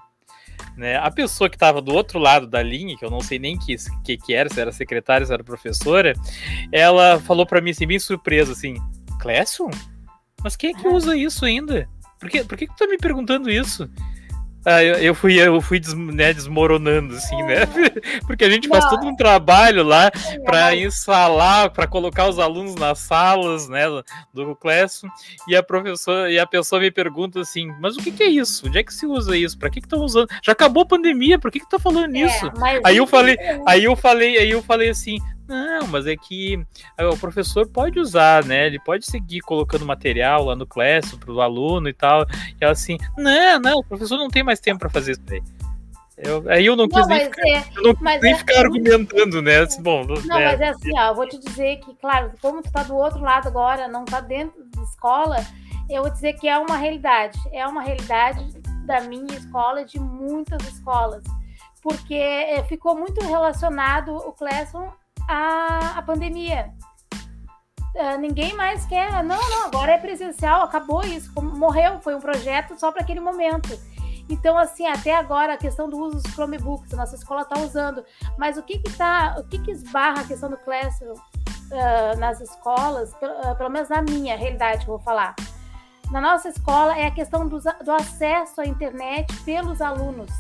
né? 0.80 0.96
A 0.96 1.12
pessoa 1.12 1.50
que 1.50 1.58
estava 1.58 1.82
do 1.82 1.94
outro 1.94 2.18
lado 2.18 2.48
da 2.48 2.64
linha, 2.64 2.96
que 2.98 3.04
eu 3.04 3.12
não 3.12 3.20
sei 3.20 3.38
nem 3.38 3.58
que 3.58 3.76
que, 4.02 4.18
que 4.18 4.34
era, 4.34 4.50
se 4.50 4.62
era 4.62 4.72
secretária, 4.72 5.26
se 5.26 5.34
era 5.34 5.44
professora, 5.44 6.14
ela 6.72 7.20
falou 7.20 7.46
para 7.46 7.60
mim 7.60 7.72
assim, 7.72 7.86
bem 7.86 8.00
surpresa, 8.00 8.54
assim, 8.54 8.76
Clécio? 9.20 9.70
Mas 10.44 10.56
quem 10.56 10.72
é 10.72 10.74
que 10.74 10.88
usa 10.88 11.16
isso 11.16 11.46
ainda? 11.46 11.88
Por 12.20 12.30
que, 12.30 12.44
por 12.44 12.58
que, 12.58 12.68
que 12.68 12.74
tu 12.74 12.80
tá 12.80 12.88
me 12.88 12.98
perguntando 12.98 13.50
isso? 13.50 13.90
Ah, 14.66 14.84
eu, 14.84 14.96
eu, 14.96 15.16
fui, 15.16 15.40
eu 15.40 15.62
fui 15.62 15.80
des, 15.80 15.94
né, 15.94 16.34
desmoronando, 16.34 17.16
assim, 17.16 17.42
né? 17.44 17.62
Porque 18.28 18.44
a 18.44 18.50
gente 18.50 18.68
faz 18.68 18.86
todo 18.90 19.08
um 19.08 19.16
trabalho 19.16 19.84
lá 19.84 20.12
para 20.44 20.76
instalar, 20.76 21.70
para 21.70 21.88
colocar 21.88 22.28
os 22.28 22.38
alunos 22.38 22.76
nas 22.76 23.00
salas, 23.00 23.70
né, 23.70 23.86
do 24.34 24.56
Classroom, 24.58 25.10
e 25.48 25.56
a 25.56 25.64
professora 25.64 26.30
e 26.30 26.38
a 26.38 26.46
pessoa 26.46 26.82
me 26.82 26.92
pergunta 26.92 27.40
assim: 27.40 27.74
"Mas 27.80 27.96
o 27.96 28.02
que, 28.02 28.12
que 28.12 28.22
é 28.22 28.28
isso? 28.28 28.68
Onde 28.68 28.80
é 28.80 28.84
que 28.84 28.94
se 28.94 29.06
usa 29.06 29.38
isso? 29.38 29.58
Para 29.58 29.70
que 29.70 29.80
que 29.80 29.88
estão 29.88 30.04
usando? 30.04 30.28
Já 30.44 30.52
acabou 30.52 30.84
a 30.84 30.88
pandemia, 30.88 31.40
por 31.40 31.52
que 31.52 31.62
que 31.62 31.70
tá 31.70 31.80
falando 31.80 32.06
é, 32.16 32.20
nisso?" 32.20 32.52
aí 32.84 32.98
eu 32.98 33.08
falei, 33.08 33.38
aí 33.66 33.86
eu 33.86 33.96
falei, 33.96 34.38
aí 34.38 34.52
eu 34.52 34.62
falei 34.62 34.90
assim: 34.90 35.20
não, 35.50 35.88
mas 35.88 36.06
é 36.06 36.16
que 36.16 36.64
o 37.00 37.18
professor 37.18 37.68
pode 37.68 38.00
usar, 38.00 38.46
né? 38.46 38.68
Ele 38.68 38.80
pode 38.80 39.04
seguir 39.08 39.42
colocando 39.42 39.84
material 39.84 40.46
lá 40.46 40.56
no 40.56 40.68
Classroom 40.68 41.20
para 41.20 41.34
o 41.34 41.42
aluno 41.42 41.90
e 41.90 41.94
tal. 41.94 42.22
E 42.22 42.64
ela 42.64 42.72
assim, 42.72 43.00
não, 43.18 43.60
não, 43.60 43.80
o 43.80 43.84
professor 43.84 44.18
não 44.18 44.30
tem 44.30 44.44
mais 44.44 44.60
tempo 44.60 44.80
para 44.80 44.92
fazer 44.92 45.14
isso 45.14 45.22
aí. 45.32 45.42
Eu, 46.16 46.48
aí 46.50 46.66
eu 46.66 46.76
não 46.76 46.88
quis 46.88 47.00
não, 47.00 47.08
nem, 47.08 47.26
ficar, 47.26 47.48
é, 47.48 47.64
não 47.78 47.96
quis 47.96 48.22
nem 48.22 48.34
é, 48.34 48.36
ficar 48.36 48.60
argumentando, 48.60 49.42
né? 49.42 49.60
Assim, 49.60 49.82
bom, 49.82 50.04
não, 50.04 50.16
né? 50.16 50.46
mas 50.46 50.62
é 50.62 50.70
assim, 50.70 51.00
ó, 51.00 51.08
eu 51.08 51.16
vou 51.16 51.28
te 51.28 51.40
dizer 51.40 51.78
que, 51.78 51.96
claro, 51.96 52.32
como 52.42 52.62
tu 52.62 52.72
tá 52.72 52.84
do 52.84 52.96
outro 52.96 53.22
lado 53.22 53.48
agora, 53.48 53.88
não 53.88 54.06
tá 54.06 54.20
dentro 54.20 54.64
da 54.76 54.84
escola, 54.84 55.38
eu 55.90 56.04
vou 56.04 56.12
dizer 56.12 56.34
que 56.34 56.48
é 56.48 56.60
uma 56.60 56.78
realidade. 56.78 57.40
É 57.52 57.66
uma 57.66 57.82
realidade 57.82 58.46
da 58.86 59.02
minha 59.02 59.34
escola 59.34 59.82
e 59.82 59.86
de 59.86 60.00
muitas 60.00 60.62
escolas. 60.68 61.24
Porque 61.82 62.14
é, 62.14 62.62
ficou 62.66 62.96
muito 62.96 63.20
relacionado 63.26 64.16
o 64.16 64.32
Classroom 64.34 64.90
a, 65.30 65.98
a 65.98 66.02
pandemia. 66.02 66.72
Uh, 67.96 68.18
ninguém 68.20 68.56
mais 68.56 68.86
quer. 68.86 69.24
Não, 69.24 69.50
não, 69.50 69.66
agora 69.66 69.94
é 69.94 69.98
presencial, 69.98 70.64
acabou 70.64 71.04
isso. 71.04 71.32
Morreu, 71.42 72.00
foi 72.02 72.16
um 72.16 72.20
projeto 72.20 72.80
só 72.80 72.92
para 72.92 73.02
aquele 73.02 73.20
momento. 73.20 73.70
Então, 74.30 74.58
assim, 74.58 74.86
até 74.86 75.16
agora 75.16 75.54
a 75.54 75.58
questão 75.58 75.90
do 75.90 75.98
uso 75.98 76.22
dos 76.22 76.34
Chromebooks, 76.34 76.94
a 76.94 76.98
nossa 76.98 77.16
escola 77.16 77.42
está 77.42 77.60
usando. 77.60 78.04
Mas 78.38 78.58
o 78.58 78.64
que 78.64 78.78
que 78.78 78.92
tá, 78.96 79.36
o 79.40 79.44
que 79.44 79.60
que 79.60 79.72
esbarra 79.72 80.22
a 80.22 80.24
questão 80.26 80.50
do 80.50 80.58
Classroom 80.58 81.14
uh, 81.14 82.20
nas 82.20 82.40
escolas, 82.40 83.14
pelo, 83.16 83.34
uh, 83.34 83.56
pelo 83.56 83.70
menos 83.70 83.90
na 83.90 84.02
minha 84.02 84.36
realidade 84.36 84.86
que 84.86 84.92
eu 84.92 84.98
vou 84.98 85.04
falar. 85.04 85.36
Na 86.12 86.20
nossa 86.20 86.50
escola 86.50 86.98
é 86.98 87.06
a 87.06 87.12
questão 87.12 87.48
do, 87.48 87.60
do 87.60 87.92
acesso 87.92 88.62
à 88.62 88.66
internet 88.66 89.32
pelos 89.44 89.80
alunos, 89.80 90.32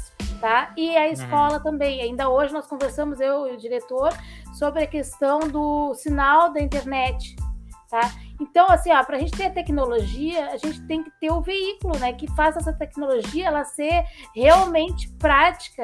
tá? 0.42 0.72
E 0.76 0.98
a 0.98 1.10
escola 1.10 1.58
uhum. 1.58 1.64
também. 1.64 2.02
Ainda 2.02 2.28
hoje 2.28 2.52
nós 2.52 2.66
conversamos, 2.66 3.20
eu 3.20 3.48
e 3.48 3.54
o 3.54 3.58
diretor, 3.58 4.12
sobre 4.54 4.84
a 4.84 4.88
questão 4.88 5.40
do 5.40 5.94
sinal 5.96 6.52
da 6.52 6.62
internet, 6.62 7.36
tá? 7.90 8.12
Então, 8.40 8.68
assim, 8.70 8.90
para 8.90 9.18
a 9.18 9.20
gente 9.20 9.32
ter 9.32 9.46
a 9.46 9.52
tecnologia, 9.52 10.52
a 10.52 10.58
gente 10.58 10.82
tem 10.88 11.04
que 11.04 11.12
ter 11.20 11.32
o 11.32 11.42
veículo, 11.42 11.98
né, 12.00 12.14
que 12.14 12.28
faça 12.36 12.60
essa 12.60 12.74
tecnologia 12.74 13.48
ela 13.48 13.66
ser 13.66 14.04
realmente 14.34 15.10
prática 15.18 15.84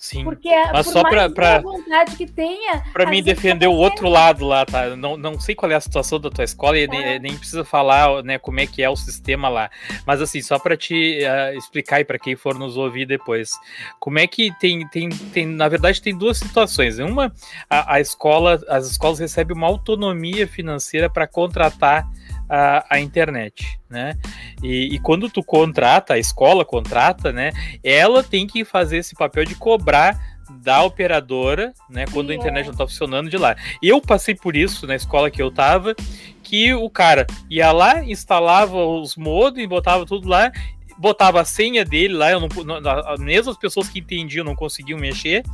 Sim. 0.00 0.24
Porque 0.24 0.48
Mas 0.72 0.86
por 0.86 0.92
só 0.94 1.02
para 1.02 1.60
vontade 1.60 2.16
que 2.16 2.26
tenha. 2.26 2.82
Para 2.90 3.04
mim 3.04 3.22
defender 3.22 3.66
o 3.66 3.74
outro 3.74 4.08
lado 4.08 4.46
lá, 4.46 4.64
tá? 4.64 4.96
Não, 4.96 5.14
não 5.14 5.38
sei 5.38 5.54
qual 5.54 5.70
é 5.70 5.74
a 5.74 5.80
situação 5.80 6.18
da 6.18 6.30
tua 6.30 6.42
escola 6.42 6.78
e 6.78 6.88
nem, 6.88 7.18
nem, 7.18 7.36
precisa 7.36 7.66
falar, 7.66 8.24
né, 8.24 8.38
como 8.38 8.58
é 8.60 8.66
que 8.66 8.82
é 8.82 8.88
o 8.88 8.96
sistema 8.96 9.50
lá. 9.50 9.70
Mas 10.06 10.22
assim, 10.22 10.40
só 10.40 10.58
para 10.58 10.74
te 10.74 11.18
uh, 11.20 11.54
explicar 11.54 12.00
e 12.00 12.04
para 12.06 12.18
quem 12.18 12.34
for 12.34 12.58
nos 12.58 12.78
ouvir 12.78 13.04
depois, 13.04 13.50
como 13.98 14.18
é 14.18 14.26
que 14.26 14.50
tem, 14.58 14.88
tem, 14.88 15.10
tem, 15.10 15.44
na 15.44 15.68
verdade 15.68 16.00
tem 16.00 16.16
duas 16.16 16.38
situações. 16.38 16.98
Uma, 16.98 17.30
a, 17.68 17.96
a 17.96 18.00
escola, 18.00 18.58
as 18.68 18.90
escolas 18.90 19.18
recebem 19.18 19.54
uma 19.54 19.66
autonomia 19.66 20.48
financeira 20.48 21.10
para 21.10 21.26
contratar 21.26 22.08
a, 22.50 22.84
a 22.90 23.00
internet, 23.00 23.78
né? 23.88 24.14
E, 24.60 24.96
e, 24.96 24.98
quando 24.98 25.30
tu 25.30 25.40
contrata, 25.40 26.14
a 26.14 26.18
escola 26.18 26.64
contrata, 26.64 27.32
né? 27.32 27.52
Ela 27.84 28.24
tem 28.24 28.44
que 28.44 28.64
fazer 28.64 28.98
esse 28.98 29.14
papel 29.14 29.44
de 29.44 29.54
cobrar 29.54 30.18
da 30.60 30.82
operadora, 30.82 31.72
né? 31.88 32.06
Quando 32.12 32.30
a 32.30 32.34
internet 32.34 32.66
não 32.66 32.74
tá 32.74 32.84
funcionando 32.84 33.30
de 33.30 33.36
lá. 33.36 33.54
Eu 33.80 34.00
passei 34.00 34.34
por 34.34 34.56
isso 34.56 34.84
na 34.84 34.96
escola 34.96 35.30
que 35.30 35.40
eu 35.40 35.52
tava, 35.52 35.94
que 36.42 36.74
o 36.74 36.90
cara 36.90 37.24
ia 37.48 37.70
lá, 37.70 38.02
instalava 38.02 38.84
os 38.84 39.14
modems, 39.14 39.68
botava 39.68 40.04
tudo 40.04 40.28
lá, 40.28 40.50
botava 40.98 41.40
a 41.40 41.44
senha 41.44 41.84
dele 41.84 42.14
lá, 42.14 42.32
eu 42.32 42.40
não, 42.40 42.48
não, 42.64 43.16
mesmo 43.20 43.52
as 43.52 43.56
pessoas 43.56 43.88
que 43.88 44.00
entendiam 44.00 44.44
não 44.44 44.56
conseguiam 44.56 44.98
mexer, 44.98 45.44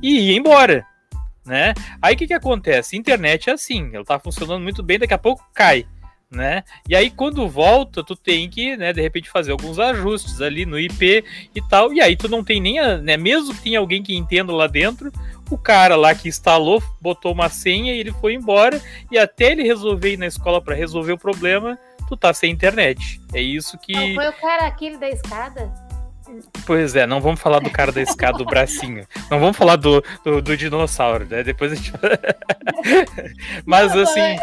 e 0.00 0.30
ia 0.30 0.36
embora. 0.36 0.86
Né? 1.44 1.74
Aí 2.00 2.14
o 2.14 2.16
que, 2.16 2.28
que 2.28 2.32
acontece? 2.32 2.96
Internet 2.96 3.50
é 3.50 3.54
assim, 3.54 3.90
ela 3.92 4.04
tá 4.04 4.18
funcionando 4.20 4.62
muito 4.62 4.82
bem, 4.84 5.00
daqui 5.00 5.12
a 5.12 5.18
pouco 5.18 5.44
cai 5.52 5.84
né? 6.34 6.64
E 6.88 6.94
aí 6.94 7.10
quando 7.10 7.48
volta, 7.48 8.02
tu 8.02 8.16
tem 8.16 8.48
que, 8.48 8.76
né, 8.76 8.92
de 8.92 9.00
repente 9.00 9.30
fazer 9.30 9.52
alguns 9.52 9.78
ajustes 9.78 10.40
ali 10.40 10.66
no 10.66 10.78
IP 10.78 11.24
e 11.54 11.62
tal. 11.68 11.92
E 11.92 12.00
aí 12.00 12.16
tu 12.16 12.28
não 12.28 12.42
tem 12.42 12.60
nem, 12.60 12.78
a, 12.78 12.98
né, 12.98 13.16
mesmo 13.16 13.54
que 13.54 13.62
tenha 13.62 13.78
alguém 13.78 14.02
que 14.02 14.16
entenda 14.16 14.52
lá 14.52 14.66
dentro, 14.66 15.12
o 15.50 15.58
cara 15.58 15.96
lá 15.96 16.14
que 16.14 16.28
instalou 16.28 16.82
botou 17.00 17.32
uma 17.32 17.48
senha 17.48 17.94
e 17.94 17.98
ele 17.98 18.12
foi 18.12 18.34
embora 18.34 18.80
e 19.10 19.18
até 19.18 19.52
ele 19.52 19.62
resolver 19.62 20.12
ir 20.12 20.16
na 20.16 20.26
escola 20.26 20.60
para 20.60 20.74
resolver 20.74 21.12
o 21.12 21.18
problema, 21.18 21.78
tu 22.08 22.16
tá 22.16 22.32
sem 22.32 22.50
internet. 22.50 23.20
É 23.32 23.40
isso 23.40 23.78
que 23.78 23.92
Não, 23.92 24.14
foi 24.14 24.28
o 24.28 24.32
cara 24.40 24.66
aquele 24.66 24.96
da 24.98 25.08
escada? 25.08 25.72
Pois 26.66 26.96
é, 26.96 27.06
não 27.06 27.20
vamos 27.20 27.40
falar 27.40 27.58
do 27.60 27.70
cara 27.70 27.92
da 27.92 28.00
escada 28.00 28.38
do 28.38 28.44
bracinho. 28.44 29.06
Não 29.30 29.38
vamos 29.38 29.56
falar 29.56 29.76
do, 29.76 30.02
do, 30.24 30.40
do 30.40 30.56
dinossauro, 30.56 31.26
né? 31.26 31.42
Depois 31.42 31.72
a 31.72 31.74
gente. 31.74 31.92
Mas 33.66 33.94
não, 33.94 34.02
assim. 34.02 34.36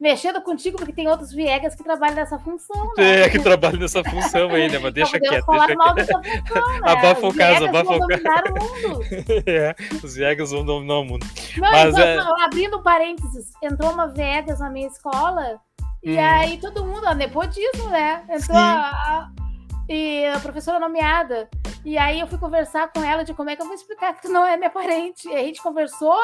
Mexendo 0.00 0.42
contigo, 0.42 0.76
porque 0.76 0.92
tem 0.92 1.08
outros 1.08 1.32
Viegas 1.32 1.74
que 1.74 1.84
trabalham 1.84 2.16
nessa 2.16 2.38
função. 2.38 2.92
Né? 2.96 3.22
É, 3.22 3.28
que 3.28 3.38
trabalhham 3.38 3.80
nessa 3.80 4.02
função 4.02 4.50
aí, 4.50 4.68
né? 4.68 4.78
Mas 4.78 4.92
deixa 4.92 5.20
quieto. 5.20 5.44
Falar 5.44 5.66
deixa 5.66 5.78
mal 5.78 5.94
dessa 5.94 6.12
função, 6.12 6.72
né? 6.80 6.92
Abafa 6.92 7.26
o 7.26 7.34
caso, 7.34 7.64
abafa 7.66 7.92
o 7.92 8.06
caso. 8.08 9.02
é, 9.46 9.74
os 10.02 10.14
Viegas 10.14 10.50
vão 10.50 10.64
dominar 10.64 10.98
o 10.98 11.04
mundo. 11.04 11.26
Não, 11.56 11.70
Mas, 11.70 11.94
então, 11.94 12.38
é... 12.38 12.44
abrindo 12.44 12.82
parênteses, 12.82 13.52
entrou 13.62 13.92
uma 13.92 14.08
Viegas 14.08 14.60
na 14.60 14.70
minha 14.70 14.88
escola. 14.88 15.60
E 16.02 16.16
hum. 16.16 16.20
aí 16.20 16.58
todo 16.58 16.84
mundo, 16.84 17.06
ó, 17.06 17.14
nepotismo, 17.14 17.88
né? 17.88 18.22
Entrou 18.28 18.58
a, 18.58 18.90
a 18.90 19.43
e 19.88 20.26
a 20.26 20.40
professora 20.40 20.78
nomeada. 20.78 21.48
E 21.84 21.98
aí 21.98 22.20
eu 22.20 22.26
fui 22.26 22.38
conversar 22.38 22.90
com 22.90 23.04
ela 23.04 23.24
de 23.24 23.34
como 23.34 23.50
é 23.50 23.56
que 23.56 23.60
eu 23.60 23.66
vou 23.66 23.74
explicar 23.74 24.14
que 24.14 24.22
tu 24.22 24.28
não 24.30 24.46
é 24.46 24.56
minha 24.56 24.70
parente. 24.70 25.28
E 25.28 25.34
a 25.34 25.40
gente 25.40 25.62
conversou, 25.62 26.16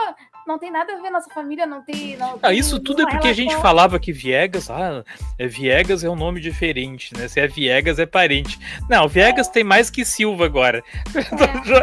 não 0.46 0.59
tem 0.59 0.70
nada 0.70 0.94
a 0.94 1.01
ver 1.01 1.11
nossa 1.11 1.29
família, 1.31 1.66
não 1.66 1.83
tem. 1.83 2.16
Não, 2.16 2.38
ah, 2.42 2.53
isso 2.53 2.81
tudo 2.81 3.03
é 3.03 3.05
porque 3.05 3.29
relação. 3.29 3.31
a 3.31 3.35
gente 3.35 3.62
falava 3.62 4.01
que 4.01 4.12
Viegas, 4.12 4.70
ah, 4.70 5.05
é 5.38 5.46
Viegas 5.46 6.03
é 6.03 6.09
um 6.09 6.16
nome 6.16 6.40
diferente, 6.40 7.14
né? 7.14 7.29
Se 7.29 7.38
é 7.38 7.46
Viegas 7.46 7.99
é 7.99 8.07
parente. 8.07 8.59
Não, 8.88 9.07
Viegas 9.07 9.49
é. 9.49 9.53
tem 9.53 9.64
mais 9.64 9.90
que 9.90 10.05
Silva 10.05 10.46
agora. 10.46 10.83
É, 11.40 11.64
já, 11.64 11.77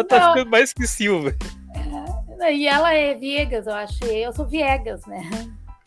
é, 0.00 0.02
tá 0.04 0.28
ficando 0.28 0.50
mais 0.50 0.72
que 0.72 0.86
Silva. 0.86 1.34
É, 2.40 2.54
e 2.54 2.66
ela 2.66 2.92
é 2.94 3.14
Viegas, 3.14 3.66
eu 3.66 3.74
acho. 3.74 4.04
Eu 4.04 4.32
sou 4.32 4.46
Viegas, 4.46 5.04
né? 5.06 5.28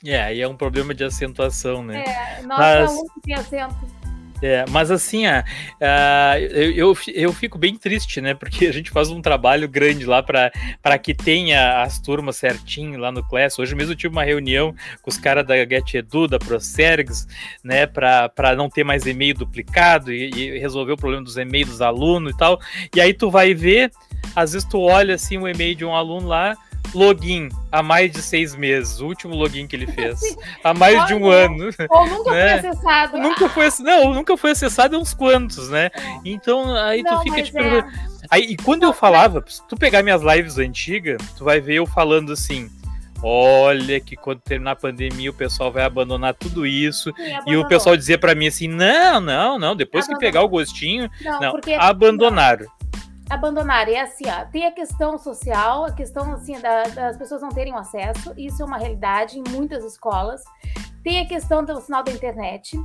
É, 0.05 0.21
aí 0.21 0.41
é 0.41 0.47
um 0.47 0.55
problema 0.55 0.93
de 0.93 1.03
acentuação, 1.03 1.83
né? 1.83 2.03
É, 2.05 2.41
nossa, 2.43 2.61
Mas... 2.61 2.91
é 2.91 2.93
um 2.93 3.21
tem 3.21 3.35
acento. 3.35 3.96
É, 4.41 4.65
mas 4.69 4.91
assim, 4.91 5.25
ah, 5.25 5.43
ah, 5.81 6.39
eu, 6.39 6.71
eu, 6.71 6.97
eu, 7.13 7.33
fico 7.33 7.57
bem 7.57 7.75
triste, 7.75 8.21
né? 8.21 8.33
Porque 8.35 8.67
a 8.67 8.71
gente 8.71 8.91
faz 8.91 9.09
um 9.09 9.21
trabalho 9.21 9.67
grande 9.67 10.05
lá 10.05 10.21
para 10.21 10.97
que 10.99 11.13
tenha 11.13 11.81
as 11.81 11.99
turmas 11.99 12.37
certinho 12.37 12.99
lá 12.99 13.11
no 13.11 13.27
Class. 13.27 13.57
Hoje 13.57 13.73
mesmo 13.73 13.93
eu 13.93 13.97
tive 13.97 14.13
uma 14.13 14.23
reunião 14.23 14.75
com 15.01 15.09
os 15.09 15.17
caras 15.17 15.45
da 15.45 15.55
GetEdu, 15.57 16.27
da 16.27 16.37
Procergs, 16.37 17.27
né? 17.63 17.87
Para 17.87 18.55
não 18.55 18.69
ter 18.69 18.83
mais 18.83 19.05
e-mail 19.05 19.33
duplicado 19.33 20.13
e, 20.13 20.29
e 20.29 20.59
resolver 20.59 20.91
o 20.91 20.97
problema 20.97 21.23
dos 21.23 21.37
e-mails 21.37 21.69
dos 21.69 21.81
alunos 21.81 22.33
e 22.33 22.37
tal. 22.37 22.59
E 22.95 23.01
aí 23.01 23.13
tu 23.13 23.31
vai 23.31 23.55
ver, 23.55 23.91
às 24.35 24.53
vezes 24.53 24.67
tu 24.67 24.79
olha 24.79 25.15
assim 25.15 25.37
o 25.37 25.47
e-mail 25.47 25.75
de 25.75 25.83
um 25.83 25.95
aluno 25.95 26.27
lá, 26.27 26.55
login 26.93 27.49
há 27.71 27.83
mais 27.83 28.11
de 28.11 28.21
seis 28.21 28.55
meses, 28.55 28.99
o 28.99 29.07
último 29.07 29.35
login 29.35 29.67
que 29.67 29.75
ele 29.75 29.87
fez, 29.87 30.19
há 30.63 30.73
mais 30.73 31.05
de 31.07 31.13
um 31.13 31.29
ano. 31.29 31.69
Ou 31.89 32.07
nunca 32.07 32.31
né? 32.31 32.59
foi 32.59 32.69
acessado. 32.69 33.17
Nunca 33.17 33.49
foi, 33.49 33.69
não, 33.79 34.13
nunca 34.13 34.37
foi 34.37 34.51
acessado 34.51 34.95
há 34.95 34.99
uns 34.99 35.13
quantos, 35.13 35.69
né? 35.69 35.89
É. 35.93 36.19
Então 36.25 36.75
aí 36.75 37.03
não, 37.03 37.17
tu 37.17 37.23
fica 37.23 37.43
te 37.43 37.51
perguntando. 37.51 37.93
É. 37.93 38.17
Aí, 38.29 38.43
e 38.43 38.57
quando 38.57 38.81
não, 38.81 38.89
eu 38.89 38.93
falava, 38.93 39.43
se 39.47 39.65
tu 39.67 39.77
pegar 39.77 40.03
minhas 40.03 40.21
lives 40.21 40.57
antigas, 40.57 41.17
tu 41.37 41.43
vai 41.43 41.59
ver 41.61 41.75
eu 41.75 41.85
falando 41.85 42.33
assim. 42.33 42.69
Olha 43.23 43.99
que 43.99 44.15
quando 44.15 44.41
terminar 44.41 44.71
a 44.71 44.75
pandemia 44.75 45.31
o 45.31 45.33
pessoal 45.33 45.71
vai 45.71 45.83
abandonar 45.83 46.35
tudo 46.35 46.67
isso. 46.67 47.11
Sim, 47.15 47.51
e 47.51 47.57
o 47.57 47.67
pessoal 47.67 47.97
dizia 47.97 48.17
para 48.17 48.35
mim 48.35 48.47
assim: 48.47 48.67
não, 48.67 49.19
não, 49.19 49.57
não, 49.57 49.75
depois 49.75 50.05
Abandonou. 50.05 50.19
que 50.19 50.25
pegar 50.25 50.43
o 50.43 50.47
gostinho. 50.47 51.09
Não, 51.23 51.39
não 51.39 51.59
abandonaram 51.79 52.67
abandonar. 53.29 53.89
É 53.89 54.01
assim, 54.01 54.25
ó, 54.27 54.45
tem 54.45 54.65
a 54.65 54.71
questão 54.71 55.17
social, 55.17 55.85
a 55.85 55.91
questão 55.91 56.33
assim 56.33 56.59
da, 56.59 56.83
das 56.83 57.17
pessoas 57.17 57.41
não 57.41 57.49
terem 57.49 57.73
acesso, 57.73 58.33
isso 58.37 58.61
é 58.61 58.65
uma 58.65 58.77
realidade 58.77 59.39
em 59.39 59.43
muitas 59.49 59.83
escolas. 59.83 60.43
Tem 61.03 61.21
a 61.21 61.27
questão 61.27 61.63
do 61.63 61.79
sinal 61.79 62.03
da 62.03 62.11
internet, 62.11 62.77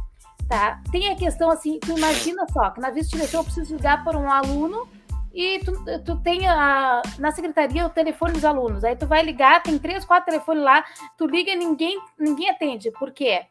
tá? 0.48 0.80
Tem 0.90 1.10
a 1.10 1.16
questão 1.16 1.50
assim, 1.50 1.78
tu 1.80 1.96
imagina 1.96 2.46
só, 2.52 2.70
que 2.70 2.80
na 2.80 2.90
de 2.90 3.00
eu 3.32 3.44
preciso 3.44 3.74
ligar 3.74 4.04
para 4.04 4.18
um 4.18 4.30
aluno 4.30 4.88
e 5.34 5.60
tu, 5.60 5.72
tu 6.04 6.16
tem 6.18 6.46
a, 6.46 7.00
na 7.18 7.32
secretaria 7.32 7.86
o 7.86 7.90
telefone 7.90 8.34
dos 8.34 8.44
alunos. 8.44 8.84
Aí 8.84 8.94
tu 8.94 9.06
vai 9.06 9.22
ligar, 9.22 9.62
tem 9.62 9.78
três, 9.78 10.04
quatro 10.04 10.26
telefones 10.26 10.62
lá, 10.62 10.84
tu 11.16 11.26
liga 11.26 11.50
e 11.50 11.56
ninguém, 11.56 11.98
ninguém 12.18 12.50
atende. 12.50 12.90
Por 12.92 13.12
quê? 13.12 13.46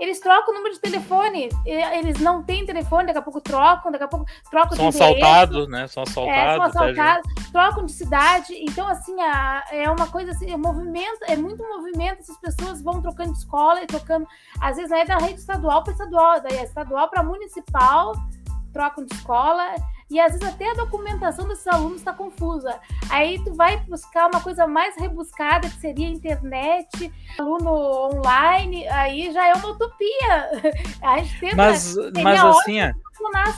Eles 0.00 0.18
trocam 0.18 0.54
o 0.54 0.56
número 0.56 0.74
de 0.74 0.80
telefone, 0.80 1.50
eles 1.66 2.18
não 2.18 2.42
têm 2.42 2.64
telefone, 2.64 3.06
daqui 3.06 3.18
a 3.18 3.22
pouco 3.22 3.40
trocam, 3.40 3.92
daqui 3.92 4.04
a 4.04 4.08
pouco 4.08 4.24
trocam 4.50 4.76
são 4.76 4.88
de 4.88 4.96
São 4.96 5.06
assaltados, 5.06 5.68
né? 5.68 5.86
São 5.88 6.02
assaltados. 6.02 6.40
É, 6.40 6.56
são 6.56 6.62
assaltados, 6.62 7.34
tá, 7.34 7.42
trocam 7.52 7.86
de 7.86 7.92
cidade. 7.92 8.54
Então, 8.54 8.88
assim, 8.88 9.20
a, 9.20 9.64
é 9.70 9.90
uma 9.90 10.06
coisa 10.06 10.30
assim, 10.30 10.50
é 10.50 10.56
movimento, 10.56 11.20
é 11.28 11.36
muito 11.36 11.62
movimento, 11.62 12.20
essas 12.20 12.38
pessoas 12.38 12.80
vão 12.80 13.02
trocando 13.02 13.32
de 13.32 13.38
escola 13.38 13.82
e 13.82 13.86
trocando, 13.86 14.26
às 14.60 14.76
vezes 14.76 14.90
é 14.90 15.04
da 15.04 15.18
rede 15.18 15.38
estadual 15.38 15.84
para 15.84 15.92
estadual, 15.92 16.40
daí 16.40 16.56
é 16.56 16.64
estadual 16.64 17.10
para 17.10 17.22
municipal, 17.22 18.14
trocam 18.72 19.04
de 19.04 19.14
escola 19.14 19.74
e 20.10 20.18
às 20.18 20.32
vezes 20.32 20.46
até 20.46 20.70
a 20.70 20.74
documentação 20.74 21.46
desses 21.46 21.66
alunos 21.66 21.98
está 21.98 22.12
confusa. 22.12 22.80
Aí 23.08 23.42
tu 23.44 23.54
vai 23.54 23.76
buscar 23.78 24.28
uma 24.28 24.40
coisa 24.40 24.66
mais 24.66 24.96
rebuscada, 24.96 25.68
que 25.68 25.76
seria 25.76 26.08
internet, 26.08 27.12
aluno 27.38 27.70
online, 27.70 28.88
aí 28.88 29.32
já 29.32 29.46
é 29.48 29.54
uma 29.54 29.68
utopia. 29.68 30.50
A 31.00 31.18
gente 31.18 31.40
tenta, 31.40 31.56
mas, 31.56 31.94
mas 32.22 32.44
assim, 32.44 32.80
é 32.80 32.92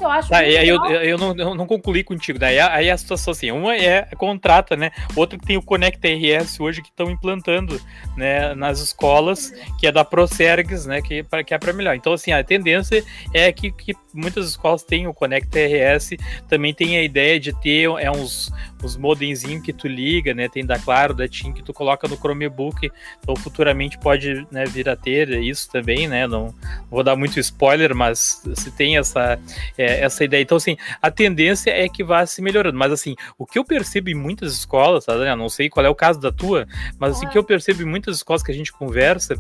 eu 0.00 0.10
acho. 0.10 0.28
Tá, 0.28 0.44
eu, 0.44 0.84
eu, 0.84 1.18
não, 1.18 1.36
eu 1.36 1.54
não 1.54 1.66
concluí 1.66 2.02
contigo. 2.02 2.38
Daí 2.38 2.58
aí 2.58 2.90
a 2.90 2.96
situação 2.96 3.32
assim, 3.32 3.50
uma 3.50 3.76
é 3.76 4.02
contrata, 4.16 4.76
né? 4.76 4.90
Outra 5.14 5.38
que 5.38 5.46
tem 5.46 5.56
o 5.56 5.62
Conecta 5.62 6.08
RS 6.08 6.60
hoje 6.60 6.82
que 6.82 6.88
estão 6.88 7.10
implantando, 7.10 7.80
né, 8.16 8.54
nas 8.54 8.80
escolas, 8.80 9.52
que 9.78 9.86
é 9.86 9.92
da 9.92 10.04
Procergs, 10.04 10.86
né, 10.86 11.00
que, 11.00 11.22
pra, 11.22 11.44
que 11.44 11.54
é 11.54 11.58
para 11.58 11.72
melhor. 11.72 11.94
Então 11.94 12.12
assim, 12.12 12.32
a 12.32 12.42
tendência 12.42 13.04
é 13.32 13.52
que, 13.52 13.70
que 13.70 13.94
muitas 14.12 14.48
escolas 14.48 14.82
tenham 14.82 15.10
o 15.10 15.14
Conecta 15.14 15.58
RS, 15.58 16.16
também 16.48 16.74
tem 16.74 16.96
a 16.96 17.02
ideia 17.02 17.38
de 17.38 17.52
ter 17.60 17.88
é 17.98 18.10
uns 18.10 18.52
os 18.82 18.96
modemzinhos 18.96 19.62
que 19.62 19.72
tu 19.72 19.86
liga, 19.86 20.34
né? 20.34 20.48
Tem 20.48 20.66
da 20.66 20.78
Claro, 20.78 21.14
da 21.14 21.28
TIM 21.28 21.52
que 21.52 21.62
tu 21.62 21.72
coloca 21.72 22.08
no 22.08 22.16
Chromebook. 22.16 22.90
Então 23.20 23.36
futuramente 23.36 23.96
pode 23.98 24.46
né, 24.50 24.64
vir 24.64 24.88
a 24.88 24.96
ter 24.96 25.30
isso 25.40 25.70
também, 25.70 26.08
né? 26.08 26.26
Não 26.26 26.52
vou 26.90 27.02
dar 27.02 27.16
muito 27.16 27.38
spoiler, 27.38 27.94
mas 27.94 28.42
se 28.54 28.70
tem 28.72 28.96
essa, 28.96 29.38
é, 29.78 30.00
essa 30.00 30.24
ideia. 30.24 30.42
Então, 30.42 30.56
assim, 30.56 30.76
a 31.00 31.10
tendência 31.10 31.70
é 31.70 31.88
que 31.88 32.02
vá 32.02 32.26
se 32.26 32.42
melhorando. 32.42 32.76
Mas 32.76 32.92
assim, 32.92 33.14
o 33.38 33.46
que 33.46 33.58
eu 33.58 33.64
percebo 33.64 34.10
em 34.10 34.14
muitas 34.14 34.52
escolas, 34.52 35.04
tá, 35.04 35.36
Não 35.36 35.48
sei 35.48 35.68
qual 35.68 35.86
é 35.86 35.88
o 35.88 35.94
caso 35.94 36.20
da 36.20 36.32
tua, 36.32 36.66
mas 36.98 37.16
assim, 37.16 37.26
o 37.26 37.30
que 37.30 37.38
eu 37.38 37.44
percebo 37.44 37.82
em 37.82 37.86
muitas 37.86 38.16
escolas 38.16 38.42
que 38.42 38.50
a 38.50 38.54
gente 38.54 38.72
conversa 38.72 39.36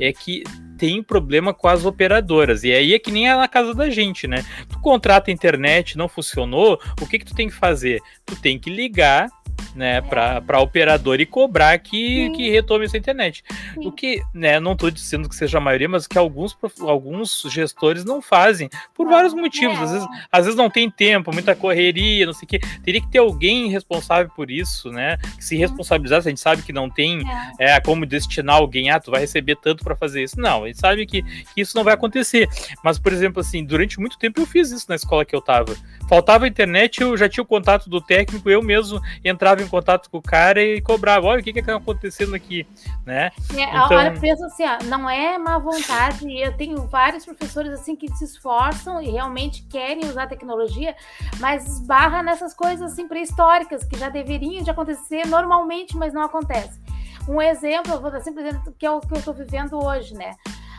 é 0.00 0.12
que 0.12 0.42
tem 0.76 1.02
problema 1.02 1.54
com 1.54 1.68
as 1.68 1.84
operadoras. 1.84 2.64
E 2.64 2.72
aí 2.72 2.94
é 2.94 2.98
que 2.98 3.10
nem 3.10 3.28
é 3.28 3.36
na 3.36 3.48
casa 3.48 3.74
da 3.74 3.90
gente, 3.90 4.26
né? 4.26 4.44
Tu 4.68 4.78
contrata 4.80 5.30
a 5.30 5.34
internet, 5.34 5.96
não 5.96 6.08
funcionou, 6.08 6.80
o 7.00 7.06
que 7.06 7.18
que 7.18 7.24
tu 7.24 7.34
tem 7.34 7.48
que 7.48 7.54
fazer? 7.54 8.00
Tu 8.24 8.36
tem 8.36 8.58
que 8.58 8.70
ligar 8.70 9.28
né, 9.76 10.00
para 10.00 10.42
a 10.48 10.60
operadora 10.60 11.20
e 11.20 11.26
cobrar 11.26 11.78
que, 11.78 12.30
que 12.30 12.50
retome 12.50 12.86
essa 12.86 12.96
internet. 12.96 13.44
Sim. 13.74 13.86
O 13.86 13.92
que, 13.92 14.22
né, 14.32 14.58
não 14.58 14.72
estou 14.72 14.90
dizendo 14.90 15.28
que 15.28 15.36
seja 15.36 15.58
a 15.58 15.60
maioria, 15.60 15.88
mas 15.88 16.06
que 16.06 16.18
alguns, 16.18 16.56
alguns 16.80 17.42
gestores 17.50 18.04
não 18.04 18.22
fazem, 18.22 18.68
por 18.94 19.06
vários 19.06 19.34
motivos. 19.34 19.78
Às 19.78 19.92
vezes, 19.92 20.08
às 20.32 20.44
vezes 20.44 20.56
não 20.56 20.70
tem 20.70 20.90
tempo, 20.90 21.32
muita 21.32 21.54
correria, 21.54 22.26
não 22.26 22.32
sei 22.32 22.46
o 22.46 22.48
quê. 22.48 22.60
Teria 22.82 23.00
que 23.00 23.10
ter 23.10 23.18
alguém 23.18 23.68
responsável 23.68 24.32
por 24.34 24.50
isso, 24.50 24.90
né? 24.90 25.18
Que 25.36 25.44
se 25.44 25.56
responsabilizasse, 25.56 26.28
a 26.28 26.30
gente 26.30 26.40
sabe 26.40 26.62
que 26.62 26.72
não 26.72 26.88
tem 26.88 27.22
é. 27.58 27.72
é 27.72 27.80
como 27.80 28.06
destinar 28.06 28.56
alguém, 28.56 28.90
ah, 28.90 28.98
tu 28.98 29.10
vai 29.10 29.20
receber 29.20 29.56
tanto 29.56 29.84
para 29.84 29.94
fazer 29.94 30.22
isso. 30.22 30.40
Não, 30.40 30.64
a 30.64 30.66
gente 30.66 30.80
sabe 30.80 31.04
que, 31.06 31.22
que 31.22 31.60
isso 31.60 31.76
não 31.76 31.84
vai 31.84 31.94
acontecer. 31.94 32.48
Mas, 32.82 32.98
por 32.98 33.12
exemplo, 33.12 33.40
assim, 33.40 33.64
durante 33.64 34.00
muito 34.00 34.18
tempo 34.18 34.40
eu 34.40 34.46
fiz 34.46 34.70
isso 34.70 34.86
na 34.88 34.94
escola 34.94 35.24
que 35.24 35.34
eu 35.34 35.40
estava. 35.40 35.76
Faltava 36.08 36.46
internet, 36.46 37.00
eu 37.00 37.16
já 37.16 37.28
tinha 37.28 37.42
o 37.42 37.46
contato 37.46 37.90
do 37.90 38.00
técnico, 38.00 38.48
eu 38.48 38.62
mesmo 38.62 39.00
entrava 39.24 39.62
em 39.62 39.65
contato 39.68 40.10
com 40.10 40.18
o 40.18 40.22
cara 40.22 40.62
e 40.62 40.80
cobrava, 40.80 41.26
olha 41.26 41.40
o 41.40 41.44
que 41.44 41.52
que 41.52 41.62
tá 41.62 41.76
acontecendo 41.76 42.34
aqui, 42.34 42.66
né? 43.04 43.30
É, 43.54 43.62
então... 43.62 43.96
Olha, 43.96 44.18
pensa 44.18 44.46
assim, 44.46 44.64
ó, 44.64 44.84
não 44.84 45.08
é 45.08 45.38
má 45.38 45.58
vontade, 45.58 46.26
eu 46.38 46.56
tenho 46.56 46.86
vários 46.86 47.24
professores 47.24 47.72
assim 47.72 47.96
que 47.96 48.08
se 48.16 48.24
esforçam 48.24 49.00
e 49.00 49.10
realmente 49.10 49.62
querem 49.64 50.04
usar 50.06 50.26
tecnologia, 50.26 50.94
mas 51.38 51.66
esbarra 51.66 52.22
nessas 52.22 52.54
coisas 52.54 52.92
assim 52.92 53.08
pré-históricas 53.08 53.84
que 53.84 53.98
já 53.98 54.08
deveriam 54.08 54.62
de 54.62 54.70
acontecer 54.70 55.26
normalmente, 55.26 55.96
mas 55.96 56.12
não 56.12 56.22
acontece. 56.22 56.80
Um 57.28 57.42
exemplo, 57.42 57.92
eu 57.92 58.00
vou 58.00 58.10
dar 58.10 58.20
sempre 58.20 58.46
exemplo, 58.46 58.72
que 58.78 58.86
é 58.86 58.90
o 58.90 59.00
que 59.00 59.12
eu 59.12 59.18
estou 59.18 59.34
vivendo 59.34 59.82
hoje, 59.82 60.14
né? 60.14 60.34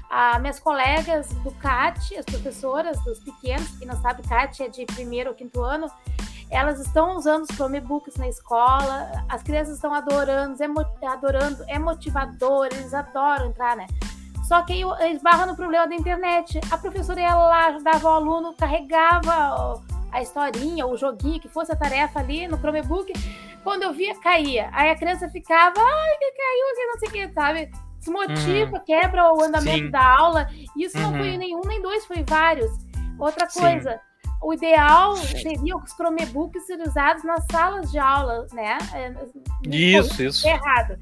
As 0.09 0.39
minhas 0.39 0.59
colegas 0.59 1.27
do 1.43 1.51
CAT, 1.51 2.15
as 2.15 2.23
professoras 2.23 2.97
dos 3.03 3.19
pequenos, 3.19 3.67
que 3.77 3.85
não 3.85 4.01
sabe, 4.01 4.25
CAT 4.25 4.63
é 4.63 4.69
de 4.69 4.85
primeiro 4.85 5.31
ou 5.31 5.35
quinto 5.35 5.61
ano, 5.61 5.91
elas 6.49 6.79
estão 6.79 7.17
usando 7.17 7.43
os 7.43 7.55
Chromebooks 7.55 8.15
na 8.15 8.27
escola, 8.27 9.11
as 9.27 9.43
crianças 9.43 9.75
estão 9.75 9.93
adorando, 9.93 10.57
é, 10.61 11.07
adorando, 11.07 11.63
é 11.67 11.77
motivador, 11.77 12.67
eles 12.67 12.93
adoram 12.93 13.47
entrar, 13.47 13.75
né? 13.75 13.85
Só 14.47 14.61
que 14.61 14.71
aí 14.71 15.13
esbarra 15.13 15.45
no 15.45 15.57
problema 15.57 15.85
da 15.87 15.95
internet. 15.95 16.61
A 16.71 16.77
professora 16.77 17.19
ia 17.19 17.35
lá, 17.35 17.67
ajudava 17.67 18.07
o 18.07 18.11
aluno, 18.11 18.53
carregava 18.53 19.83
a 20.09 20.21
historinha, 20.21 20.87
o 20.87 20.95
joguinho, 20.95 21.41
que 21.41 21.49
fosse 21.49 21.73
a 21.73 21.75
tarefa 21.75 22.19
ali 22.19 22.47
no 22.47 22.57
Chromebook. 22.57 23.11
Quando 23.61 23.83
eu 23.83 23.91
via, 23.91 24.17
caía. 24.21 24.69
Aí 24.71 24.89
a 24.89 24.95
criança 24.95 25.27
ficava, 25.27 25.73
ai, 25.77 26.17
que 26.17 26.31
caiu, 26.31 26.75
que 26.75 26.85
não 26.85 26.97
sei 26.97 27.09
o 27.09 27.11
que, 27.11 27.33
sabe? 27.33 27.71
Desmotiva, 27.99 28.77
uhum. 28.77 28.83
quebra 28.85 29.33
o 29.33 29.43
andamento 29.43 29.85
Sim. 29.85 29.91
da 29.91 30.17
aula. 30.17 30.47
Isso 30.77 30.97
uhum. 30.97 31.11
não 31.11 31.17
foi 31.17 31.37
nenhum 31.37 31.61
nem 31.65 31.81
dois, 31.81 32.05
foi 32.05 32.23
vários. 32.25 32.71
Outra 33.19 33.47
coisa, 33.47 33.91
Sim 33.91 34.06
o 34.41 34.53
ideal 34.53 35.15
seria 35.17 35.75
os 35.75 35.91
Chromebooks 35.91 36.65
serem 36.65 36.87
usados 36.87 37.23
nas 37.23 37.45
salas 37.51 37.91
de 37.91 37.99
aula, 37.99 38.47
né? 38.53 38.77
É, 38.93 39.13
isso, 39.67 40.23
isso. 40.23 40.47
É 40.47 40.51
errado. 40.51 40.97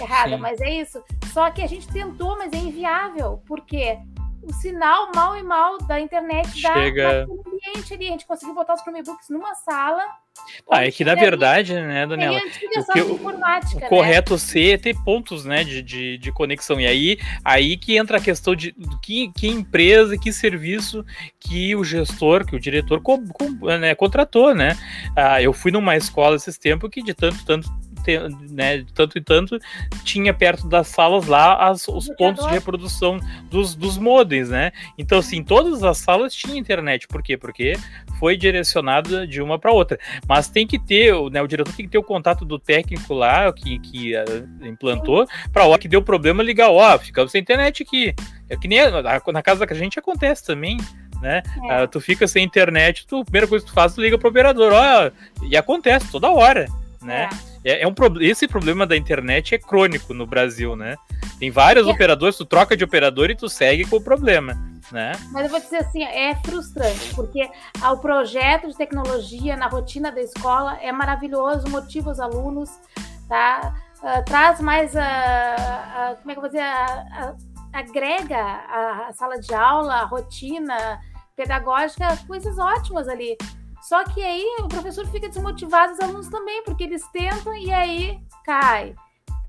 Errado, 0.00 0.30
Sim. 0.30 0.36
mas 0.36 0.60
é 0.60 0.70
isso. 0.70 1.02
Só 1.32 1.50
que 1.50 1.62
a 1.62 1.66
gente 1.66 1.86
tentou, 1.88 2.36
mas 2.38 2.52
é 2.52 2.56
inviável. 2.56 3.42
Por 3.46 3.64
quê? 3.64 3.98
o 4.42 4.52
sinal 4.54 5.10
mal 5.14 5.36
e 5.36 5.42
mal 5.42 5.78
da 5.78 6.00
internet 6.00 6.48
Chega... 6.58 7.26
da, 7.26 7.32
ambiente 7.32 7.94
ali. 7.94 8.08
A 8.08 8.12
gente 8.12 8.26
conseguiu 8.26 8.54
botar 8.54 8.74
os 8.74 8.80
Chromebooks 8.80 9.28
numa 9.28 9.54
sala. 9.54 10.02
Ah, 10.70 10.84
é 10.84 10.90
que 10.90 11.04
na 11.04 11.14
verdade, 11.14 11.74
né, 11.74 12.06
Daniela, 12.06 12.38
o, 12.38 12.92
que, 12.92 13.00
o, 13.00 13.14
o 13.14 13.32
né? 13.32 13.60
correto 13.88 14.38
ser 14.38 14.74
é 14.74 14.78
ter 14.78 14.94
pontos, 15.02 15.44
né, 15.44 15.64
de, 15.64 15.82
de, 15.82 16.18
de, 16.18 16.32
conexão. 16.32 16.80
E 16.80 16.86
aí, 16.86 17.18
aí 17.44 17.76
que 17.76 17.96
entra 17.96 18.18
a 18.18 18.20
questão 18.20 18.54
de 18.54 18.74
que, 19.02 19.32
que 19.32 19.48
empresa, 19.48 20.18
que 20.18 20.32
serviço 20.32 21.04
que 21.40 21.74
o 21.74 21.84
gestor, 21.84 22.44
que 22.44 22.54
o 22.54 22.60
diretor 22.60 23.00
co, 23.00 23.18
co, 23.32 23.48
né, 23.78 23.94
contratou, 23.94 24.54
né? 24.54 24.76
Ah, 25.16 25.40
eu 25.40 25.52
fui 25.52 25.70
numa 25.70 25.96
escola 25.96 26.36
esses 26.36 26.58
tempos 26.58 26.90
que 26.90 27.02
de 27.02 27.14
tanto, 27.14 27.44
tanto 27.44 27.70
né, 28.50 28.84
tanto 28.94 29.18
e 29.18 29.20
tanto, 29.20 29.58
tinha 30.04 30.32
perto 30.32 30.68
das 30.68 30.88
salas 30.88 31.26
lá 31.26 31.68
as, 31.68 31.86
os 31.88 32.08
pontos 32.16 32.46
de 32.46 32.52
reprodução 32.52 33.18
dos, 33.50 33.74
dos 33.74 33.98
modems, 33.98 34.48
né? 34.48 34.72
Então, 34.96 35.18
assim, 35.18 35.42
todas 35.42 35.82
as 35.82 35.98
salas 35.98 36.34
tinham 36.34 36.56
internet. 36.56 37.06
Por 37.06 37.22
quê? 37.22 37.36
Porque 37.36 37.74
foi 38.18 38.36
direcionada 38.36 39.26
de 39.26 39.42
uma 39.42 39.58
para 39.58 39.72
outra. 39.72 39.98
Mas 40.26 40.48
tem 40.48 40.66
que 40.66 40.78
ter, 40.78 41.12
né, 41.30 41.42
o 41.42 41.46
diretor 41.46 41.72
tem 41.72 41.86
que 41.86 41.92
ter 41.92 41.98
o 41.98 42.02
contato 42.02 42.44
do 42.44 42.58
técnico 42.58 43.14
lá, 43.14 43.52
que, 43.52 43.78
que 43.80 44.14
uh, 44.14 44.66
implantou, 44.66 45.26
para 45.52 45.64
a 45.64 45.66
hora 45.66 45.78
que 45.78 45.88
deu 45.88 46.02
problema 46.02 46.42
ligar, 46.42 46.70
ó, 46.70 46.94
oh, 46.94 46.98
ficamos 46.98 47.32
sem 47.32 47.40
internet 47.40 47.82
aqui. 47.82 48.14
É 48.48 48.56
que 48.56 48.66
nem 48.66 48.78
na 48.90 49.42
casa 49.42 49.66
da 49.66 49.74
gente 49.74 49.98
acontece 49.98 50.44
também 50.44 50.78
né? 51.20 51.42
É. 51.68 51.82
Uh, 51.82 51.88
tu 51.88 52.00
fica 52.00 52.26
sem 52.26 52.44
internet, 52.44 53.06
tu, 53.06 53.20
a 53.20 53.24
primeira 53.24 53.46
coisa 53.46 53.64
que 53.64 53.70
tu 53.70 53.74
faz, 53.74 53.94
tu 53.94 54.00
liga 54.00 54.18
pro 54.18 54.28
operador, 54.28 54.72
ó, 54.72 55.10
e 55.42 55.56
acontece 55.56 56.10
toda 56.10 56.30
hora, 56.30 56.66
né? 57.02 57.28
É. 57.64 57.82
É, 57.82 57.86
um 57.86 57.94
pro... 57.94 58.22
Esse 58.22 58.48
problema 58.48 58.86
da 58.86 58.96
internet 58.96 59.54
é 59.54 59.58
crônico 59.58 60.14
no 60.14 60.26
Brasil, 60.26 60.76
né? 60.76 60.96
Tem 61.38 61.50
vários 61.50 61.86
é. 61.86 61.90
operadores, 61.90 62.36
tu 62.36 62.44
troca 62.44 62.76
de 62.76 62.84
operador 62.84 63.30
e 63.30 63.36
tu 63.36 63.48
segue 63.48 63.84
com 63.84 63.96
o 63.96 64.00
problema. 64.00 64.54
Né? 64.90 65.12
Mas 65.32 65.44
eu 65.44 65.50
vou 65.50 65.60
dizer 65.60 65.78
assim, 65.78 66.02
é 66.02 66.34
frustrante, 66.36 67.14
porque 67.14 67.46
o 67.92 67.96
projeto 67.98 68.68
de 68.68 68.74
tecnologia 68.74 69.54
na 69.54 69.66
rotina 69.66 70.10
da 70.10 70.22
escola 70.22 70.78
é 70.80 70.90
maravilhoso, 70.90 71.68
motiva 71.68 72.10
os 72.10 72.18
alunos, 72.18 72.70
tá? 73.28 73.74
Uh, 73.98 74.24
traz 74.24 74.60
mais 74.60 74.96
a, 74.96 76.14
uh, 76.14 76.16
como 76.22 76.30
é 76.30 76.34
que 76.34 76.38
eu 76.38 76.40
vou 76.40 76.48
dizer, 76.48 76.64
agrega 77.70 78.38
a, 78.38 79.08
a 79.08 79.12
sala 79.12 79.38
de 79.38 79.52
aula, 79.52 79.94
a 79.96 80.04
rotina 80.04 81.00
pedagógica, 81.36 82.16
coisas 82.26 82.58
ótimas 82.58 83.08
ali. 83.08 83.36
Só 83.88 84.04
que 84.04 84.22
aí 84.22 84.44
o 84.60 84.68
professor 84.68 85.06
fica 85.06 85.30
desmotivado, 85.30 85.94
os 85.94 86.00
alunos 86.00 86.28
também, 86.28 86.62
porque 86.62 86.84
eles 86.84 87.02
tentam 87.10 87.54
e 87.56 87.72
aí 87.72 88.20
cai. 88.44 88.94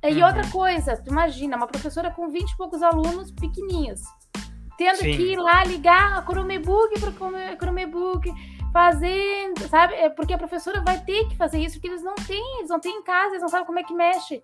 E 0.01 0.13
uhum. 0.15 0.25
outra 0.25 0.49
coisa, 0.49 0.95
tu 0.95 1.09
imagina, 1.09 1.57
uma 1.57 1.67
professora 1.67 2.09
com 2.09 2.29
20 2.29 2.49
e 2.49 2.55
poucos 2.55 2.81
alunos 2.81 3.31
pequenininhos, 3.31 3.99
tendo 4.77 4.99
Sim. 4.99 5.17
que 5.17 5.33
ir 5.33 5.35
lá 5.35 5.65
ligar 5.65 6.17
a 6.17 6.21
Chromebook 6.21 7.01
para 7.01 7.57
Chromebook, 7.57 8.31
fazer, 8.71 9.51
sabe? 9.69 9.95
É 9.95 10.09
porque 10.09 10.31
a 10.31 10.37
professora 10.37 10.79
vai 10.79 11.01
ter 11.01 11.27
que 11.27 11.35
fazer 11.35 11.59
isso, 11.59 11.75
porque 11.75 11.89
eles 11.89 12.01
não 12.01 12.15
têm, 12.15 12.59
eles 12.59 12.69
não 12.69 12.79
têm 12.79 12.95
em 12.95 13.03
casa, 13.03 13.31
eles 13.31 13.41
não 13.41 13.49
sabem 13.49 13.65
como 13.65 13.79
é 13.79 13.83
que 13.83 13.93
mexe. 13.93 14.41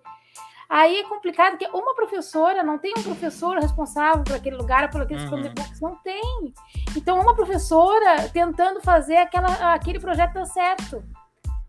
Aí 0.68 0.96
é 0.98 1.04
complicado, 1.04 1.52
porque 1.52 1.68
uma 1.76 1.94
professora 1.94 2.62
não 2.62 2.76
tem 2.76 2.92
um 2.96 3.02
professor 3.02 3.56
responsável 3.58 4.24
por 4.24 4.34
aquele 4.34 4.56
lugar, 4.56 4.90
por 4.90 5.02
aqueles 5.02 5.22
uhum. 5.24 5.28
Chromebooks, 5.28 5.80
não 5.80 5.94
tem. 5.96 6.52
Então, 6.96 7.20
uma 7.20 7.34
professora 7.36 8.28
tentando 8.32 8.80
fazer 8.80 9.16
aquela, 9.16 9.74
aquele 9.74 10.00
projeto 10.00 10.34
dar 10.34 10.44
certo. 10.46 11.04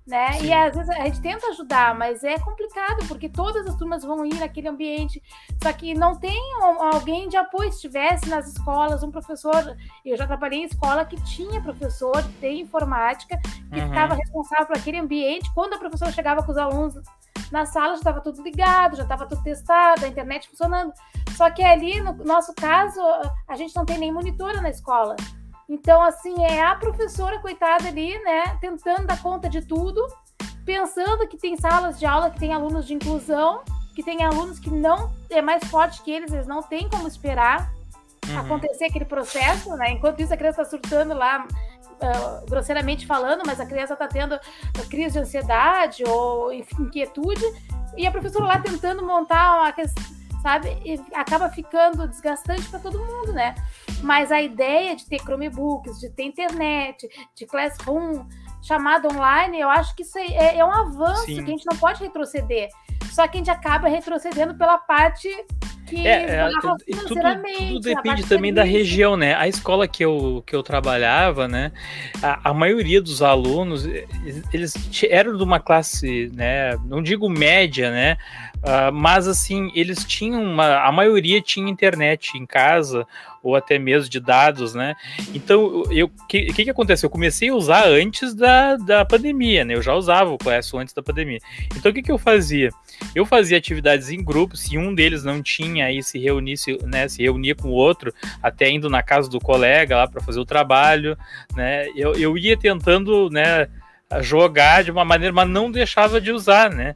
né? 0.05 0.33
Sim. 0.33 0.47
E 0.47 0.53
às 0.53 0.75
vezes 0.75 0.89
a 0.89 1.05
gente 1.05 1.21
tenta 1.21 1.47
ajudar, 1.47 1.93
mas 1.93 2.23
é 2.23 2.39
complicado, 2.39 3.05
porque 3.07 3.29
todas 3.29 3.67
as 3.67 3.75
turmas 3.75 4.03
vão 4.03 4.25
ir 4.25 4.39
naquele 4.39 4.67
ambiente, 4.67 5.21
só 5.61 5.71
que 5.73 5.93
não 5.93 6.15
tem 6.15 6.41
alguém 6.91 7.29
de 7.29 7.37
apoio. 7.37 7.71
Se 7.71 7.81
tivesse 7.81 8.27
nas 8.27 8.47
escolas 8.47 9.03
um 9.03 9.11
professor, 9.11 9.77
eu 10.03 10.17
já 10.17 10.25
trabalhei 10.25 10.59
em 10.59 10.65
escola 10.65 11.05
que 11.05 11.21
tinha 11.23 11.61
professor 11.61 12.23
de 12.23 12.61
informática, 12.61 13.37
que 13.71 13.79
uhum. 13.79 13.89
ficava 13.89 14.15
responsável 14.15 14.65
por 14.65 14.77
aquele 14.77 14.97
ambiente. 14.97 15.53
Quando 15.53 15.73
a 15.73 15.77
professora 15.77 16.11
chegava 16.11 16.41
com 16.41 16.51
os 16.51 16.57
alunos 16.57 16.95
na 17.51 17.65
sala, 17.65 17.89
já 17.89 17.95
estava 17.95 18.21
tudo 18.21 18.41
ligado, 18.41 18.95
já 18.95 19.03
estava 19.03 19.25
tudo 19.25 19.41
testado, 19.43 20.05
a 20.05 20.07
internet 20.07 20.49
funcionando. 20.49 20.93
Só 21.35 21.49
que 21.49 21.63
ali, 21.63 22.01
no 22.01 22.13
nosso 22.23 22.53
caso, 22.53 22.99
a 23.47 23.55
gente 23.55 23.75
não 23.75 23.85
tem 23.85 23.97
nem 23.97 24.11
monitora 24.11 24.61
na 24.61 24.69
escola. 24.69 25.15
Então, 25.69 26.01
assim, 26.01 26.43
é 26.45 26.61
a 26.61 26.75
professora, 26.75 27.39
coitada 27.39 27.87
ali, 27.87 28.17
né, 28.23 28.57
tentando 28.61 29.05
dar 29.05 29.21
conta 29.21 29.49
de 29.49 29.61
tudo, 29.61 30.01
pensando 30.65 31.27
que 31.27 31.37
tem 31.37 31.57
salas 31.57 31.99
de 31.99 32.05
aula 32.05 32.29
que 32.29 32.39
tem 32.39 32.53
alunos 32.53 32.85
de 32.87 32.93
inclusão, 32.93 33.61
que 33.93 34.03
tem 34.03 34.23
alunos 34.23 34.59
que 34.59 34.69
não 34.69 35.11
é 35.29 35.41
mais 35.41 35.63
forte 35.65 36.01
que 36.03 36.11
eles, 36.11 36.31
eles 36.31 36.47
não 36.47 36.61
têm 36.61 36.89
como 36.89 37.07
esperar 37.07 37.71
uhum. 38.27 38.39
acontecer 38.39 38.85
aquele 38.85 39.05
processo, 39.05 39.75
né? 39.75 39.91
Enquanto 39.91 40.21
isso, 40.21 40.33
a 40.33 40.37
criança 40.37 40.61
está 40.61 40.77
surtando 40.77 41.13
lá, 41.13 41.47
uh, 42.01 42.45
grosseiramente 42.49 43.05
falando, 43.05 43.43
mas 43.45 43.59
a 43.59 43.65
criança 43.65 43.93
está 43.93 44.07
tendo 44.07 44.39
crise 44.89 45.13
de 45.13 45.19
ansiedade 45.19 46.03
ou 46.05 46.53
inquietude, 46.53 47.45
e 47.95 48.05
a 48.05 48.11
professora 48.11 48.45
lá 48.45 48.59
tentando 48.59 49.05
montar 49.05 49.59
uma 49.59 49.71
questão, 49.71 50.03
sabe? 50.41 50.77
E 50.85 51.01
acaba 51.13 51.49
ficando 51.49 52.07
desgastante 52.07 52.67
para 52.69 52.79
todo 52.79 52.99
mundo, 52.99 53.33
né? 53.33 53.55
Mas 54.03 54.31
a 54.31 54.41
ideia 54.41 54.95
de 54.95 55.05
ter 55.05 55.19
Chromebooks, 55.19 55.99
de 55.99 56.09
ter 56.09 56.23
internet, 56.23 57.07
de 57.35 57.45
Classroom, 57.45 58.25
chamada 58.61 59.07
online, 59.07 59.59
eu 59.59 59.69
acho 59.69 59.95
que 59.95 60.03
isso 60.03 60.17
é, 60.17 60.57
é 60.57 60.65
um 60.65 60.71
avanço 60.71 61.25
Sim. 61.25 61.35
que 61.35 61.41
a 61.41 61.45
gente 61.45 61.65
não 61.65 61.77
pode 61.77 62.03
retroceder. 62.03 62.69
Só 63.11 63.27
que 63.27 63.37
a 63.37 63.39
gente 63.39 63.49
acaba 63.49 63.87
retrocedendo 63.87 64.55
pela 64.55 64.77
parte 64.77 65.29
que 65.87 66.05
é, 66.05 66.35
é, 66.35 66.49
tudo, 66.61 66.77
tudo 67.07 67.79
depende 67.79 68.23
também 68.27 68.53
da 68.53 68.63
região, 68.63 69.15
né? 69.15 69.33
A 69.35 69.47
escola 69.47 69.87
que 69.87 70.03
eu, 70.03 70.43
que 70.45 70.55
eu 70.55 70.61
trabalhava, 70.61 71.47
né? 71.47 71.71
A, 72.21 72.49
a 72.49 72.53
maioria 72.53 73.01
dos 73.01 73.21
alunos, 73.21 73.87
eles 74.53 74.75
eram 75.09 75.37
de 75.37 75.43
uma 75.43 75.59
classe, 75.59 76.29
né? 76.35 76.77
Não 76.85 77.01
digo 77.01 77.29
média, 77.29 77.89
né? 77.89 78.17
Uh, 78.57 78.91
mas 78.91 79.27
assim, 79.27 79.71
eles 79.75 80.03
tinham 80.03 80.43
uma. 80.43 80.79
A 80.79 80.91
maioria 80.91 81.41
tinha 81.41 81.69
internet 81.69 82.37
em 82.37 82.45
casa, 82.45 83.05
ou 83.43 83.55
até 83.55 83.77
mesmo 83.79 84.09
de 84.09 84.19
dados, 84.19 84.73
né? 84.73 84.95
Então, 85.33 85.83
o 85.83 86.27
que, 86.27 86.45
que, 86.47 86.63
que 86.65 86.69
aconteceu? 86.69 87.07
Eu 87.07 87.11
comecei 87.11 87.49
a 87.49 87.55
usar 87.55 87.87
antes 87.87 88.33
da, 88.33 88.75
da 88.75 89.05
pandemia, 89.05 89.63
né? 89.63 89.75
Eu 89.75 89.81
já 89.81 89.93
usava 89.93 90.31
o 90.31 90.37
Classroom 90.37 90.81
antes 90.81 90.93
da 90.93 91.03
pandemia. 91.03 91.39
Então, 91.75 91.91
o 91.91 91.93
que, 91.93 92.01
que 92.01 92.11
eu 92.11 92.17
fazia? 92.17 92.69
Eu 93.15 93.25
fazia 93.25 93.57
atividades 93.57 94.09
em 94.09 94.23
grupos, 94.23 94.61
se 94.61 94.77
um 94.77 94.93
deles 94.93 95.23
não 95.23 95.41
tinha 95.41 95.85
aí 95.85 96.01
se 96.01 96.17
reunisse, 96.17 96.77
né? 96.83 97.07
Se 97.07 97.21
reunia 97.21 97.55
com 97.55 97.69
o 97.69 97.73
outro, 97.73 98.13
até 98.41 98.69
indo 98.69 98.89
na 98.89 99.03
casa 99.03 99.29
do 99.29 99.39
colega 99.39 99.97
lá 99.97 100.07
para 100.07 100.21
fazer 100.21 100.39
o 100.39 100.45
trabalho, 100.45 101.17
né? 101.55 101.87
Eu, 101.95 102.15
eu 102.15 102.37
ia 102.37 102.57
tentando, 102.57 103.29
né? 103.29 103.67
jogar 104.21 104.83
de 104.83 104.91
uma 104.91 105.03
maneira, 105.03 105.33
mas 105.33 105.49
não 105.49 105.69
deixava 105.69 106.21
de 106.21 106.31
usar, 106.31 106.69
né? 106.69 106.95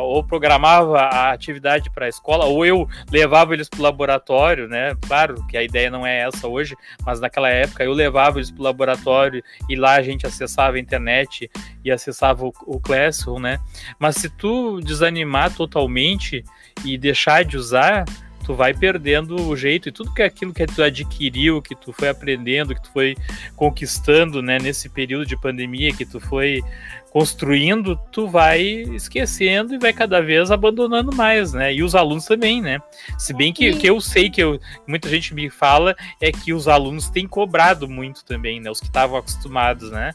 Ou 0.00 0.22
programava 0.22 1.00
a 1.00 1.32
atividade 1.32 1.90
para 1.90 2.06
a 2.06 2.08
escola, 2.08 2.44
ou 2.44 2.64
eu 2.64 2.88
levava 3.10 3.54
eles 3.54 3.68
para 3.68 3.80
o 3.80 3.82
laboratório, 3.82 4.68
né? 4.68 4.94
Claro 5.06 5.46
que 5.46 5.56
a 5.56 5.62
ideia 5.62 5.90
não 5.90 6.06
é 6.06 6.20
essa 6.20 6.48
hoje, 6.48 6.76
mas 7.04 7.20
naquela 7.20 7.48
época 7.48 7.84
eu 7.84 7.92
levava 7.92 8.38
eles 8.38 8.50
para 8.50 8.60
o 8.60 8.64
laboratório 8.64 9.42
e 9.68 9.76
lá 9.76 9.94
a 9.94 10.02
gente 10.02 10.26
acessava 10.26 10.76
a 10.76 10.80
internet 10.80 11.50
e 11.84 11.90
acessava 11.90 12.44
o, 12.44 12.52
o 12.66 12.80
Classroom, 12.80 13.38
né? 13.38 13.58
Mas 13.98 14.16
se 14.16 14.28
tu 14.28 14.80
desanimar 14.80 15.54
totalmente 15.54 16.44
e 16.84 16.96
deixar 16.96 17.44
de 17.44 17.56
usar, 17.56 18.04
tu 18.44 18.54
vai 18.54 18.74
perdendo 18.74 19.36
o 19.48 19.56
jeito 19.56 19.88
e 19.88 19.92
tudo 19.92 20.12
que 20.12 20.22
é 20.22 20.24
aquilo 20.26 20.52
que 20.52 20.66
tu 20.66 20.82
adquiriu, 20.82 21.62
que 21.62 21.74
tu 21.74 21.92
foi 21.92 22.08
aprendendo, 22.08 22.74
que 22.74 22.82
tu 22.82 22.90
foi 22.92 23.16
conquistando, 23.56 24.42
né, 24.42 24.58
nesse 24.58 24.88
período 24.88 25.24
de 25.24 25.36
pandemia, 25.36 25.92
que 25.92 26.04
tu 26.04 26.20
foi 26.20 26.60
construindo, 27.12 27.94
tu 28.10 28.26
vai 28.26 28.62
esquecendo 28.62 29.74
e 29.74 29.78
vai 29.78 29.92
cada 29.92 30.22
vez 30.22 30.50
abandonando 30.50 31.14
mais, 31.14 31.52
né? 31.52 31.74
E 31.74 31.82
os 31.82 31.94
alunos 31.94 32.24
também, 32.24 32.62
né? 32.62 32.80
Se 33.18 33.34
bem 33.34 33.52
que, 33.52 33.70
que 33.76 33.86
eu 33.86 34.00
sei 34.00 34.30
que 34.30 34.42
eu, 34.42 34.58
muita 34.86 35.10
gente 35.10 35.34
me 35.34 35.50
fala 35.50 35.94
é 36.18 36.32
que 36.32 36.54
os 36.54 36.66
alunos 36.66 37.10
têm 37.10 37.28
cobrado 37.28 37.86
muito 37.86 38.24
também, 38.24 38.60
né? 38.60 38.70
Os 38.70 38.80
que 38.80 38.86
estavam 38.86 39.18
acostumados, 39.18 39.90
né? 39.90 40.14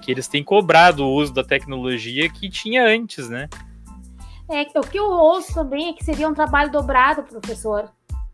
Que 0.00 0.10
eles 0.10 0.26
têm 0.26 0.42
cobrado 0.42 1.04
o 1.04 1.12
uso 1.12 1.34
da 1.34 1.44
tecnologia 1.44 2.30
que 2.30 2.48
tinha 2.48 2.82
antes, 2.82 3.28
né? 3.28 3.46
É, 4.50 4.62
o 4.78 4.80
que 4.80 4.98
eu 4.98 5.04
ouço 5.04 5.52
também 5.52 5.90
é 5.90 5.92
que 5.92 6.02
seria 6.02 6.26
um 6.26 6.32
trabalho 6.32 6.72
dobrado, 6.72 7.24
professor, 7.24 7.90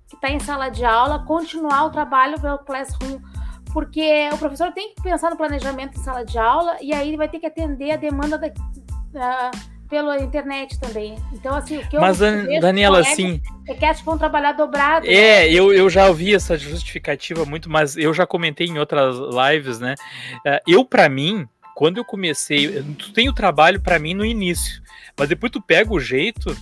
que 0.07 0.15
está 0.15 0.31
em 0.31 0.39
sala 0.39 0.69
de 0.69 0.85
aula, 0.85 1.25
continuar 1.27 1.87
o 1.87 1.91
trabalho 1.91 2.41
pelo 2.41 2.59
Classroom, 2.59 3.19
porque 3.75 4.31
o 4.33 4.39
professor 4.39 4.72
tem 4.72 4.95
que 4.95 5.03
pensar 5.03 5.31
no 5.31 5.37
planejamento 5.37 5.99
em 5.99 6.03
sala 6.03 6.25
de 6.25 6.39
aula 6.39 6.77
e 6.81 6.95
aí 6.95 7.09
ele 7.09 7.16
vai 7.16 7.29
ter 7.29 7.41
que 7.41 7.47
atender 7.47 7.91
a 7.91 7.97
demanda 7.97 8.39
da, 8.39 8.49
da 9.12 9.51
pela 9.91 10.18
internet 10.18 10.79
também. 10.79 11.16
Então, 11.33 11.55
assim, 11.55 11.79
o 11.79 11.89
que 11.89 11.99
Mas, 11.99 12.20
eu 12.20 12.61
Daniela, 12.61 13.01
assim. 13.01 13.41
É 13.68 13.75
que 13.75 13.85
acho 13.85 14.01
que 14.01 14.07
vão 14.07 14.16
trabalhar 14.16 14.53
dobrado. 14.53 15.07
É, 15.07 15.41
né? 15.41 15.53
eu, 15.53 15.72
eu 15.72 15.91
já 15.91 16.07
ouvi 16.07 16.35
essa 16.35 16.57
justificativa 16.57 17.45
muito, 17.45 17.68
mas 17.68 17.97
eu 17.97 18.14
já 18.14 18.27
comentei 18.27 18.66
em 18.68 18.79
outras 18.79 19.16
lives, 19.18 19.81
né? 19.81 19.95
É, 20.47 20.62
eu, 20.66 20.85
para 20.85 21.09
mim, 21.09 21.47
quando 21.75 21.99
eu 21.99 22.05
comecei, 22.05 22.83
tu 22.97 23.12
tem 23.12 23.29
o 23.29 23.33
trabalho 23.33 23.81
para 23.81 23.99
mim 23.99 24.14
no 24.14 24.25
início, 24.25 24.81
mas 25.18 25.29
depois 25.29 25.51
tu 25.51 25.61
pega 25.61 25.93
o 25.93 26.01
jeito 26.01 26.57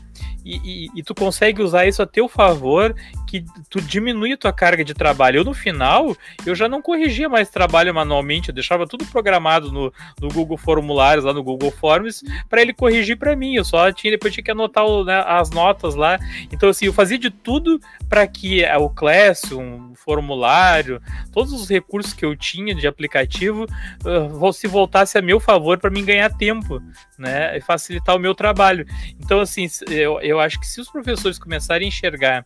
e, 0.45 0.57
e, 0.57 0.89
e, 0.97 1.03
tu 1.03 1.15
consegue 1.15 1.63
usar 1.63 1.87
isso 1.87 2.03
a 2.03 2.07
teu 2.07 2.29
favor, 2.29 2.95
que 3.29 3.45
tu 3.71 3.81
diminui 3.81 4.33
a 4.33 4.37
tua 4.37 4.53
carga 4.53 4.85
de 4.85 4.93
trabalho. 4.93 5.39
Eu, 5.39 5.45
no 5.45 5.55
final, 5.55 6.17
eu 6.45 6.55
já 6.55 6.69
não 6.69 6.83
corrigia 6.83 7.29
mais 7.29 7.49
trabalho 7.49 7.95
manualmente, 7.95 8.49
eu 8.49 8.55
deixava 8.55 8.87
tudo 8.87 9.07
programado 9.07 9.71
no, 9.71 9.93
no 10.21 10.29
Google 10.29 10.57
Formulários, 10.57 11.25
lá 11.25 11.33
no 11.33 11.43
Google 11.43 11.71
Forms, 11.71 12.23
para 12.49 12.61
ele 12.61 12.73
corrigir 12.73 13.17
para 13.17 13.37
mim. 13.37 13.55
Eu 13.55 13.65
só 13.65 13.93
tinha, 13.93 14.11
depois 14.11 14.35
tinha 14.35 14.45
que 14.45 14.51
anotar 14.51 14.85
o, 14.85 15.05
né, 15.05 15.23
as 15.27 15.51
notas 15.51 15.95
lá. 15.95 16.19
Então, 16.51 16.69
assim, 16.69 16.87
eu 16.87 16.93
fazia 16.93 17.19
de 17.19 17.31
tudo 17.31 17.81
para 18.09 18.27
que 18.27 18.65
o 18.79 18.91
Classroom, 18.91 19.93
o 19.93 19.95
formulário, 19.95 21.01
todos 21.33 21.53
os 21.53 21.69
recursos 21.69 22.13
que 22.13 22.25
eu 22.25 22.37
tinha 22.37 22.75
de 22.75 22.87
aplicativo 22.87 23.67
uh, 24.05 24.53
se 24.53 24.67
voltasse 24.67 25.17
a 25.17 25.23
meu 25.23 25.41
favor 25.41 25.79
para 25.79 25.91
mim 25.91 26.05
ganhar 26.05 26.31
tempo, 26.31 26.83
né? 27.19 27.57
E 27.57 27.61
facilitar 27.61 28.17
o 28.17 28.19
meu 28.19 28.35
trabalho. 28.35 28.87
Então, 29.19 29.41
assim, 29.41 29.67
eu, 30.03 30.21
eu 30.21 30.41
acho 30.41 30.59
que 30.59 30.67
se 30.67 30.81
os 30.81 30.91
professores 30.91 31.39
começarem 31.39 31.87
a 31.87 31.89
enxergar 31.89 32.45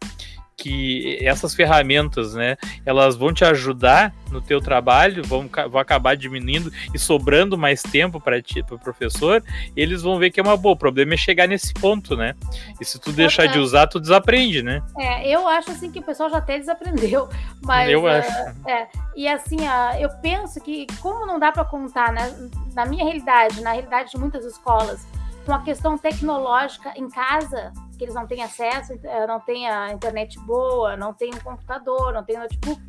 que 0.57 1.19
essas 1.21 1.55
ferramentas, 1.55 2.35
né, 2.35 2.57
elas 2.85 3.15
vão 3.15 3.33
te 3.33 3.45
ajudar 3.45 4.15
no 4.31 4.41
teu 4.41 4.61
trabalho, 4.61 5.23
vão, 5.23 5.49
vão 5.71 5.81
acabar 5.81 6.17
diminuindo 6.17 6.73
e 6.95 6.99
sobrando 6.99 7.59
mais 7.59 7.83
tempo 7.83 8.19
para 8.19 8.41
ti, 8.41 8.63
para 8.63 8.75
o 8.75 8.79
professor, 8.79 9.45
eles 9.77 10.03
vão 10.03 10.19
ver 10.19 10.31
que 10.31 10.41
é 10.41 10.43
uma 10.43 10.57
boa. 10.57 10.75
O 10.75 10.79
problema 10.79 11.15
é 11.15 11.17
chegar 11.17 11.47
nesse 11.47 11.75
ponto, 11.75 12.17
né? 12.17 12.35
E 12.81 12.85
se 12.85 12.99
tu 12.99 13.13
deixar 13.13 13.45
é. 13.45 13.49
de 13.49 13.59
usar, 13.59 13.87
tu 13.87 14.01
desaprende, 14.01 14.63
né? 14.63 14.83
É, 14.99 15.29
eu 15.29 15.47
acho 15.47 15.71
assim 15.71 15.91
que 15.91 15.99
o 15.99 16.03
pessoal 16.03 16.31
já 16.31 16.39
até 16.39 16.59
desaprendeu, 16.59 17.29
mas 17.63 17.91
eu 17.91 18.07
acho. 18.07 18.33
É, 18.67 18.73
é 18.73 18.89
e 19.15 19.29
assim, 19.29 19.59
eu 20.01 20.09
penso 20.21 20.61
que 20.61 20.87
como 21.01 21.27
não 21.27 21.39
dá 21.39 21.53
para 21.53 21.65
contar, 21.65 22.13
né, 22.13 22.35
na 22.75 22.87
minha 22.87 23.05
realidade, 23.05 23.61
na 23.61 23.73
realidade 23.73 24.11
de 24.11 24.19
muitas 24.19 24.45
escolas, 24.45 25.07
com 25.47 25.55
a 25.55 25.63
questão 25.63 25.97
tecnológica 25.97 26.93
em 26.97 27.09
casa, 27.09 27.73
que 27.97 28.05
eles 28.05 28.15
não 28.15 28.27
têm 28.27 28.43
acesso, 28.43 28.93
eh, 29.03 29.27
não 29.29 29.39
têm 29.39 29.69
a 29.69 29.93
internet 29.93 30.39
boa, 30.41 30.97
não 30.97 31.15
têm 31.15 31.31
um 31.33 31.39
computador, 31.39 32.13
não 32.13 32.25
têm 32.25 32.37
notebook. 32.37 32.83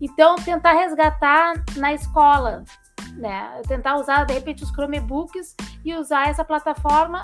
Então, 0.00 0.36
tentar 0.36 0.72
resgatar 0.72 1.52
na 1.76 1.92
escola, 1.92 2.64
né? 3.16 3.60
Tentar 3.66 3.96
usar, 3.96 4.24
de 4.24 4.32
repente, 4.32 4.62
os 4.62 4.70
Chromebooks 4.70 5.56
e 5.84 5.94
usar 5.94 6.28
essa 6.28 6.44
plataforma 6.44 7.20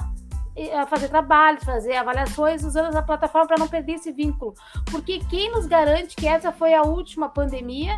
a 0.75 0.87
fazer 0.87 1.09
trabalhos, 1.09 1.63
fazer 1.65 1.97
avaliações 1.97 2.65
usando 2.65 2.89
essa 2.89 3.03
plataforma 3.03 3.47
para 3.47 3.59
não 3.59 3.69
perder 3.69 3.93
esse 3.95 4.11
vínculo. 4.11 4.55
Porque 4.91 5.21
quem 5.31 5.53
nos 5.53 5.67
garante 5.67 6.17
que 6.17 6.27
essa 6.27 6.51
foi 6.51 6.75
a 6.75 6.83
última 6.83 7.29
pandemia 7.29 7.95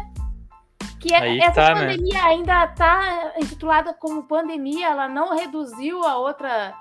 que 0.98 1.14
é, 1.14 1.18
Aí 1.18 1.40
essa 1.40 1.52
tá, 1.52 1.74
né? 1.74 1.80
pandemia 1.80 2.14
né? 2.14 2.20
ainda 2.20 2.64
está 2.64 3.32
intitulada 3.38 3.94
como 3.94 4.24
pandemia, 4.24 4.88
ela 4.88 5.08
não 5.08 5.36
reduziu 5.36 6.02
a 6.04 6.16
outra 6.16 6.74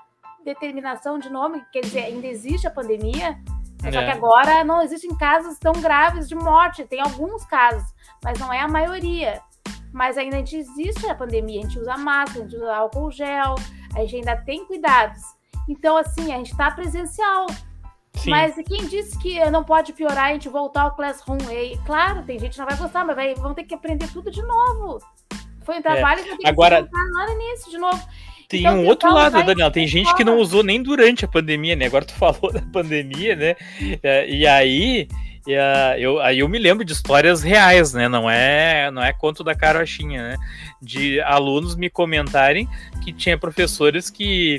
determinação 0.44 1.18
de 1.18 1.30
nome, 1.30 1.62
quer 1.72 1.80
dizer, 1.80 2.04
ainda 2.04 2.26
existe 2.26 2.66
a 2.66 2.70
pandemia, 2.70 3.38
é. 3.82 3.92
só 3.92 3.98
que 3.98 4.04
é. 4.04 4.12
agora 4.12 4.64
não 4.64 4.82
existem 4.82 5.14
casos 5.16 5.58
tão 5.58 5.72
graves 5.72 6.28
de 6.28 6.34
morte, 6.34 6.84
tem 6.84 7.00
alguns 7.00 7.44
casos, 7.44 7.88
mas 8.22 8.38
não 8.38 8.52
é 8.52 8.60
a 8.60 8.68
maioria. 8.68 9.40
Mas 9.92 10.18
ainda 10.18 10.36
a 10.36 10.38
gente 10.40 10.56
existe 10.56 11.06
a 11.08 11.14
pandemia, 11.14 11.60
a 11.60 11.62
gente 11.62 11.78
usa 11.78 11.96
máscara, 11.96 12.40
a 12.40 12.48
gente 12.48 12.56
usa 12.56 12.76
álcool 12.76 13.10
gel, 13.10 13.54
a 13.94 14.00
gente 14.00 14.16
ainda 14.16 14.36
tem 14.36 14.64
cuidados. 14.66 15.22
Então, 15.68 15.96
assim, 15.96 16.32
a 16.32 16.36
gente 16.36 16.52
está 16.52 16.70
presencial. 16.70 17.46
Sim. 18.18 18.30
Mas 18.30 18.54
quem 18.66 18.86
disse 18.86 19.18
que 19.18 19.38
não 19.50 19.64
pode 19.64 19.92
piorar 19.92 20.26
a 20.26 20.32
gente 20.32 20.48
voltar 20.48 20.82
ao 20.82 20.94
Classroom? 20.94 21.38
E, 21.50 21.76
claro, 21.86 22.22
tem 22.24 22.38
gente 22.38 22.52
que 22.52 22.58
não 22.58 22.66
vai 22.66 22.76
gostar, 22.76 23.04
mas 23.04 23.16
vai, 23.16 23.34
vão 23.34 23.54
ter 23.54 23.64
que 23.64 23.74
aprender 23.74 24.08
tudo 24.08 24.30
de 24.30 24.42
novo. 24.42 25.00
Foi 25.62 25.78
um 25.78 25.82
trabalho 25.82 26.20
é. 26.20 26.24
que 26.24 26.30
eu 26.30 26.36
Agora... 26.46 26.82
que 26.82 26.90
lá 26.90 27.26
no 27.26 27.42
início 27.42 27.70
de 27.70 27.78
novo. 27.78 28.02
tem 28.48 28.60
então, 28.60 28.78
um 28.80 28.86
outro 28.86 29.12
lado, 29.12 29.42
Daniel. 29.44 29.70
Tem 29.70 29.86
gente 29.86 30.14
que 30.14 30.24
não 30.24 30.38
usou 30.38 30.62
nem 30.62 30.82
durante 30.82 31.24
a 31.24 31.28
pandemia, 31.28 31.76
né? 31.76 31.86
Agora 31.86 32.04
tu 32.04 32.14
falou 32.18 32.52
da 32.52 32.62
pandemia, 32.72 33.36
né? 33.36 33.56
É, 34.02 34.28
e 34.28 34.46
aí. 34.46 35.08
E, 35.48 35.56
uh, 35.56 35.98
eu, 35.98 36.20
aí 36.20 36.40
eu 36.40 36.48
me 36.48 36.58
lembro 36.58 36.84
de 36.84 36.92
histórias 36.92 37.42
reais, 37.42 37.94
né? 37.94 38.06
Não 38.06 38.28
é, 38.28 38.90
não 38.90 39.02
é 39.02 39.14
conto 39.14 39.42
da 39.42 39.54
carochinha, 39.54 40.22
né? 40.22 40.36
De 40.80 41.22
alunos 41.22 41.74
me 41.74 41.88
comentarem 41.88 42.68
que 43.02 43.14
tinha 43.14 43.38
professores 43.38 44.10
que 44.10 44.58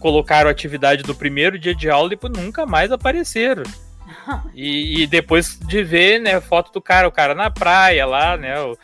colocaram 0.00 0.48
a 0.48 0.50
atividade 0.50 1.04
do 1.04 1.14
primeiro 1.14 1.56
dia 1.56 1.72
de 1.72 1.88
aula 1.88 2.08
e 2.08 2.10
depois 2.10 2.32
nunca 2.32 2.66
mais 2.66 2.90
apareceram. 2.90 3.62
E, 4.54 5.02
e, 5.02 5.06
depois 5.06 5.58
de 5.58 5.82
ver, 5.82 6.18
né, 6.18 6.40
foto 6.40 6.72
do 6.72 6.80
cara, 6.80 7.08
o 7.08 7.12
cara 7.12 7.34
na 7.34 7.50
praia 7.50 8.06
lá, 8.06 8.36
né? 8.36 8.58
O, 8.60 8.76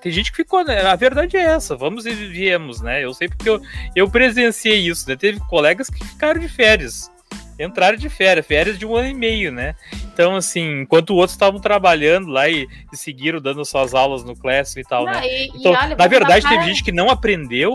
tem 0.00 0.12
gente 0.12 0.30
que 0.30 0.36
ficou, 0.36 0.64
né? 0.64 0.80
A 0.82 0.94
verdade 0.94 1.36
é 1.36 1.40
essa, 1.40 1.74
vamos 1.74 2.06
e 2.06 2.10
viemos, 2.10 2.80
né? 2.80 3.04
Eu 3.04 3.12
sei 3.12 3.28
porque 3.28 3.48
eu, 3.48 3.60
eu 3.94 4.08
presenciei 4.08 4.86
isso, 4.86 5.08
né? 5.08 5.16
Teve 5.16 5.40
colegas 5.48 5.90
que 5.90 6.04
ficaram 6.04 6.40
de 6.40 6.48
férias. 6.48 7.10
Entraram 7.58 7.96
de 7.96 8.08
férias, 8.08 8.46
férias 8.46 8.78
de 8.78 8.84
um 8.84 8.94
ano 8.94 9.08
e 9.08 9.14
meio, 9.14 9.50
né? 9.50 9.74
Então, 10.12 10.36
assim, 10.36 10.82
enquanto 10.82 11.14
outros 11.14 11.32
estavam 11.32 11.60
trabalhando 11.60 12.28
lá 12.28 12.48
e, 12.48 12.66
e, 12.92 12.96
seguiram 12.96 13.40
dando 13.40 13.64
suas 13.64 13.94
aulas 13.94 14.24
no 14.24 14.36
Classroom 14.36 14.80
e 14.80 14.84
tal, 14.84 15.04
não, 15.04 15.12
né? 15.12 15.26
E, 15.26 15.46
então, 15.48 15.72
e 15.72 15.76
olha, 15.76 15.96
na 15.96 16.06
verdade, 16.06 16.48
teve 16.48 16.64
gente 16.64 16.84
que 16.84 16.92
não 16.92 17.08
aprendeu 17.08 17.72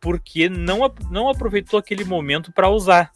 porque 0.00 0.48
não, 0.48 0.92
não 1.10 1.28
aproveitou 1.28 1.78
aquele 1.78 2.04
momento 2.04 2.52
para 2.52 2.68
usar 2.68 3.10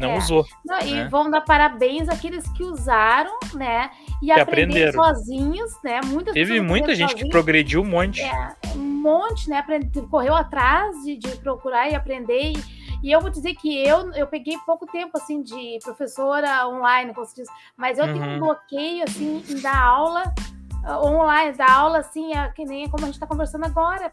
não 0.00 0.12
é. 0.12 0.18
usou. 0.18 0.46
Não, 0.64 0.78
né? 0.78 0.86
E 0.86 1.08
vão 1.08 1.30
dar 1.30 1.42
parabéns 1.42 2.08
àqueles 2.08 2.46
que 2.52 2.64
usaram, 2.64 3.38
né? 3.54 3.90
E 4.22 4.26
que 4.26 4.32
aprenderam 4.32 4.92
sozinhos, 4.92 5.72
né? 5.84 6.00
Muitas 6.06 6.34
Teve 6.34 6.60
muita 6.60 6.94
gente 6.94 7.10
sozinhos. 7.10 7.22
que 7.24 7.30
progrediu 7.30 7.82
um 7.82 7.86
monte. 7.86 8.22
É, 8.22 8.56
um 8.74 8.78
monte, 8.78 9.48
né? 9.48 9.64
Correu 10.10 10.34
atrás 10.34 10.96
de, 11.04 11.16
de 11.16 11.36
procurar 11.36 11.88
e 11.90 11.94
aprender. 11.94 12.52
E, 12.52 13.08
e, 13.08 13.12
eu 13.12 13.20
vou 13.20 13.30
dizer 13.30 13.54
que 13.54 13.86
eu, 13.86 14.12
eu 14.12 14.26
peguei 14.26 14.56
pouco 14.66 14.86
tempo, 14.86 15.16
assim, 15.16 15.42
de 15.42 15.78
professora 15.82 16.66
online, 16.68 17.14
como 17.14 17.26
se 17.26 17.36
diz, 17.36 17.48
mas 17.76 17.98
eu 17.98 18.06
uhum. 18.06 18.12
tenho 18.12 18.24
um 18.24 18.32
uhum. 18.32 18.40
bloqueio, 18.40 19.04
assim, 19.04 19.44
em 19.48 19.60
dar 19.60 19.78
aula 19.78 20.34
online, 20.86 21.56
dar 21.56 21.70
aula 21.70 21.98
assim, 21.98 22.34
é, 22.34 22.48
que 22.48 22.64
nem 22.64 22.88
como 22.88 23.04
a 23.04 23.06
gente 23.06 23.14
está 23.14 23.26
conversando 23.26 23.64
agora, 23.64 24.12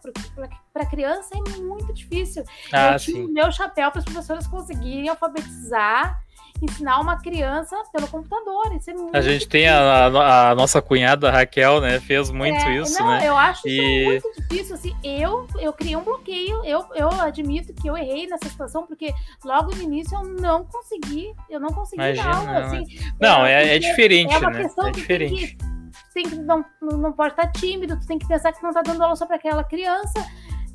para 0.74 0.86
criança 0.86 1.36
é 1.36 1.60
muito 1.60 1.94
difícil. 1.94 2.44
Ah, 2.72 2.94
eu 2.94 3.00
tiro 3.00 3.26
o 3.26 3.32
meu 3.32 3.52
chapéu 3.52 3.92
para 3.92 4.00
as 4.00 4.06
professoras 4.06 4.48
conseguirem 4.48 5.10
alfabetizar 5.10 6.22
ensinar 6.62 7.00
uma 7.00 7.18
criança 7.22 7.76
pelo 7.94 8.08
computador. 8.08 8.76
Isso 8.76 8.90
é 8.90 8.94
muito 8.94 9.16
a 9.16 9.22
gente 9.22 9.34
difícil. 9.34 9.50
tem 9.50 9.68
a, 9.68 10.08
a, 10.08 10.52
a, 10.52 10.56
nossa 10.56 10.82
cunhada 10.82 11.30
Raquel, 11.30 11.82
né? 11.82 12.00
Fez 12.00 12.32
muito 12.32 12.58
é, 12.58 12.78
isso, 12.78 13.00
não, 13.00 13.10
né? 13.10 13.28
Eu 13.28 13.38
acho 13.38 13.68
e... 13.68 14.18
isso 14.18 14.28
muito 14.28 14.42
difícil. 14.42 14.76
Assim, 14.76 14.96
eu, 15.04 15.48
eu 15.60 15.74
criei 15.74 15.96
um 15.96 16.04
bloqueio. 16.04 16.64
Eu, 16.66 16.86
eu 16.96 17.10
admito 17.22 17.74
que 17.74 17.88
eu 17.88 17.96
errei 17.96 18.28
nessa 18.28 18.50
situação, 18.50 18.86
porque 18.86 19.14
logo 19.46 19.76
no 19.76 19.82
início 19.82 20.18
eu 20.18 20.24
não 20.24 20.66
consegui, 20.66 21.34
eu 21.50 21.60
não 21.60 21.70
consegui 21.70 22.02
Imagina, 22.02 22.32
dar 22.32 22.38
aula. 22.38 22.66
Assim, 22.66 22.84
não, 23.20 23.46
é, 23.46 23.64
é, 23.66 23.76
é 23.76 23.80
diferente, 23.80 24.34
é 24.34 24.40
né? 24.40 24.70
É 24.88 24.92
diferente 24.92 25.58
tem 26.18 26.28
que 26.28 26.36
não, 26.36 26.66
não 26.82 27.14
pode 27.14 27.34
estar 27.34 27.52
tímido, 27.52 28.00
tu 28.00 28.08
tem 28.08 28.18
que 28.18 28.28
pensar 28.28 28.52
que 28.52 28.64
não 28.64 28.72
está 28.72 28.82
dando 28.82 29.04
aula 29.04 29.16
só 29.16 29.28
para 29.28 29.36
aquela 29.36 29.64
criança. 29.64 30.26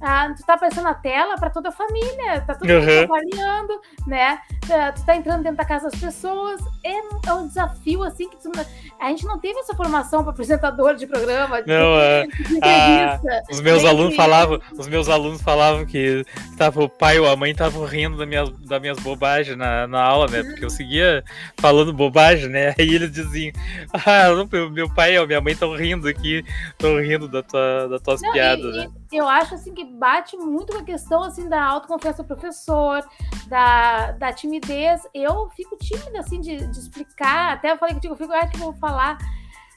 Ah, 0.03 0.35
tu 0.37 0.45
tá 0.45 0.55
aparecendo 0.55 0.83
na 0.83 0.95
tela 0.95 1.37
para 1.37 1.49
toda 1.49 1.69
a 1.69 1.73
família, 1.73 2.41
tá 2.45 2.57
todo 2.57 2.69
mundo 2.69 2.85
uhum. 2.85 3.05
avaliando, 3.05 3.81
né? 4.05 4.39
Ah, 4.69 4.91
tu 4.91 5.07
tá 5.07 5.15
entrando 5.15 5.45
dentro 5.45 5.59
da 5.59 5.65
casa 5.65 5.89
das 5.89 6.01
pessoas. 6.01 6.61
É, 6.83 7.29
é 7.29 7.33
um 7.33 7.47
desafio, 7.47 8.03
assim, 8.03 8.29
que 8.29 8.37
tu, 8.37 8.51
a 8.99 9.09
gente 9.11 9.25
não 9.25 9.39
teve 9.39 9.61
essa 9.61 9.77
formação 9.77 10.25
para 10.25 10.33
apresentador 10.33 10.97
de 10.97 11.07
programa, 11.07 11.63
de, 11.63 11.69
não, 11.69 12.01
é, 12.01 12.27
de 12.27 12.57
entrevista. 12.57 13.43
os 13.49 13.61
meus 13.61 13.85
alunos 13.85 14.17
falavam, 14.17 14.61
os 14.77 14.89
meus 14.89 15.09
alunos 15.09 15.41
falavam 15.41 15.87
que 15.87 16.25
tava, 16.59 16.83
o 16.83 16.89
pai 16.89 17.21
ou 17.21 17.29
a 17.29 17.37
mãe 17.37 17.53
estavam 17.53 17.85
rindo 17.85 18.17
das 18.17 18.27
minhas, 18.27 18.51
das 18.51 18.81
minhas 18.81 18.99
bobagens 18.99 19.57
na, 19.57 19.87
na 19.87 20.03
aula, 20.03 20.27
né? 20.27 20.43
Porque 20.43 20.65
eu 20.65 20.71
seguia 20.71 21.23
falando 21.59 21.93
bobagem, 21.93 22.49
né? 22.49 22.75
Aí 22.79 22.93
eles 22.93 23.13
diziam, 23.13 23.53
ah, 23.93 24.29
meu 24.73 24.93
pai 24.93 25.17
ou 25.17 25.29
minha 25.29 25.41
mãe 25.41 25.53
estão 25.53 25.77
rindo 25.77 26.09
aqui, 26.09 26.45
estão 26.71 27.01
rindo 27.01 27.29
da 27.29 27.43
tua, 27.43 27.87
das 27.89 28.01
tuas 28.01 28.21
não, 28.21 28.33
piadas, 28.33 28.75
e, 28.75 28.79
né? 28.79 28.91
Eu 29.13 29.29
acho 29.29 29.55
assim 29.55 29.75
que 29.75 29.85
bate 29.85 30.37
muito 30.37 30.73
com 30.73 30.79
a 30.79 30.85
questão 30.85 31.23
assim 31.23 31.49
da 31.49 31.63
autoconfiança 31.63 32.23
do 32.23 32.27
professor, 32.27 33.07
da, 33.47 34.13
da 34.13 34.33
timidez. 34.33 35.07
Eu 35.13 35.51
fico 35.51 35.77
tímida 35.77 36.21
assim 36.21 36.41
de, 36.41 36.67
de 36.67 36.79
explicar. 36.79 37.53
Até 37.53 37.73
eu 37.73 37.79
falei 37.79 37.95
que 37.95 38.09
eu 38.09 38.17
fico, 38.17 38.33
acho 38.33 38.53
que 38.53 38.59
vou 38.59 38.73
falar. 38.73 39.19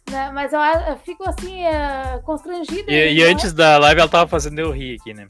Né? 0.10 0.32
Mas 0.32 0.54
eu, 0.54 0.60
eu, 0.60 0.98
fico 0.98 1.28
assim, 1.28 1.64
uh, 1.64 2.22
constrangida. 2.24 2.92
E, 2.92 3.16
e 3.16 3.24
antes 3.24 3.54
da 3.54 3.78
live 3.80 4.02
ela 4.02 4.10
tava 4.10 4.30
fazendo 4.30 4.60
eu 4.60 4.72
rir 4.72 4.98
aqui, 5.00 5.14
né? 5.14 5.26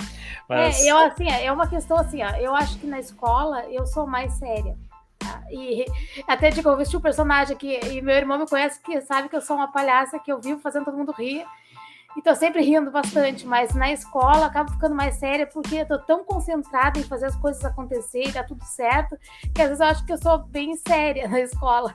Mas... 0.47 0.84
É, 0.84 0.91
eu, 0.91 0.97
assim, 0.97 1.30
é 1.30 1.51
uma 1.51 1.68
questão 1.68 1.97
assim, 1.97 2.22
ó, 2.24 2.30
eu 2.36 2.53
acho 2.53 2.78
que 2.78 2.86
na 2.86 2.99
escola 2.99 3.66
eu 3.72 3.86
sou 3.88 4.06
mais 4.06 4.34
séria. 4.34 4.78
Tá? 5.18 5.41
E 5.49 5.86
até 6.28 6.49
digo, 6.49 6.70
eu 6.70 6.78
vesti 6.78 6.95
um 6.97 7.01
personagem 7.01 7.56
aqui, 7.56 7.80
e 7.89 8.01
meu 8.01 8.16
irmão 8.16 8.38
me 8.38 8.47
conhece, 8.47 8.82
que 8.82 9.01
sabe 9.01 9.30
que 9.30 9.36
eu 9.36 9.41
sou 9.41 9.56
uma 9.56 9.72
palhaça, 9.72 10.20
que 10.20 10.32
eu 10.32 10.39
vivo 10.39 10.60
fazendo 10.60 10.86
todo 10.86 10.97
mundo 10.97 11.14
rir. 11.14 11.45
E 12.16 12.22
tô 12.22 12.34
sempre 12.34 12.61
rindo 12.61 12.89
bastante, 12.91 13.45
mas 13.45 13.76
na 13.76 13.91
escola 13.91 14.45
acabo 14.45 14.72
ficando 14.72 14.95
mais 14.95 15.16
séria 15.16 15.45
porque 15.45 15.76
eu 15.76 15.86
tô 15.86 15.99
tão 15.99 16.24
concentrada 16.24 16.97
em 16.97 17.03
fazer 17.03 17.26
as 17.26 17.36
coisas 17.36 17.63
acontecerem, 17.66 18.32
dar 18.32 18.45
tudo 18.45 18.63
certo, 18.63 19.18
que 19.53 19.61
às 19.61 19.68
vezes 19.68 19.82
eu 19.82 19.88
acho 19.88 20.05
que 20.05 20.13
eu 20.13 20.18
sou 20.18 20.39
bem 20.47 20.76
séria 20.78 21.28
na 21.28 21.41
escola. 21.41 21.93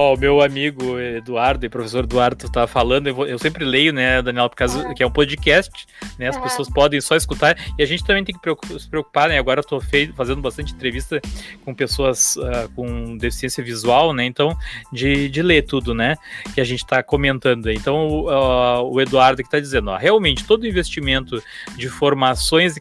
Ó, 0.00 0.12
oh, 0.12 0.14
o 0.14 0.16
meu 0.16 0.40
amigo 0.40 0.96
Eduardo 0.96 1.66
e 1.66 1.68
professor 1.68 2.04
Eduardo 2.04 2.48
tá 2.48 2.68
falando, 2.68 3.08
eu, 3.08 3.14
vou, 3.16 3.26
eu 3.26 3.36
sempre 3.36 3.64
leio, 3.64 3.92
né, 3.92 4.22
Daniel, 4.22 4.48
por 4.48 4.54
causa 4.54 4.86
é. 4.88 4.94
que 4.94 5.02
é 5.02 5.06
um 5.08 5.10
podcast, 5.10 5.88
né, 6.16 6.28
as 6.28 6.36
é. 6.36 6.40
pessoas 6.40 6.70
podem 6.70 7.00
só 7.00 7.16
escutar, 7.16 7.58
e 7.76 7.82
a 7.82 7.84
gente 7.84 8.04
também 8.04 8.22
tem 8.22 8.32
que 8.32 8.78
se 8.78 8.88
preocupar, 8.88 9.28
né, 9.28 9.36
agora 9.36 9.58
eu 9.58 9.64
tô 9.64 9.80
feito, 9.80 10.14
fazendo 10.14 10.40
bastante 10.40 10.72
entrevista 10.72 11.20
com 11.64 11.74
pessoas 11.74 12.36
uh, 12.36 12.70
com 12.76 13.16
deficiência 13.16 13.64
visual, 13.64 14.14
né, 14.14 14.24
então, 14.24 14.56
de, 14.92 15.28
de 15.28 15.42
ler 15.42 15.62
tudo, 15.62 15.92
né, 15.92 16.14
que 16.54 16.60
a 16.60 16.64
gente 16.64 16.86
tá 16.86 17.02
comentando 17.02 17.66
aí. 17.66 17.74
Então, 17.74 18.08
uh, 18.08 18.88
o 18.88 19.00
Eduardo 19.00 19.42
que 19.42 19.50
tá 19.50 19.58
dizendo, 19.58 19.90
ó, 19.90 19.96
realmente, 19.96 20.44
todo 20.44 20.64
investimento 20.64 21.42
de 21.76 21.88
formações 21.88 22.76
e 22.76 22.80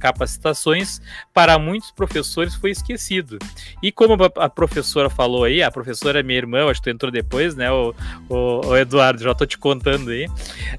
capacitações 0.00 1.00
para 1.32 1.56
muitos 1.60 1.92
professores 1.92 2.56
foi 2.56 2.72
esquecido. 2.72 3.38
E 3.80 3.92
como 3.92 4.16
a 4.34 4.48
professora 4.48 5.08
falou 5.08 5.44
aí, 5.44 5.62
a 5.62 5.70
professora 5.70 6.24
minha 6.24 6.39
irmã, 6.40 6.68
acho 6.68 6.80
que 6.80 6.90
tu 6.90 6.94
entrou 6.94 7.12
depois, 7.12 7.54
né, 7.54 7.70
o, 7.70 7.94
o, 8.28 8.66
o 8.66 8.76
Eduardo, 8.76 9.22
já 9.22 9.34
tô 9.34 9.46
te 9.46 9.58
contando 9.58 10.10
aí. 10.10 10.28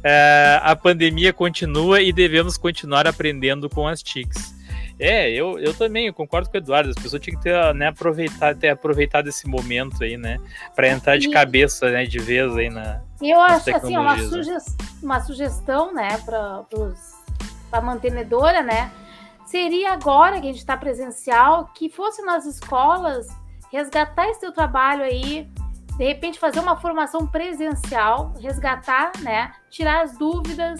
É, 0.04 0.60
a 0.62 0.76
pandemia 0.76 1.32
continua 1.32 2.02
e 2.02 2.12
devemos 2.12 2.58
continuar 2.58 3.08
aprendendo 3.08 3.70
com 3.70 3.88
as 3.88 4.02
TICs. 4.02 4.62
É, 5.02 5.32
eu, 5.32 5.58
eu 5.58 5.74
também 5.74 6.06
eu 6.06 6.14
concordo 6.14 6.48
com 6.48 6.56
o 6.56 6.60
Eduardo. 6.60 6.92
As 6.92 6.96
pessoas 6.96 7.20
tinham 7.20 7.36
que 7.36 7.44
ter, 7.44 7.74
né, 7.74 7.88
aproveitar, 7.88 8.56
ter 8.56 8.70
aproveitado 8.70 9.28
esse 9.28 9.48
momento 9.48 10.04
aí, 10.04 10.16
né? 10.16 10.38
Para 10.76 10.90
entrar 10.90 11.18
de 11.18 11.28
cabeça, 11.32 11.90
né, 11.90 12.06
de 12.06 12.20
vez 12.20 12.56
aí 12.56 12.70
na. 12.70 13.02
Eu 13.20 13.42
acho 13.42 13.76
assim, 13.76 13.98
uma, 13.98 14.16
suge 14.20 14.52
uma 15.02 15.20
sugestão, 15.22 15.92
né, 15.92 16.20
para 16.20 16.64
a 17.72 17.82
mantenedora, 17.82 18.62
né? 18.62 18.92
Seria 19.48 19.92
agora 19.94 20.40
que 20.40 20.48
a 20.48 20.52
gente 20.52 20.60
está 20.60 20.78
presencial, 20.78 21.72
que 21.74 21.90
fosse 21.90 22.22
nas 22.22 22.46
escolas 22.46 23.28
resgatar 23.72 24.30
esse 24.30 24.42
teu 24.42 24.52
trabalho 24.52 25.04
aí, 25.04 25.48
de 25.98 26.04
repente 26.06 26.40
fazer 26.40 26.60
uma 26.60 26.78
formação 26.78 27.26
presencial, 27.28 28.34
resgatar, 28.40 29.12
né? 29.22 29.52
Tirar 29.70 30.04
as 30.04 30.18
dúvidas, 30.18 30.80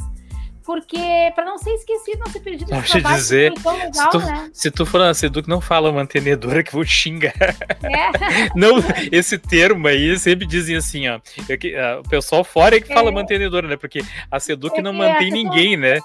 porque 0.64 1.32
para 1.34 1.44
não 1.44 1.58
ser 1.58 1.72
esquecido, 1.72 2.20
não 2.20 2.28
ser 2.28 2.40
perdido 2.40 2.70
Deixa 2.70 3.00
eu 3.00 3.04
dizer, 3.04 3.52
legal, 3.52 3.92
se, 3.92 4.10
tu, 4.10 4.20
né? 4.20 4.50
se 4.54 4.72
tu 4.72 4.86
for 4.86 5.00
na 5.00 5.14
Seduc, 5.14 5.50
não 5.50 5.60
fala 5.60 5.92
mantenedora 5.92 6.64
que 6.64 6.72
vou 6.72 6.86
xingar. 6.86 7.34
É. 7.82 8.50
não, 8.56 8.78
esse 9.12 9.38
termo 9.38 9.88
aí 9.88 10.18
sempre 10.20 10.46
dizem 10.46 10.76
assim, 10.76 11.08
ó. 11.08 11.20
Eu, 11.50 11.56
uh, 11.56 12.00
o 12.02 12.10
pessoal 12.10 12.44
fora 12.44 12.78
é 12.78 12.82
que 12.82 12.92
é. 12.92 12.96
fala 12.96 13.12
mantenedora, 13.12 13.68
né? 13.68 13.76
Porque 13.76 14.04
a 14.30 14.40
Seduc 14.40 14.78
é 14.78 14.82
não 14.82 14.94
mantém 14.94 15.32
ninguém, 15.32 15.76
né? 15.76 16.00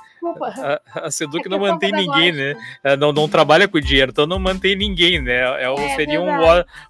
A, 0.94 1.06
a 1.06 1.10
Seduc 1.10 1.46
é 1.46 1.48
não 1.48 1.58
mantém 1.58 1.92
ninguém, 1.92 2.32
né? 2.32 2.54
Não, 2.98 3.12
não 3.12 3.28
trabalha 3.28 3.68
com 3.68 3.80
dinheiro, 3.80 4.10
então 4.10 4.26
não 4.26 4.38
mantém 4.38 4.76
ninguém, 4.76 5.20
né? 5.20 5.62
É, 5.62 5.72
é 5.72 5.96
seria 5.96 6.20
um, 6.20 6.28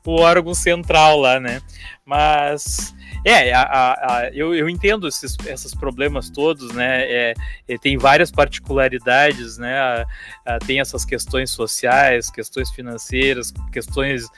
o 0.04 0.20
órgão 0.20 0.54
central 0.54 1.18
lá, 1.18 1.40
né? 1.40 1.60
Mas 2.04 2.94
é, 3.24 3.52
a, 3.52 3.62
a, 3.62 3.92
a, 3.92 4.30
eu, 4.32 4.54
eu 4.54 4.68
entendo 4.68 5.08
esses, 5.08 5.36
esses 5.46 5.74
problemas 5.74 6.30
todos, 6.30 6.72
né? 6.72 7.02
É, 7.02 7.34
é, 7.66 7.76
tem 7.76 7.98
várias 7.98 8.30
particularidades, 8.30 9.58
né? 9.58 10.04
tem 10.64 10.78
essas 10.78 11.04
questões 11.04 11.50
sociais, 11.50 12.30
questões 12.30 12.70
financeiras, 12.70 13.52
questões 13.72 14.28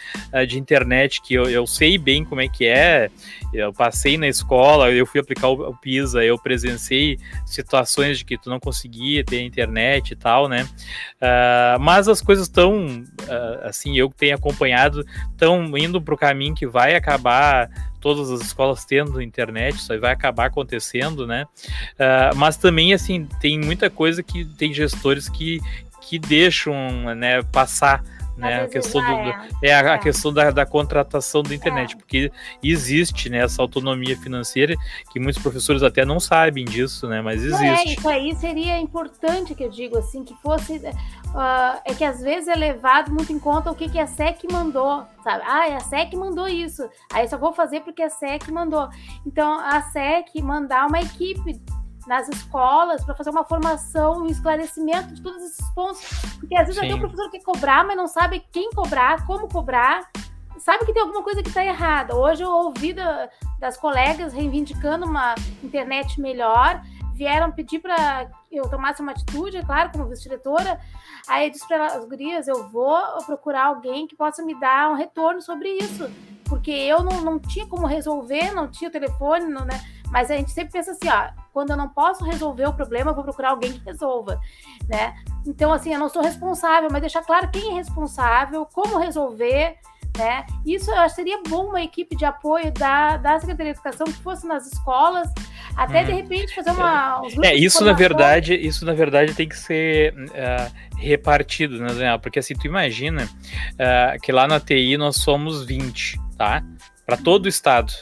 de 0.48 0.58
internet 0.58 1.20
que 1.20 1.34
eu, 1.34 1.50
eu 1.50 1.66
sei 1.66 1.98
bem 1.98 2.24
como 2.24 2.40
é 2.40 2.48
que 2.48 2.66
é. 2.66 3.10
Eu 3.52 3.72
passei 3.72 4.18
na 4.18 4.28
escola, 4.28 4.90
eu 4.90 5.06
fui 5.06 5.20
aplicar 5.20 5.48
o, 5.48 5.74
PISA, 5.76 6.22
eu 6.24 6.38
presenciei 6.38 7.18
situações 7.46 8.18
de 8.18 8.24
que 8.24 8.36
tu 8.36 8.50
não 8.50 8.60
conseguia 8.60 9.24
ter 9.24 9.40
internet 9.42 10.10
e 10.10 10.16
tal, 10.16 10.48
né? 10.48 10.68
Uh, 11.16 11.80
mas 11.80 12.08
as 12.08 12.20
coisas 12.20 12.46
estão, 12.46 13.02
uh, 13.22 13.66
assim, 13.66 13.96
eu 13.96 14.10
que 14.10 14.16
tenho 14.16 14.34
acompanhado, 14.34 15.04
estão 15.30 15.76
indo 15.78 16.00
para 16.00 16.14
o 16.14 16.18
caminho 16.18 16.54
que 16.54 16.66
vai 16.66 16.94
acabar 16.94 17.70
todas 18.00 18.30
as 18.30 18.40
escolas 18.40 18.84
tendo 18.84 19.20
internet, 19.20 19.76
isso 19.76 19.98
vai 19.98 20.12
acabar 20.12 20.46
acontecendo, 20.46 21.26
né? 21.26 21.46
Uh, 21.94 22.36
mas 22.36 22.56
também, 22.56 22.92
assim, 22.92 23.26
tem 23.40 23.58
muita 23.58 23.88
coisa 23.88 24.22
que 24.22 24.44
tem 24.44 24.72
gestores 24.74 25.28
que, 25.28 25.60
que 26.02 26.18
deixam 26.18 26.74
né, 27.16 27.42
passar 27.44 28.02
né? 28.38 28.62
A 28.62 28.68
questão, 28.68 29.00
do, 29.00 29.10
é. 29.10 29.48
é 29.62 29.74
a, 29.74 29.94
é. 29.94 29.98
questão 29.98 30.32
da, 30.32 30.50
da, 30.50 30.64
contratação 30.64 31.42
da 31.42 31.54
internet, 31.54 31.94
é. 31.94 31.96
porque 31.96 32.32
existe 32.62 33.28
né, 33.28 33.38
essa 33.38 33.60
autonomia 33.60 34.16
financeira 34.16 34.76
que 35.10 35.18
muitos 35.18 35.42
professores 35.42 35.82
até 35.82 36.04
não 36.04 36.20
sabem 36.20 36.64
disso, 36.64 37.08
né? 37.08 37.20
Mas 37.20 37.42
existe. 37.42 37.88
é, 37.88 37.92
isso 37.92 38.08
aí 38.08 38.34
seria 38.36 38.78
importante 38.78 39.54
que 39.54 39.64
eu 39.64 39.70
digo 39.70 39.98
assim, 39.98 40.24
que 40.24 40.34
fosse. 40.42 40.76
Uh, 40.76 41.80
é 41.84 41.94
que 41.94 42.04
às 42.04 42.20
vezes 42.20 42.48
é 42.48 42.54
levado 42.54 43.12
muito 43.12 43.32
em 43.32 43.38
conta 43.38 43.70
o 43.70 43.74
que, 43.74 43.88
que 43.88 43.98
a 43.98 44.06
SEC 44.06 44.44
mandou, 44.50 45.04
sabe? 45.22 45.42
Ah, 45.44 45.76
a 45.76 45.80
SEC 45.80 46.14
mandou 46.14 46.48
isso. 46.48 46.88
Aí 47.12 47.28
só 47.28 47.36
vou 47.36 47.52
fazer 47.52 47.80
porque 47.80 48.02
a 48.02 48.08
SEC 48.08 48.48
mandou. 48.50 48.88
Então, 49.26 49.58
a 49.58 49.82
SEC 49.82 50.40
mandar 50.42 50.86
uma 50.86 51.00
equipe 51.00 51.60
nas 52.08 52.26
escolas 52.30 53.04
para 53.04 53.14
fazer 53.14 53.28
uma 53.28 53.44
formação, 53.44 54.22
um 54.22 54.26
esclarecimento 54.26 55.14
de 55.14 55.22
todos 55.22 55.42
esses 55.42 55.70
pontos. 55.72 56.00
Porque 56.40 56.56
às 56.56 56.66
vezes 56.66 56.82
até 56.82 56.94
o 56.94 56.98
professor 56.98 57.30
quer 57.30 57.42
cobrar, 57.42 57.84
mas 57.84 57.96
não 57.96 58.08
sabe 58.08 58.42
quem 58.50 58.70
cobrar, 58.70 59.26
como 59.26 59.46
cobrar. 59.46 60.10
Sabe 60.58 60.86
que 60.86 60.92
tem 60.92 61.02
alguma 61.02 61.22
coisa 61.22 61.42
que 61.42 61.50
está 61.50 61.62
errada. 61.62 62.16
Hoje 62.16 62.42
eu 62.42 62.50
ouvi 62.50 62.94
da, 62.94 63.28
das 63.60 63.76
colegas 63.76 64.32
reivindicando 64.32 65.04
uma 65.04 65.34
internet 65.62 66.18
melhor, 66.18 66.82
vieram 67.12 67.52
pedir 67.52 67.78
para 67.78 68.26
eu 68.50 68.66
tomasse 68.70 69.02
uma 69.02 69.12
atitude, 69.12 69.58
é 69.58 69.62
claro, 69.62 69.90
como 69.90 70.06
vice-diretora. 70.06 70.80
Aí 71.28 71.46
eu 71.46 71.52
disse 71.52 71.68
para 71.68 71.88
as 71.88 72.04
gurias: 72.06 72.48
eu 72.48 72.70
vou 72.70 72.98
procurar 73.26 73.66
alguém 73.66 74.06
que 74.06 74.16
possa 74.16 74.42
me 74.42 74.58
dar 74.58 74.90
um 74.90 74.94
retorno 74.94 75.42
sobre 75.42 75.68
isso, 75.68 76.10
porque 76.46 76.70
eu 76.70 77.02
não, 77.02 77.20
não 77.20 77.38
tinha 77.38 77.66
como 77.66 77.86
resolver, 77.86 78.54
não 78.54 78.66
tinha 78.66 78.90
telefone, 78.90 79.44
não, 79.44 79.66
né? 79.66 79.78
Mas 80.10 80.30
a 80.30 80.36
gente 80.36 80.50
sempre 80.50 80.72
pensa 80.72 80.92
assim, 80.92 81.08
ó, 81.08 81.30
quando 81.52 81.70
eu 81.70 81.76
não 81.76 81.88
posso 81.88 82.24
resolver 82.24 82.66
o 82.66 82.72
problema, 82.72 83.10
eu 83.10 83.14
vou 83.14 83.24
procurar 83.24 83.50
alguém 83.50 83.72
que 83.72 83.84
resolva, 83.84 84.40
né? 84.88 85.14
Então, 85.46 85.72
assim, 85.72 85.92
eu 85.92 85.98
não 85.98 86.08
sou 86.08 86.22
responsável, 86.22 86.88
mas 86.90 87.00
deixar 87.00 87.22
claro 87.22 87.50
quem 87.50 87.72
é 87.72 87.74
responsável, 87.74 88.66
como 88.66 88.98
resolver, 88.98 89.76
né? 90.16 90.44
Isso 90.66 90.90
eu 90.90 90.96
acho 90.96 91.14
seria 91.14 91.40
bom 91.48 91.66
uma 91.68 91.82
equipe 91.82 92.16
de 92.16 92.24
apoio 92.24 92.72
da, 92.72 93.16
da 93.16 93.38
Secretaria 93.38 93.72
de 93.72 93.78
Educação 93.78 94.06
que 94.06 94.20
fosse 94.20 94.46
nas 94.46 94.66
escolas, 94.66 95.32
até 95.76 96.02
hum. 96.02 96.06
de 96.06 96.12
repente 96.12 96.54
fazer 96.54 96.70
uma. 96.70 97.22
É, 97.42 97.54
isso 97.54 97.84
na 97.84 97.92
verdade, 97.92 98.54
isso 98.54 98.84
na 98.84 98.92
verdade 98.92 99.34
tem 99.34 99.48
que 99.48 99.56
ser 99.56 100.12
uh, 100.14 100.96
repartido, 100.96 101.78
né, 101.78 101.86
Daniel? 101.86 102.18
Porque 102.18 102.40
assim, 102.40 102.54
tu 102.54 102.66
imagina 102.66 103.24
uh, 103.24 104.20
que 104.20 104.32
lá 104.32 104.48
na 104.48 104.58
TI 104.58 104.96
nós 104.96 105.16
somos 105.16 105.64
20, 105.64 106.20
tá? 106.36 106.62
Para 107.06 107.16
todo 107.16 107.46
o 107.46 107.48
estado. 107.48 107.92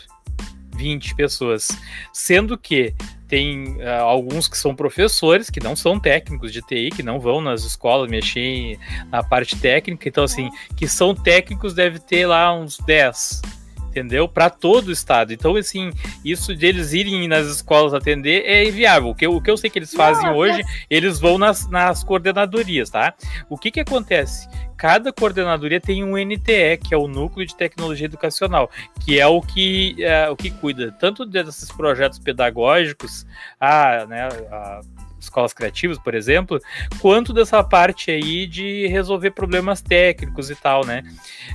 20 0.77 1.14
pessoas. 1.14 1.68
Sendo 2.12 2.57
que 2.57 2.95
tem 3.29 3.77
uh, 3.77 4.03
alguns 4.03 4.47
que 4.47 4.57
são 4.57 4.74
professores, 4.74 5.51
que 5.51 5.61
não 5.61 5.74
são 5.74 5.99
técnicos 5.99 6.53
de 6.53 6.62
TI, 6.62 6.91
que 6.91 7.03
não 7.03 7.18
vão 7.18 7.41
nas 7.41 7.64
escolas 7.64 8.09
mexer 8.09 8.79
na 9.11 9.22
parte 9.22 9.57
técnica. 9.57 10.09
Então, 10.09 10.24
assim, 10.24 10.49
que 10.77 10.87
são 10.87 11.14
técnicos, 11.14 11.74
deve 11.74 11.99
ter 11.99 12.27
lá 12.27 12.55
uns 12.55 12.79
10 12.79 13.43
entendeu? 13.97 14.28
Para 14.28 14.51
todo 14.51 14.88
o 14.88 14.92
estado. 14.92 15.32
Então, 15.32 15.57
assim, 15.57 15.90
isso 16.24 16.55
de 16.55 16.66
eles 16.66 16.92
irem 16.92 17.26
nas 17.26 17.47
escolas 17.47 17.94
atender 17.94 18.44
é 18.44 18.68
inviável. 18.68 19.09
O 19.09 19.14
que 19.14 19.26
eu, 19.26 19.34
o 19.34 19.40
que 19.40 19.51
eu 19.51 19.57
sei 19.57 19.70
que 19.70 19.78
eles 19.78 19.94
fazem 19.94 20.26
Não, 20.26 20.36
hoje, 20.36 20.61
é... 20.61 20.64
eles 20.90 21.18
vão 21.18 21.38
nas, 21.38 21.68
nas 21.70 22.05
coordenadorias, 22.05 22.90
tá? 22.90 23.14
O 23.49 23.57
que 23.57 23.70
que 23.70 23.80
acontece? 23.80 24.49
Cada 24.76 25.12
coordenadoria 25.12 25.80
tem 25.80 26.05
um 26.05 26.18
NTE, 26.18 26.76
que 26.76 26.92
é 26.92 26.97
o 26.97 27.09
Núcleo 27.09 27.47
de 27.47 27.57
Tecnologia 27.57 28.05
Educacional, 28.05 28.70
que 29.01 29.18
é 29.18 29.26
o 29.26 29.40
que, 29.40 29.97
é, 30.01 30.28
o 30.28 30.36
que 30.36 30.51
cuida 30.51 30.92
tanto 30.92 31.24
desses 31.24 31.72
projetos 31.72 32.18
pedagógicos, 32.18 33.26
a, 33.59 34.05
né, 34.07 34.28
a 34.51 34.80
escolas 35.27 35.53
criativas, 35.53 35.99
por 35.99 36.14
exemplo, 36.14 36.59
quanto 37.01 37.33
dessa 37.33 37.62
parte 37.62 38.11
aí 38.11 38.47
de 38.47 38.87
resolver 38.87 39.31
problemas 39.33 39.81
técnicos 39.81 40.51
e 40.51 40.57
tal, 40.57 40.85
né? 40.85 41.03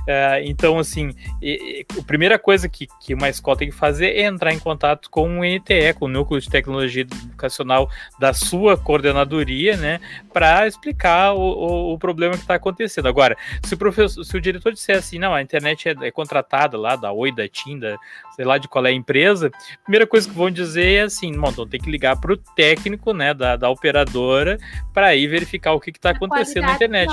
Uh, 0.00 0.44
então, 0.44 0.78
assim, 0.78 1.12
e, 1.40 1.84
e, 1.90 1.98
a 1.98 2.02
primeira 2.02 2.38
coisa 2.38 2.68
que, 2.68 2.86
que 3.00 3.14
uma 3.14 3.28
escola 3.28 3.58
tem 3.58 3.70
que 3.70 3.74
fazer 3.74 4.16
é 4.16 4.22
entrar 4.22 4.52
em 4.52 4.58
contato 4.58 5.10
com 5.10 5.40
o 5.40 5.44
NTE, 5.44 5.94
com 5.98 6.06
o 6.06 6.08
Núcleo 6.08 6.40
de 6.40 6.48
Tecnologia 6.48 7.02
Educacional 7.02 7.90
da 8.18 8.32
sua 8.32 8.76
coordenadoria, 8.76 9.76
né, 9.76 10.00
para 10.32 10.66
explicar 10.66 11.32
o, 11.32 11.40
o, 11.40 11.92
o, 11.94 11.98
problema 11.98 12.34
que 12.34 12.40
está 12.40 12.54
acontecendo. 12.54 13.08
Agora, 13.08 13.36
se 13.62 13.74
o 13.74 13.76
professor, 13.76 14.24
se 14.24 14.36
o 14.36 14.40
diretor 14.40 14.72
disser 14.72 14.98
assim, 14.98 15.18
não, 15.18 15.34
a 15.34 15.42
internet 15.42 15.88
é, 15.88 15.94
é 16.02 16.10
contratada 16.10 16.76
lá 16.76 16.96
da 16.96 17.12
Oi, 17.12 17.32
da 17.32 17.48
TIM, 17.48 17.78
da, 17.78 17.96
sei 18.34 18.44
lá 18.44 18.58
de 18.58 18.68
qual 18.68 18.86
é 18.86 18.90
a 18.90 18.92
empresa, 18.92 19.48
a 19.48 19.82
primeira 19.84 20.06
coisa 20.06 20.28
que 20.28 20.34
vão 20.34 20.50
dizer 20.50 20.94
é 20.94 21.02
assim, 21.02 21.32
bom, 21.32 21.50
então 21.50 21.66
tem 21.66 21.80
que 21.80 21.90
ligar 21.90 22.20
para 22.20 22.32
o 22.32 22.36
técnico, 22.36 23.12
né, 23.12 23.34
da, 23.34 23.56
da 23.62 23.70
operadora 23.70 24.58
para 24.92 25.14
ir 25.14 25.28
verificar 25.28 25.72
o 25.72 25.80
que 25.80 25.90
está 25.90 26.10
acontecendo 26.10 26.64
na 26.64 26.74
internet. 26.74 27.10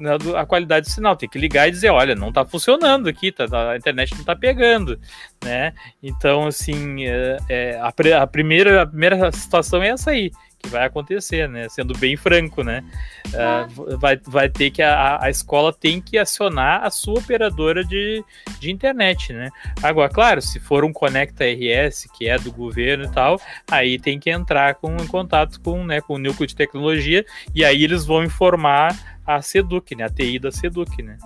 Na, 0.00 0.14
a 0.40 0.46
qualidade 0.46 0.86
do 0.86 0.92
sinal, 0.92 1.14
tem 1.14 1.28
que 1.28 1.38
ligar 1.38 1.68
e 1.68 1.70
dizer, 1.70 1.90
olha, 1.90 2.16
não 2.16 2.30
está 2.30 2.44
funcionando 2.44 3.08
aqui, 3.08 3.30
tá, 3.30 3.44
a 3.70 3.76
internet 3.76 4.12
não 4.12 4.20
está 4.20 4.34
pegando, 4.34 4.98
né? 5.44 5.72
Então, 6.02 6.48
assim, 6.48 7.04
é, 7.06 7.36
é, 7.48 7.78
a, 7.78 7.92
a, 8.22 8.26
primeira, 8.26 8.82
a 8.82 8.86
primeira 8.86 9.30
situação 9.30 9.82
é 9.82 9.90
essa 9.90 10.10
aí, 10.10 10.32
que 10.64 10.68
vai 10.70 10.86
acontecer, 10.86 11.48
né? 11.48 11.68
Sendo 11.68 11.96
bem 11.98 12.16
franco, 12.16 12.62
né? 12.62 12.82
Uh, 13.28 13.98
vai, 13.98 14.18
vai 14.26 14.48
ter 14.48 14.70
que 14.70 14.82
a, 14.82 15.22
a 15.22 15.28
escola 15.28 15.72
tem 15.72 16.00
que 16.00 16.16
acionar 16.16 16.82
a 16.84 16.90
sua 16.90 17.18
operadora 17.18 17.84
de, 17.84 18.24
de 18.58 18.70
internet, 18.70 19.32
né? 19.32 19.50
Agora, 19.82 20.08
claro, 20.08 20.40
se 20.40 20.58
for 20.58 20.84
um 20.84 20.92
Conecta 20.92 21.44
RS, 21.44 22.08
que 22.16 22.28
é 22.28 22.38
do 22.38 22.50
governo 22.50 23.04
e 23.04 23.10
tal, 23.10 23.40
aí 23.70 23.98
tem 23.98 24.18
que 24.18 24.30
entrar 24.30 24.76
com, 24.76 24.96
em 24.96 25.06
contato 25.06 25.60
com, 25.60 25.84
né, 25.84 26.00
com 26.00 26.14
o 26.14 26.18
núcleo 26.18 26.46
de 26.46 26.56
tecnologia 26.56 27.24
e 27.54 27.64
aí 27.64 27.84
eles 27.84 28.06
vão 28.06 28.24
informar 28.24 29.18
a 29.26 29.42
Seduc, 29.42 29.94
né? 29.94 30.04
A 30.04 30.08
TI 30.08 30.38
da 30.38 30.50
Seduc, 30.50 31.02
né? 31.02 31.18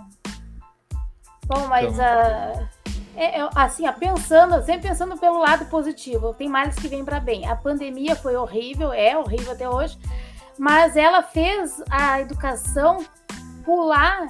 Bom, 1.46 1.66
mas 1.68 1.94
então... 1.94 2.04
uh, 2.04 2.97
é, 3.18 3.40
é, 3.40 3.48
assim, 3.56 3.88
ó, 3.88 3.92
pensando, 3.92 4.62
sempre 4.62 4.88
pensando 4.88 5.16
pelo 5.16 5.40
lado 5.40 5.64
positivo, 5.64 6.32
tem 6.34 6.48
males 6.48 6.76
que 6.76 6.86
vêm 6.86 7.04
para 7.04 7.18
bem. 7.18 7.48
A 7.48 7.56
pandemia 7.56 8.14
foi 8.14 8.36
horrível, 8.36 8.92
é 8.92 9.18
horrível 9.18 9.52
até 9.52 9.68
hoje, 9.68 9.98
mas 10.56 10.96
ela 10.96 11.20
fez 11.20 11.82
a 11.90 12.20
educação 12.20 13.04
pular 13.64 14.28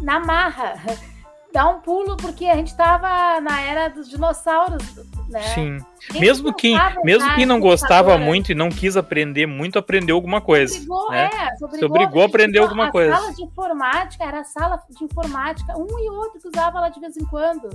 na 0.00 0.18
marra, 0.18 0.76
dar 1.52 1.68
um 1.68 1.80
pulo, 1.80 2.16
porque 2.16 2.46
a 2.46 2.56
gente 2.56 2.68
estava 2.68 3.38
na 3.42 3.60
era 3.60 3.88
dos 3.88 4.08
dinossauros, 4.08 4.82
né? 5.28 5.42
Sim. 5.54 5.78
Quem 6.10 6.20
mesmo 6.20 6.54
quem, 6.54 6.74
mesmo 7.04 7.34
quem 7.34 7.44
não 7.44 7.60
gostava 7.60 8.16
muito 8.16 8.50
e 8.50 8.54
não 8.54 8.70
quis 8.70 8.96
aprender 8.96 9.44
muito, 9.44 9.78
aprendeu 9.78 10.16
alguma 10.16 10.40
coisa. 10.40 10.72
Se 10.72 10.78
obrigou, 10.80 11.10
né? 11.10 11.24
é, 11.26 11.56
se 11.56 11.64
obrigou, 11.64 11.78
se 11.78 11.84
obrigou 11.84 12.22
a 12.22 12.26
aprender 12.26 12.58
alguma 12.60 12.86
a 12.86 12.90
coisa. 12.90 13.12
A 13.12 13.18
sala 13.18 13.34
de 13.34 13.42
informática 13.42 14.24
era 14.24 14.40
a 14.40 14.44
sala 14.44 14.82
de 14.88 15.04
informática, 15.04 15.76
um 15.76 15.98
e 15.98 16.08
outro 16.08 16.40
que 16.40 16.48
usava 16.48 16.80
lá 16.80 16.88
de 16.88 16.98
vez 16.98 17.14
em 17.14 17.26
quando. 17.26 17.68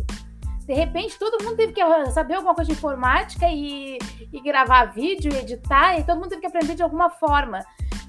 De 0.72 0.78
repente, 0.78 1.20
todo 1.20 1.44
mundo 1.44 1.58
teve 1.58 1.74
que 1.74 1.82
saber 2.12 2.36
alguma 2.36 2.56
coisa 2.56 2.72
de 2.72 2.78
informática 2.78 3.46
e, 3.50 4.00
e 4.32 4.40
gravar 4.40 4.86
vídeo, 4.86 5.30
editar, 5.36 6.00
e 6.00 6.04
todo 6.06 6.16
mundo 6.16 6.30
teve 6.30 6.40
que 6.40 6.48
aprender 6.48 6.76
de 6.76 6.82
alguma 6.82 7.10
forma, 7.10 7.60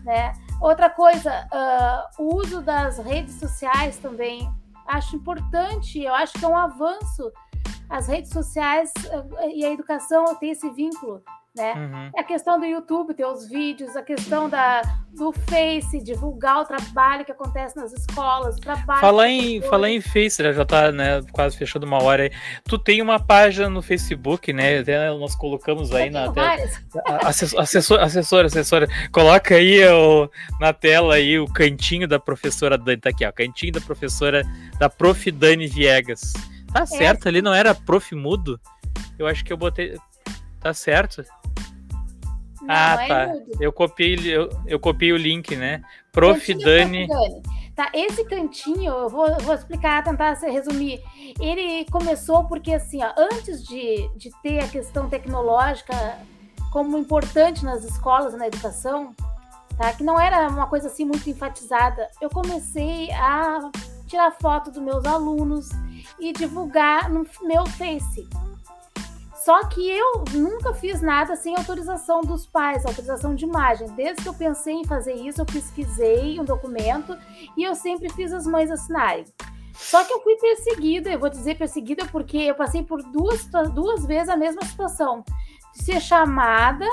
né? 0.05 0.33
Outra 0.61 0.89
coisa, 0.89 1.45
uh, 1.53 2.23
o 2.23 2.37
uso 2.37 2.63
das 2.63 2.99
redes 2.99 3.35
sociais 3.35 3.99
também 3.99 4.49
acho 4.87 5.17
importante, 5.17 6.01
eu 6.01 6.15
acho 6.15 6.35
que 6.35 6.45
é 6.45 6.47
um 6.47 6.57
avanço 6.57 7.33
as 7.89 8.07
redes 8.09 8.31
sociais 8.31 8.93
uh, 9.07 9.49
e 9.55 9.65
a 9.65 9.71
educação 9.71 10.35
ter 10.37 10.49
esse 10.49 10.69
vínculo 10.71 11.23
né? 11.55 11.75
Uhum. 11.75 12.11
A 12.17 12.25
questão 12.25 12.59
do 12.59 12.65
YouTube, 12.65 13.13
ter 13.13 13.27
os 13.27 13.47
vídeos, 13.47 13.95
a 13.95 14.03
questão 14.03 14.49
da, 14.49 14.81
do 15.15 15.33
Face, 15.33 16.03
divulgar 16.03 16.63
o 16.63 16.65
trabalho 16.65 17.27
que 17.27 17.33
acontece 17.33 17.77
nas 17.77 17.93
escolas, 17.93 18.57
o 18.57 18.61
trabalho. 18.61 19.01
Falar 19.01 19.29
em, 19.29 19.61
falar 19.61 19.91
em 19.91 20.01
Face, 20.01 20.43
já 20.43 20.65
tá 20.65 20.91
né, 20.91 21.21
quase 21.31 21.57
fechando 21.59 21.85
uma 21.85 22.03
hora 22.03 22.23
aí. 22.23 22.31
Tu 22.65 22.79
tem 22.79 23.03
uma 23.03 23.21
página 23.21 23.69
no 23.69 23.83
Facebook, 23.83 24.51
né? 24.51 24.79
Até 24.79 25.11
nós 25.11 25.35
colocamos 25.35 25.93
aí 25.93 26.09
na 26.09 26.33
tela. 26.33 26.57
Assessor, 27.23 28.01
assessora, 28.01 28.47
assessora, 28.47 28.89
coloca 29.13 29.55
aí 29.55 29.87
o, 29.89 30.31
na 30.59 30.73
tela 30.73 31.17
aí 31.17 31.39
o 31.39 31.47
cantinho 31.47 32.09
da 32.09 32.19
professora 32.19 32.79
Dani. 32.79 32.99
Tá 32.99 33.11
aqui, 33.11 33.27
ó. 33.27 33.33
Cantinho 33.33 33.73
da 33.73 33.81
professora 33.81 34.43
da 34.79 34.89
Prof. 34.89 35.31
Dani 35.31 35.67
Viegas. 35.67 36.33
Tá 36.73 36.83
é. 36.83 36.87
certo, 36.87 37.29
ali 37.29 37.43
não 37.43 37.53
era 37.53 37.75
Prof 37.75 38.15
Mudo? 38.15 38.61
Eu 39.19 39.27
acho 39.27 39.45
que 39.45 39.53
eu 39.53 39.57
botei. 39.57 39.97
Tá 40.61 40.73
certo. 40.73 41.25
Não, 42.63 42.69
ah, 42.69 43.05
é 43.05 43.09
tá. 43.09 43.33
Eu 43.61 43.73
copiei, 43.73 44.17
eu, 44.25 44.49
eu 44.67 44.79
copiei 44.79 45.13
o 45.13 45.17
link, 45.17 45.57
né? 45.57 45.83
Prof. 46.13 46.55
Dani. 46.55 47.09
Tá, 47.75 47.91
esse 47.95 48.23
cantinho, 48.25 48.93
eu 48.93 49.09
vou, 49.09 49.35
vou 49.41 49.55
explicar, 49.55 50.05
tentar 50.05 50.35
resumir. 50.35 51.01
Ele 51.41 51.87
começou 51.91 52.45
porque, 52.45 52.75
assim, 52.75 53.03
ó, 53.03 53.13
antes 53.17 53.65
de, 53.67 54.09
de 54.15 54.31
ter 54.43 54.59
a 54.61 54.69
questão 54.69 55.09
tecnológica 55.09 56.19
como 56.71 56.99
importante 56.99 57.65
nas 57.65 57.83
escolas, 57.83 58.35
na 58.35 58.47
educação, 58.47 59.15
tá? 59.79 59.93
que 59.95 60.05
não 60.05 60.21
era 60.21 60.49
uma 60.49 60.67
coisa 60.67 60.89
assim 60.89 61.05
muito 61.05 61.29
enfatizada, 61.29 62.11
eu 62.21 62.29
comecei 62.29 63.11
a 63.13 63.71
tirar 64.13 64.31
foto 64.33 64.71
dos 64.71 64.83
meus 64.83 65.07
alunos 65.07 65.71
e 66.21 66.35
divulgar 66.35 67.09
no 67.09 67.27
meu 67.43 67.67
Face. 67.67 68.29
Só 69.35 69.65
que 69.65 69.91
eu 69.91 70.23
nunca 70.35 70.75
fiz 70.75 71.01
nada 71.01 71.35
sem 71.35 71.57
autorização 71.57 72.21
dos 72.21 72.47
pais, 72.47 72.85
autorização 72.85 73.35
de 73.35 73.45
imagem. 73.45 73.89
Desde 73.97 74.23
que 74.23 74.29
eu 74.29 74.35
pensei 74.35 74.75
em 74.75 74.85
fazer 74.85 75.15
isso, 75.15 75.41
eu 75.41 75.47
pesquisei 75.47 76.39
um 76.39 76.45
documento 76.45 77.17
e 77.57 77.65
eu 77.65 77.75
sempre 77.75 78.09
fiz 78.11 78.33
as 78.33 78.47
mães 78.47 78.71
assinarem. 78.71 79.25
Só 79.75 80.05
que 80.05 80.13
eu 80.13 80.23
fui 80.23 80.37
perseguida, 80.37 81.11
eu 81.11 81.19
vou 81.19 81.31
dizer 81.31 81.57
perseguida 81.57 82.07
porque 82.13 82.37
eu 82.37 82.55
passei 82.55 82.83
por 82.85 83.03
duas, 83.03 83.47
duas 83.75 84.05
vezes 84.05 84.29
a 84.29 84.37
mesma 84.37 84.63
situação. 84.63 85.25
De 85.75 85.83
ser 85.83 86.01
chamada, 86.01 86.87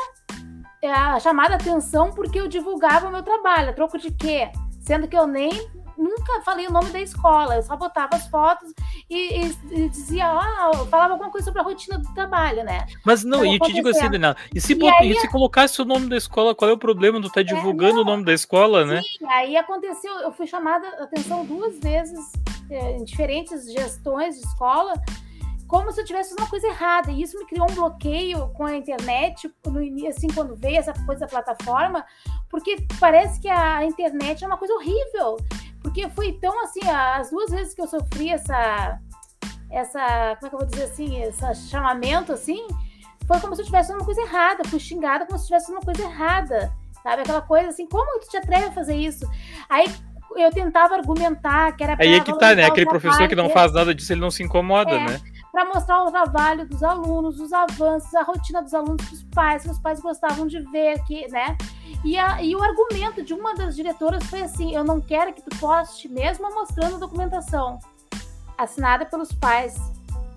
é, 0.82 1.20
chamada 1.20 1.56
atenção 1.56 2.12
porque 2.12 2.40
eu 2.40 2.48
divulgava 2.48 3.10
o 3.10 3.12
meu 3.12 3.22
trabalho. 3.22 3.76
Troco 3.76 3.98
de 4.00 4.10
quê? 4.10 4.50
Sendo 4.80 5.08
que 5.08 5.18
eu 5.18 5.28
nem 5.28 5.52
nunca 6.00 6.42
falei 6.42 6.66
o 6.68 6.72
nome 6.72 6.90
da 6.90 7.02
escola, 7.02 7.56
eu 7.56 7.64
só 7.64 7.76
botava 7.76 8.16
as 8.16 8.28
fotos 8.28 8.74
e, 9.10 9.46
e, 9.46 9.58
e 9.72 9.90
dizia, 9.90 10.26
ah, 10.28 10.72
falava 10.90 11.14
alguma 11.14 11.30
coisa 11.30 11.46
sobre 11.46 11.60
a 11.60 11.64
rotina 11.64 11.98
do 11.98 12.14
trabalho, 12.14 12.64
né? 12.64 12.88
Mas 13.06 13.24
não, 13.24 13.44
então, 13.44 13.52
e 13.52 13.56
eu 13.56 13.60
te 13.60 13.74
digo 13.74 13.90
assim, 13.90 14.10
Daniela, 14.10 14.38
e 14.54 14.62
se, 14.62 14.72
e, 14.72 14.76
bot... 14.76 14.94
aí, 15.00 15.12
e 15.12 15.20
se 15.20 15.28
colocasse 15.28 15.82
o 15.82 15.86
nome 15.86 16.08
da 16.08 16.16
escola, 16.16 16.56
qual 16.56 16.70
é 16.70 16.74
o 16.74 16.78
problema 16.78 17.20
de 17.20 17.28
estar 17.28 17.44
tá 17.44 17.52
é, 17.52 17.54
divulgando 17.54 18.00
é, 18.00 18.02
o 18.02 18.06
nome 18.06 18.24
da 18.24 18.34
escola, 18.34 18.86
né? 18.86 19.02
Sim, 19.02 19.26
aí 19.28 19.58
aconteceu, 19.58 20.14
eu 20.20 20.32
fui 20.32 20.48
chamada 20.48 20.88
a 21.00 21.04
atenção 21.04 21.46
duas 21.46 21.78
vezes 21.80 22.20
é, 22.70 22.98
em 22.98 23.04
diferentes 23.04 23.72
gestões 23.72 24.36
de 24.36 24.46
escola, 24.46 24.94
como 25.68 25.92
se 25.92 26.02
eu 26.02 26.06
tivesse 26.06 26.34
uma 26.34 26.50
coisa 26.50 26.68
errada. 26.68 27.12
E 27.12 27.22
isso 27.22 27.38
me 27.38 27.46
criou 27.46 27.70
um 27.70 27.76
bloqueio 27.76 28.50
com 28.56 28.66
a 28.66 28.76
internet, 28.76 29.50
no 29.66 29.82
início, 29.82 30.10
assim, 30.10 30.28
quando 30.28 30.56
veio 30.56 30.78
essa 30.78 30.94
coisa 31.06 31.22
da 31.22 31.28
plataforma, 31.28 32.06
porque 32.50 32.78
parece 33.00 33.40
que 33.40 33.48
a 33.48 33.86
internet 33.86 34.44
é 34.44 34.48
uma 34.48 34.58
coisa 34.58 34.74
horrível. 34.74 35.38
Porque 35.82 36.10
foi 36.10 36.34
tão 36.34 36.64
assim, 36.64 36.88
as 36.88 37.30
duas 37.30 37.52
vezes 37.52 37.74
que 37.74 37.82
eu 37.82 37.88
sofri 37.88 38.30
essa. 38.30 39.00
Essa. 39.72 40.36
Como 40.40 40.48
é 40.48 40.50
que 40.50 40.56
eu 40.56 40.60
vou 40.60 40.68
dizer 40.68 40.84
assim? 40.84 41.22
Esse 41.22 41.70
chamamento 41.70 42.34
assim. 42.34 42.68
Foi 43.28 43.40
como 43.40 43.56
se 43.56 43.62
eu 43.62 43.64
estivesse 43.64 43.92
uma 43.94 44.04
coisa 44.04 44.22
errada. 44.22 44.64
Fui 44.68 44.80
xingada 44.80 45.26
como 45.26 45.38
se 45.38 45.44
estivesse 45.44 45.72
uma 45.72 45.82
coisa 45.82 46.02
errada. 46.04 46.74
Sabe? 47.04 47.22
Aquela 47.22 47.42
coisa 47.42 47.70
assim, 47.70 47.88
como 47.88 48.20
tu 48.20 48.30
te 48.30 48.38
atreve 48.38 48.66
a 48.66 48.72
fazer 48.72 48.96
isso? 48.96 49.30
Aí 49.70 49.88
eu 50.36 50.52
tentava 50.52 50.96
argumentar 50.96 51.72
que 51.76 51.84
era 51.84 51.96
Aí 52.00 52.14
é 52.14 52.20
que 52.20 52.38
tá, 52.38 52.56
né? 52.56 52.66
Aquele 52.66 52.86
professor 52.86 53.28
que 53.28 53.36
não 53.36 53.50
faz 53.50 53.74
nada 53.74 53.94
disso, 53.96 54.14
ele 54.14 54.22
não 54.22 54.32
se 54.32 54.44
incomoda, 54.44 54.92
é, 54.92 55.06
né? 55.06 55.22
Para 55.60 55.74
mostrar 55.74 56.06
o 56.06 56.10
trabalho 56.10 56.66
dos 56.66 56.82
alunos, 56.82 57.38
os 57.38 57.52
avanços, 57.52 58.16
a 58.16 58.24
rotina 58.24 58.62
dos 58.62 58.74
alunos, 58.74 59.06
dos 59.10 59.24
pais, 59.24 59.64
que 59.64 59.70
os 59.70 59.78
pais 59.78 60.00
gostavam 60.00 60.48
de 60.48 60.62
ver 60.72 60.94
aqui, 60.94 61.30
né? 61.30 61.58
E, 62.02 62.18
a, 62.18 62.42
e 62.42 62.56
o 62.56 62.64
argumento 62.64 63.22
de 63.22 63.34
uma 63.34 63.54
das 63.54 63.76
diretoras 63.76 64.24
foi 64.28 64.42
assim: 64.42 64.74
eu 64.74 64.86
não 64.86 65.02
quero 65.02 65.34
que 65.34 65.42
tu 65.42 65.50
poste 65.60 66.08
mesmo 66.08 66.50
mostrando 66.56 66.96
a 66.96 67.00
documentação 67.00 67.78
assinada 68.58 69.06
pelos 69.06 69.34
pais. 69.34 69.76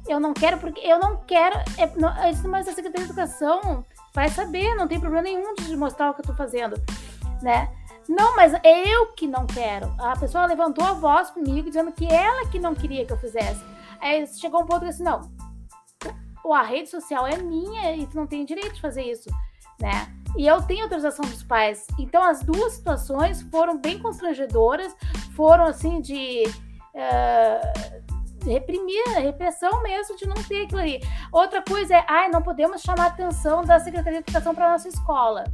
Eu 0.09 0.19
não 0.19 0.35
quero, 0.35 0.59
porque 0.59 0.81
eu 0.81 0.99
não 0.99 1.19
quero. 1.19 1.57
É, 1.79 1.87
não, 1.95 2.13
mas 2.49 2.67
a 2.67 2.73
Secretaria 2.73 3.07
de 3.07 3.13
Educação 3.13 3.87
vai 4.13 4.29
saber, 4.29 4.75
não 4.75 4.89
tem 4.89 4.99
problema 4.99 5.23
nenhum 5.23 5.55
de 5.55 5.77
mostrar 5.77 6.11
o 6.11 6.15
que 6.15 6.23
eu 6.23 6.27
tô 6.27 6.35
fazendo, 6.35 6.75
né? 7.41 7.71
Não, 8.09 8.35
mas 8.35 8.55
é 8.55 8.93
eu 8.93 9.13
que 9.13 9.29
não 9.29 9.47
quero. 9.47 9.95
A 10.01 10.17
pessoa 10.17 10.47
levantou 10.47 10.85
a 10.85 10.95
voz 10.95 11.31
comigo 11.31 11.69
dizendo 11.69 11.93
que 11.93 12.13
ela 12.13 12.49
que 12.49 12.59
não 12.59 12.75
queria 12.75 13.07
que 13.07 13.13
eu 13.13 13.19
fizesse. 13.19 13.63
Aí 14.03 14.27
chegou 14.27 14.63
um 14.63 14.67
ponto 14.67 14.81
que 14.81 14.89
assim, 14.91 15.05
não, 15.05 15.21
a 16.53 16.63
rede 16.63 16.91
social 16.91 17.27
é 17.27 17.37
minha 17.39 17.97
e 17.97 18.07
tu 18.07 18.17
não 18.17 18.27
tem 18.27 18.45
direito 18.45 18.75
de 18.75 18.81
fazer 18.81 19.03
isso, 19.03 19.31
né? 19.81 20.13
E 20.37 20.47
eu 20.47 20.63
tenho 20.63 20.83
autorização 20.83 21.25
dos 21.25 21.43
pais. 21.43 21.87
Então 21.99 22.23
as 22.23 22.43
duas 22.43 22.73
situações 22.73 23.43
foram 23.43 23.79
bem 23.79 23.99
constrangedoras, 23.99 24.95
foram 25.37 25.65
assim 25.65 26.01
de 26.01 26.43
uh, 26.95 28.45
reprimir, 28.45 29.05
repressão 29.19 29.83
mesmo 29.83 30.17
de 30.17 30.27
não 30.27 30.35
ter 30.35 30.65
aquilo 30.65 30.81
ali. 30.81 31.01
Outra 31.31 31.63
coisa 31.63 31.95
é, 31.97 32.05
ai, 32.09 32.29
não 32.29 32.43
podemos 32.43 32.83
chamar 32.83 33.05
a 33.05 33.07
atenção 33.07 33.63
da 33.63 33.79
Secretaria 33.79 34.21
de 34.21 34.25
Educação 34.25 34.55
para 34.55 34.73
nossa 34.73 34.89
escola. 34.89 35.45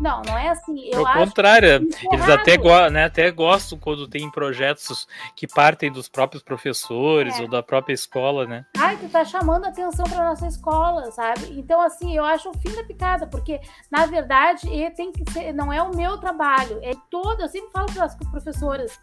Não, 0.00 0.20
não 0.22 0.36
é 0.36 0.48
assim. 0.50 0.88
Eu 0.92 1.06
Ao 1.06 1.14
contrário, 1.14 1.68
eles 2.12 2.28
até, 2.28 2.56
go 2.56 2.88
né, 2.90 3.04
até 3.04 3.30
gostam 3.30 3.78
quando 3.78 4.06
tem 4.06 4.30
projetos 4.30 5.08
que 5.34 5.46
partem 5.46 5.90
dos 5.90 6.08
próprios 6.08 6.42
professores 6.42 7.38
é. 7.38 7.42
ou 7.42 7.48
da 7.48 7.62
própria 7.62 7.94
escola, 7.94 8.46
né? 8.46 8.64
Ai, 8.78 8.96
tu 8.96 9.08
tá 9.08 9.24
chamando 9.24 9.64
atenção 9.64 10.04
para 10.04 10.28
nossa 10.28 10.46
escola, 10.46 11.10
sabe? 11.12 11.58
Então, 11.58 11.80
assim, 11.80 12.16
eu 12.16 12.24
acho 12.24 12.50
o 12.50 12.58
fim 12.58 12.74
da 12.74 12.84
picada, 12.84 13.26
porque, 13.26 13.60
na 13.90 14.06
verdade, 14.06 14.68
tem 14.96 15.12
que 15.12 15.30
ser, 15.30 15.52
não 15.52 15.72
é 15.72 15.82
o 15.82 15.94
meu 15.94 16.18
trabalho, 16.18 16.78
é 16.82 16.92
todo, 17.10 17.40
eu 17.40 17.48
sempre 17.48 17.70
falo 17.72 17.86
para 17.92 18.04
as 18.04 18.14
professoras, 18.16 18.98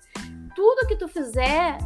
tudo 0.56 0.88
que 0.88 0.96
tu 0.96 1.08
fizer, 1.08 1.78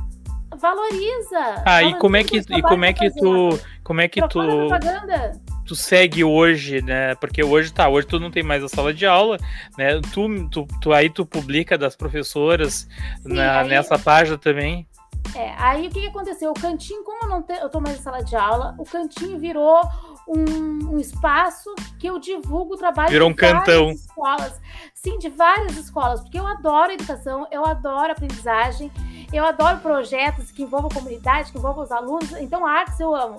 valoriza. 0.58 1.40
Ah, 1.66 1.82
valoriza 1.82 1.98
e 1.98 2.00
como 2.00 2.18
é 2.18 2.24
que, 2.24 2.38
e 2.38 2.62
como 2.62 2.86
é 2.86 2.94
que 2.94 3.10
tu, 3.12 3.60
como 3.84 4.02
é 4.02 4.08
que 4.08 4.22
tu... 4.28 4.40
Propaganda 4.40 5.32
tu 5.68 5.76
segue 5.76 6.24
hoje, 6.24 6.82
né? 6.82 7.14
Porque 7.16 7.44
hoje 7.44 7.72
tá, 7.72 7.90
hoje 7.90 8.08
tu 8.08 8.20
não 8.20 8.32
tem 8.32 8.42
mais 8.42 8.64
a 8.64 8.70
sala 8.70 8.94
de 8.94 9.06
aula, 9.06 9.38
né? 9.78 10.00
Tu, 10.14 10.50
tu, 10.50 10.68
tu 10.82 10.94
aí 10.94 11.10
tu 11.10 11.26
publica 11.26 11.78
das 11.78 11.96
professoras 11.96 12.88
Sim, 13.22 13.34
na, 13.34 13.60
aí... 13.60 13.68
nessa 13.68 14.00
página 14.00 14.38
também. 14.38 14.88
É, 15.36 15.54
aí 15.58 15.88
o 15.88 15.92
que, 15.92 16.00
que 16.00 16.08
aconteceu? 16.08 16.52
O 16.52 16.54
cantinho, 16.54 17.04
como 17.04 17.24
eu 17.24 17.30
não 17.30 17.44
te, 17.44 17.54
eu 17.54 17.70
tô 17.70 17.82
mais 17.82 18.00
em 18.00 18.02
sala 18.02 18.24
de 18.24 18.36
aula, 18.36 18.74
o 18.78 18.86
cantinho 18.86 19.38
virou 19.38 19.82
um, 20.26 20.94
um 20.94 21.00
espaço 21.00 21.74
que 22.00 22.08
eu 22.08 22.18
divulgo 22.18 22.76
o 22.76 22.78
trabalho 22.78 23.10
virou 23.10 23.30
um 23.30 23.34
de 23.34 23.42
várias 23.42 23.66
cantão. 23.66 23.92
escolas. 23.92 24.62
Sim, 24.94 25.20
de 25.20 25.30
várias 25.30 25.76
escolas, 25.78 26.22
porque 26.22 26.40
eu 26.40 26.48
adoro 26.48 26.94
educação, 26.94 27.46
eu 27.52 27.66
adoro 27.66 28.14
aprendizagem, 28.14 28.92
eu 29.34 29.46
adoro 29.46 29.80
projetos 29.80 30.50
que 30.50 30.64
envolvam 30.64 30.90
a 30.90 30.94
comunidade, 30.94 31.52
que 31.52 31.58
envolvam 31.58 31.84
os 31.84 31.92
alunos. 31.92 32.32
Então, 32.40 32.66
a 32.66 32.72
artes 32.72 33.00
eu 33.00 33.14
amo 33.14 33.38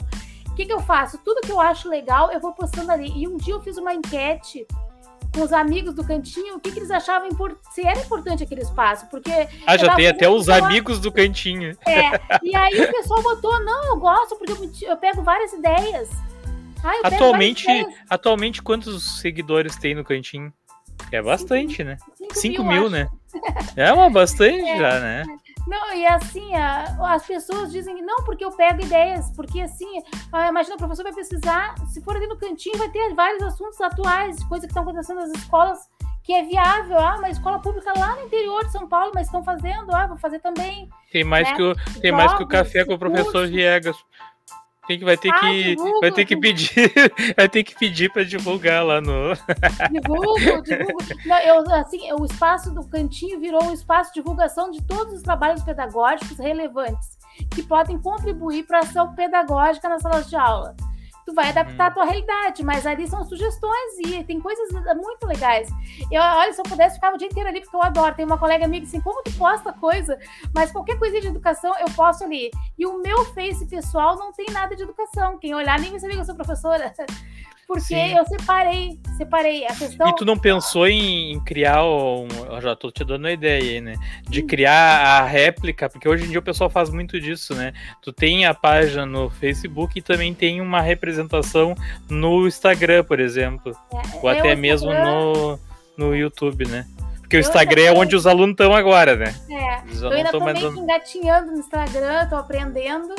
que, 0.58 0.66
que 0.66 0.72
eu 0.72 0.80
faço? 0.80 1.18
Tudo 1.18 1.40
que 1.40 1.52
eu 1.52 1.60
acho 1.60 1.88
legal, 1.88 2.32
eu 2.32 2.40
vou 2.40 2.52
postando 2.52 2.90
ali. 2.90 3.12
E 3.14 3.28
um 3.28 3.36
dia 3.36 3.54
eu 3.54 3.62
fiz 3.62 3.76
uma 3.76 3.94
enquete 3.94 4.66
com 5.32 5.42
os 5.42 5.52
amigos 5.52 5.94
do 5.94 6.04
cantinho, 6.04 6.56
o 6.56 6.60
que, 6.60 6.72
que 6.72 6.80
eles 6.80 6.90
achavam 6.90 7.28
importante, 7.28 7.60
se 7.72 7.86
era 7.86 8.00
importante 8.00 8.42
aquele 8.42 8.62
espaço, 8.62 9.06
porque... 9.08 9.30
Ah, 9.64 9.76
já 9.76 9.94
tem 9.94 10.08
até 10.08 10.28
os 10.28 10.48
amigos 10.48 10.98
do 10.98 11.12
cantinho. 11.12 11.76
É, 11.86 12.18
e 12.42 12.56
aí 12.56 12.80
o 12.80 12.90
pessoal 12.90 13.22
botou, 13.22 13.62
não, 13.62 13.84
eu 13.84 13.96
gosto, 13.98 14.34
porque 14.36 14.52
eu, 14.52 14.90
eu 14.90 14.96
pego 14.96 15.22
várias 15.22 15.52
ideias. 15.52 16.08
Ah, 16.82 16.92
atualmente, 17.04 17.64
várias 17.66 17.86
ideias. 17.86 18.06
atualmente, 18.10 18.62
quantos 18.62 19.20
seguidores 19.20 19.76
tem 19.76 19.94
no 19.94 20.02
cantinho? 20.02 20.52
É 21.12 21.22
bastante, 21.22 21.76
cinco, 21.76 21.84
né? 21.84 21.98
5 22.32 22.64
mil, 22.64 22.80
mil 22.80 22.90
né? 22.90 23.08
É 23.76 23.92
uma 23.92 24.10
bastante 24.10 24.58
é, 24.68 24.78
já, 24.78 24.98
né? 24.98 25.24
Não, 25.68 25.94
e 25.94 26.06
assim, 26.06 26.54
a, 26.54 26.96
as 27.14 27.26
pessoas 27.26 27.70
dizem 27.70 27.94
que 27.94 28.00
não, 28.00 28.24
porque 28.24 28.42
eu 28.42 28.50
pego 28.50 28.82
ideias, 28.82 29.30
porque 29.32 29.60
assim, 29.60 30.02
a, 30.32 30.48
imagina, 30.48 30.76
o 30.76 30.78
professor 30.78 31.02
vai 31.02 31.12
pesquisar, 31.12 31.74
se 31.88 32.02
for 32.02 32.16
ali 32.16 32.26
no 32.26 32.38
cantinho, 32.38 32.78
vai 32.78 32.88
ter 32.88 33.14
vários 33.14 33.42
assuntos 33.42 33.78
atuais, 33.78 34.42
coisas 34.44 34.64
que 34.64 34.70
estão 34.70 34.82
acontecendo 34.82 35.18
nas 35.20 35.30
escolas, 35.32 35.78
que 36.24 36.32
é 36.32 36.42
viável. 36.42 36.98
Ah, 36.98 37.16
uma 37.18 37.28
escola 37.28 37.58
pública 37.60 37.92
lá 37.98 38.16
no 38.16 38.22
interior 38.22 38.64
de 38.64 38.72
São 38.72 38.88
Paulo, 38.88 39.12
mas 39.14 39.26
estão 39.26 39.44
fazendo, 39.44 39.94
ah, 39.94 40.06
vou 40.06 40.16
fazer 40.16 40.38
também. 40.38 40.88
Tem 41.12 41.22
mais, 41.22 41.46
né? 41.46 41.54
que, 41.54 41.62
o, 41.62 41.74
tem 42.00 42.12
Jogos, 42.12 42.12
mais 42.12 42.34
que 42.34 42.42
o 42.42 42.48
café 42.48 42.84
com 42.86 42.94
o 42.94 42.98
professor 42.98 43.46
Viegas. 43.46 43.96
Tem 44.88 44.98
que, 44.98 45.04
vai 45.04 45.18
ter 45.18 45.28
ah, 45.28 45.38
que 45.38 45.62
divulgo, 45.64 46.00
vai 46.00 46.10
ter 46.10 46.24
que 46.24 46.36
pedir 46.36 46.72
vai 47.36 47.46
ter 47.46 47.62
que 47.62 47.74
pedir 47.74 48.10
para 48.10 48.24
divulgar 48.24 48.82
lá 48.82 49.02
no 49.02 49.34
divulgo 49.92 50.62
divulgo. 50.62 51.04
Não, 51.26 51.38
eu, 51.40 51.74
assim 51.74 52.10
o 52.14 52.24
espaço 52.24 52.74
do 52.74 52.82
cantinho 52.88 53.38
virou 53.38 53.62
um 53.64 53.72
espaço 53.74 54.14
de 54.14 54.22
divulgação 54.22 54.70
de 54.70 54.82
todos 54.82 55.12
os 55.12 55.22
trabalhos 55.22 55.62
pedagógicos 55.62 56.38
relevantes 56.38 57.18
que 57.54 57.62
podem 57.62 57.98
contribuir 57.98 58.64
para 58.64 58.78
a 58.78 58.80
ação 58.80 59.14
pedagógica 59.14 59.90
nas 59.90 60.00
salas 60.00 60.30
de 60.30 60.36
aula 60.36 60.74
tu 61.28 61.34
vai 61.34 61.50
adaptar 61.50 61.88
a 61.88 61.90
tua 61.90 62.04
realidade, 62.04 62.64
mas 62.64 62.86
ali 62.86 63.06
são 63.06 63.22
sugestões 63.22 63.98
e 63.98 64.24
tem 64.24 64.40
coisas 64.40 64.70
muito 64.96 65.26
legais. 65.26 65.68
Eu, 66.10 66.22
olha, 66.22 66.50
se 66.54 66.58
eu 66.58 66.64
pudesse 66.64 66.94
ficar 66.94 67.12
o 67.12 67.18
dia 67.18 67.28
inteiro 67.28 67.50
ali, 67.50 67.60
porque 67.60 67.76
eu 67.76 67.82
adoro. 67.82 68.14
Tem 68.14 68.24
uma 68.24 68.38
colega 68.38 68.64
amiga 68.64 68.86
assim, 68.86 68.98
como 69.02 69.22
tu 69.22 69.30
posta 69.36 69.70
coisa, 69.74 70.18
mas 70.54 70.72
qualquer 70.72 70.98
coisa 70.98 71.20
de 71.20 71.26
educação 71.26 71.74
eu 71.80 71.90
posto 71.94 72.24
ali. 72.24 72.50
E 72.78 72.86
o 72.86 73.02
meu 73.02 73.26
Face 73.26 73.66
pessoal 73.66 74.16
não 74.16 74.32
tem 74.32 74.46
nada 74.50 74.74
de 74.74 74.82
educação. 74.82 75.38
Quem 75.38 75.54
olhar 75.54 75.78
nem 75.78 75.90
vai 75.90 76.00
saber 76.00 76.14
que 76.14 76.20
eu 76.20 76.24
sou 76.24 76.34
professora. 76.34 76.94
Porque 77.68 77.82
Sim. 77.82 78.16
eu 78.16 78.24
separei, 78.24 78.98
separei 79.18 79.66
a 79.66 79.74
questão. 79.74 80.08
E 80.08 80.16
tu 80.16 80.24
não 80.24 80.38
pensou 80.38 80.88
em 80.88 81.38
criar 81.40 81.84
um. 81.84 82.26
Eu 82.50 82.62
já 82.62 82.74
tô 82.74 82.90
te 82.90 83.04
dando 83.04 83.24
uma 83.24 83.30
ideia 83.30 83.62
aí, 83.62 83.78
né? 83.78 83.94
De 84.26 84.42
criar 84.42 84.72
a 84.72 85.26
réplica, 85.26 85.86
porque 85.86 86.08
hoje 86.08 86.24
em 86.24 86.30
dia 86.30 86.38
o 86.38 86.42
pessoal 86.42 86.70
faz 86.70 86.88
muito 86.88 87.20
disso, 87.20 87.54
né? 87.54 87.74
Tu 88.00 88.10
tem 88.10 88.46
a 88.46 88.54
página 88.54 89.04
no 89.04 89.28
Facebook 89.28 89.98
e 89.98 90.02
também 90.02 90.32
tem 90.32 90.62
uma 90.62 90.80
representação 90.80 91.74
no 92.08 92.48
Instagram, 92.48 93.04
por 93.04 93.20
exemplo. 93.20 93.76
É, 93.92 94.16
ou 94.22 94.30
até 94.30 94.56
mesmo 94.56 94.90
no, 94.90 95.60
no 95.94 96.16
YouTube, 96.16 96.66
né? 96.66 96.86
Porque 97.20 97.36
o 97.36 97.40
Instagram 97.40 97.82
é 97.82 97.92
onde 97.92 98.16
os 98.16 98.26
alunos 98.26 98.52
estão 98.52 98.72
agora, 98.72 99.14
né? 99.14 99.34
É. 99.50 99.82
eu 100.02 100.10
ainda 100.10 100.30
tô 100.30 100.40
meio 100.40 100.54
mandando... 100.54 100.80
engatinhando 100.80 101.52
no 101.52 101.58
Instagram, 101.58 102.26
tô 102.30 102.36
aprendendo. 102.36 103.14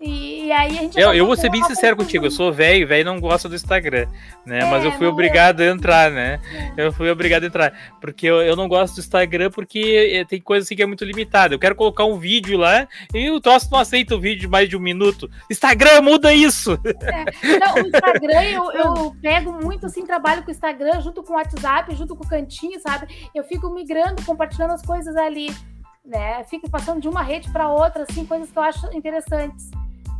E, 0.00 0.46
e, 0.46 0.52
aí 0.52 0.78
a 0.78 0.82
gente. 0.82 0.98
Eu, 0.98 1.12
eu 1.12 1.26
vou 1.26 1.36
ser 1.36 1.50
bem 1.50 1.62
sincero 1.64 1.94
contigo, 1.94 2.24
eu 2.24 2.30
sou 2.30 2.50
velho, 2.50 2.88
velho 2.88 3.04
não 3.04 3.20
gosta 3.20 3.50
do 3.50 3.54
Instagram, 3.54 4.06
né? 4.46 4.60
É, 4.60 4.64
Mas 4.64 4.82
eu 4.82 4.92
fui 4.92 5.06
obrigado 5.06 5.60
a 5.60 5.66
entrar, 5.66 6.10
né? 6.10 6.40
É. 6.78 6.86
Eu 6.86 6.92
fui 6.92 7.10
obrigado 7.10 7.42
a 7.42 7.46
entrar. 7.46 7.72
Porque 8.00 8.26
eu, 8.26 8.40
eu 8.40 8.56
não 8.56 8.66
gosto 8.66 8.94
do 8.94 9.00
Instagram 9.00 9.50
porque 9.50 10.10
é, 10.14 10.24
tem 10.24 10.40
coisa 10.40 10.64
assim 10.64 10.74
que 10.74 10.82
é 10.82 10.86
muito 10.86 11.04
limitada. 11.04 11.54
Eu 11.54 11.58
quero 11.58 11.74
colocar 11.74 12.06
um 12.06 12.18
vídeo 12.18 12.56
lá 12.56 12.88
e 13.12 13.30
o 13.30 13.40
troço 13.42 13.68
não 13.70 13.78
aceita 13.78 14.14
o 14.14 14.20
vídeo 14.20 14.40
de 14.40 14.48
mais 14.48 14.70
de 14.70 14.76
um 14.76 14.80
minuto. 14.80 15.30
Instagram, 15.50 16.00
muda 16.00 16.32
isso! 16.32 16.78
É. 17.02 17.58
Não, 17.58 17.74
o 17.74 17.86
Instagram 17.86 18.42
eu, 18.44 18.72
eu 18.72 19.16
pego 19.20 19.52
muito 19.52 19.84
assim, 19.84 20.06
trabalho 20.06 20.42
com 20.42 20.48
o 20.48 20.50
Instagram 20.50 20.98
junto 21.02 21.22
com 21.22 21.34
o 21.34 21.36
WhatsApp, 21.36 21.94
junto 21.94 22.16
com 22.16 22.24
o 22.24 22.28
cantinho, 22.28 22.80
sabe? 22.80 23.28
Eu 23.34 23.44
fico 23.44 23.68
migrando, 23.68 24.24
compartilhando 24.24 24.72
as 24.72 24.82
coisas 24.82 25.14
ali. 25.14 25.54
Né? 26.02 26.42
Fico 26.44 26.70
passando 26.70 27.02
de 27.02 27.08
uma 27.08 27.22
rede 27.22 27.50
para 27.52 27.68
outra, 27.68 28.06
assim, 28.08 28.24
coisas 28.24 28.50
que 28.50 28.58
eu 28.58 28.62
acho 28.62 28.96
interessantes. 28.96 29.70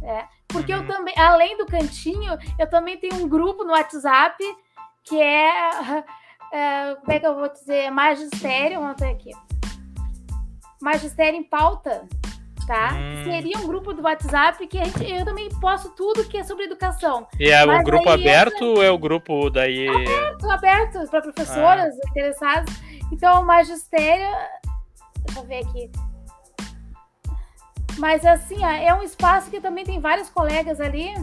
É, 0.02 0.24
porque 0.48 0.72
uhum. 0.72 0.80
eu 0.80 0.86
também, 0.86 1.14
além 1.18 1.56
do 1.58 1.66
cantinho, 1.66 2.38
eu 2.58 2.68
também 2.68 2.96
tenho 2.96 3.16
um 3.16 3.28
grupo 3.28 3.64
no 3.64 3.72
WhatsApp 3.72 4.42
que 5.04 5.20
é, 5.20 5.50
é 6.52 6.94
como 6.96 7.12
é 7.12 7.20
que 7.20 7.26
eu 7.26 7.34
vou 7.34 7.48
dizer, 7.48 7.90
magistério, 7.90 8.80
vamos 8.80 8.96
ter 8.96 9.10
aqui. 9.10 9.30
Magistério 10.80 11.38
em 11.38 11.42
pauta, 11.42 12.08
tá? 12.66 12.94
Hum. 12.94 13.24
Seria 13.24 13.58
um 13.58 13.66
grupo 13.66 13.92
do 13.92 14.02
WhatsApp 14.02 14.66
que 14.66 14.78
gente, 14.78 15.10
eu 15.10 15.24
também 15.24 15.48
posto 15.60 15.90
tudo 15.90 16.24
que 16.24 16.38
é 16.38 16.44
sobre 16.44 16.64
educação. 16.64 17.26
E 17.38 17.50
é 17.50 17.62
o 17.64 17.82
grupo 17.82 18.08
aberto 18.08 18.64
ou 18.64 18.82
é 18.82 18.90
o 18.90 18.96
grupo 18.96 19.50
daí? 19.50 19.88
Aberto, 19.88 20.50
aberto 20.50 21.10
para 21.10 21.20
professoras 21.20 21.94
ah. 21.94 22.08
interessadas. 22.08 22.74
Então, 23.12 23.42
o 23.42 23.46
magistério, 23.46 24.28
deixa 25.26 25.40
eu 25.40 25.44
ver 25.44 25.58
aqui. 25.58 25.90
Mas 28.00 28.24
assim, 28.24 28.64
é 28.64 28.92
um 28.94 29.02
espaço 29.02 29.50
que 29.50 29.60
também 29.60 29.84
tem 29.84 30.00
vários 30.00 30.30
colegas 30.30 30.80
ali 30.80 31.14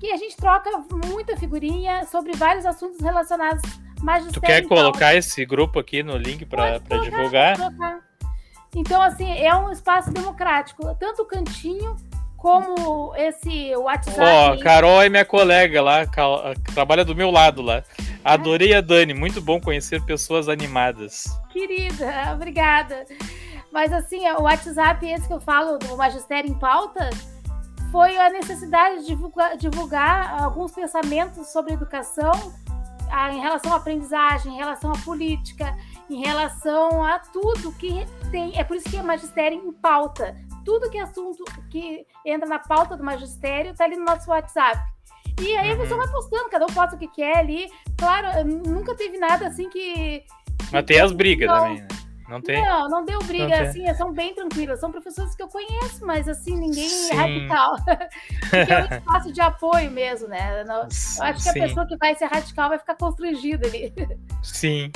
que 0.00 0.10
a 0.10 0.16
gente 0.16 0.36
troca 0.36 0.68
muita 1.06 1.36
figurinha 1.36 2.04
sobre 2.06 2.32
vários 2.32 2.66
assuntos 2.66 2.98
relacionados 3.00 3.62
mais 4.02 4.26
Tu 4.26 4.40
quer 4.40 4.66
colocar 4.66 5.14
esse 5.14 5.44
grupo 5.46 5.78
aqui 5.78 6.02
no 6.02 6.16
link 6.16 6.44
para 6.44 6.78
divulgar? 6.78 7.56
Então, 8.74 9.00
assim, 9.00 9.30
é 9.38 9.54
um 9.54 9.70
espaço 9.70 10.10
democrático. 10.10 10.92
Tanto 10.98 11.22
o 11.22 11.24
cantinho 11.24 11.94
como 12.36 13.14
esse 13.14 13.76
WhatsApp. 13.76 14.20
Ó, 14.20 14.54
oh, 14.54 14.58
Carol 14.58 15.00
é 15.00 15.08
minha 15.08 15.24
colega 15.24 15.80
lá, 15.80 16.04
trabalha 16.74 17.04
do 17.04 17.14
meu 17.14 17.30
lado 17.30 17.62
lá. 17.62 17.84
Adorei 18.24 18.74
a 18.74 18.80
Dani, 18.80 19.14
muito 19.14 19.40
bom 19.40 19.60
conhecer 19.60 20.02
pessoas 20.02 20.48
animadas. 20.48 21.26
Querida, 21.52 22.32
obrigada. 22.34 23.04
Mas 23.72 23.92
assim, 23.92 24.28
o 24.32 24.42
WhatsApp, 24.42 25.04
esse 25.06 25.26
que 25.26 25.32
eu 25.32 25.40
falo 25.40 25.78
do 25.78 25.96
Magistério 25.96 26.50
em 26.50 26.54
Pauta, 26.54 27.08
foi 27.90 28.16
a 28.18 28.30
necessidade 28.30 29.00
de 29.00 29.06
divulgar, 29.06 29.56
divulgar 29.56 30.42
alguns 30.42 30.72
pensamentos 30.72 31.48
sobre 31.48 31.72
educação 31.72 32.32
a, 33.10 33.32
em 33.32 33.40
relação 33.40 33.72
à 33.72 33.76
aprendizagem, 33.76 34.54
em 34.54 34.56
relação 34.56 34.92
à 34.92 34.98
política, 34.98 35.76
em 36.08 36.20
relação 36.20 37.04
a 37.04 37.18
tudo 37.18 37.72
que 37.72 38.06
tem. 38.30 38.58
É 38.58 38.64
por 38.64 38.76
isso 38.76 38.88
que 38.88 38.96
é 38.96 39.02
magistério 39.02 39.58
em 39.58 39.72
pauta. 39.72 40.36
Tudo 40.64 40.90
que 40.90 40.98
é 40.98 41.02
assunto 41.02 41.42
que 41.70 42.06
entra 42.24 42.48
na 42.48 42.58
pauta 42.58 42.96
do 42.96 43.02
magistério 43.02 43.72
está 43.72 43.84
ali 43.84 43.96
no 43.96 44.04
nosso 44.04 44.30
WhatsApp. 44.30 44.80
E 45.40 45.56
aí 45.56 45.72
uhum. 45.74 45.86
vai 45.86 46.08
postando, 46.08 46.50
cada 46.50 46.64
um 46.64 46.72
posta 46.72 46.94
o 46.94 46.98
que 46.98 47.08
quer 47.08 47.38
ali. 47.38 47.70
Claro, 47.98 48.44
nunca 48.44 48.94
teve 48.94 49.18
nada 49.18 49.48
assim 49.48 49.68
que. 49.68 50.22
Mas 50.70 50.84
tem 50.84 51.00
as 51.00 51.12
brigas 51.12 51.50
também, 51.50 51.80
né? 51.80 51.88
Não 52.32 52.40
tem? 52.40 52.64
Não, 52.64 52.88
não 52.88 53.04
deu 53.04 53.18
briga, 53.24 53.46
não 53.46 53.68
assim, 53.68 53.94
são 53.94 54.10
bem 54.10 54.34
tranquilas. 54.34 54.80
São 54.80 54.90
professores 54.90 55.34
que 55.34 55.42
eu 55.42 55.48
conheço, 55.48 56.06
mas 56.06 56.26
assim, 56.26 56.56
ninguém 56.56 56.88
Sim. 56.88 57.12
é 57.12 57.16
radical. 57.16 57.76
Porque 58.48 58.72
é 58.72 58.82
um 58.90 58.96
espaço 58.96 59.32
de 59.34 59.40
apoio 59.42 59.90
mesmo, 59.90 60.28
né? 60.28 60.62
Eu 60.62 61.24
acho 61.24 61.42
que 61.42 61.48
a 61.50 61.52
pessoa 61.52 61.86
que 61.86 61.96
vai 61.98 62.14
ser 62.14 62.24
radical 62.24 62.70
vai 62.70 62.78
ficar 62.78 62.94
constrangida 62.94 63.66
ali. 63.66 63.92
Sim. 64.42 64.90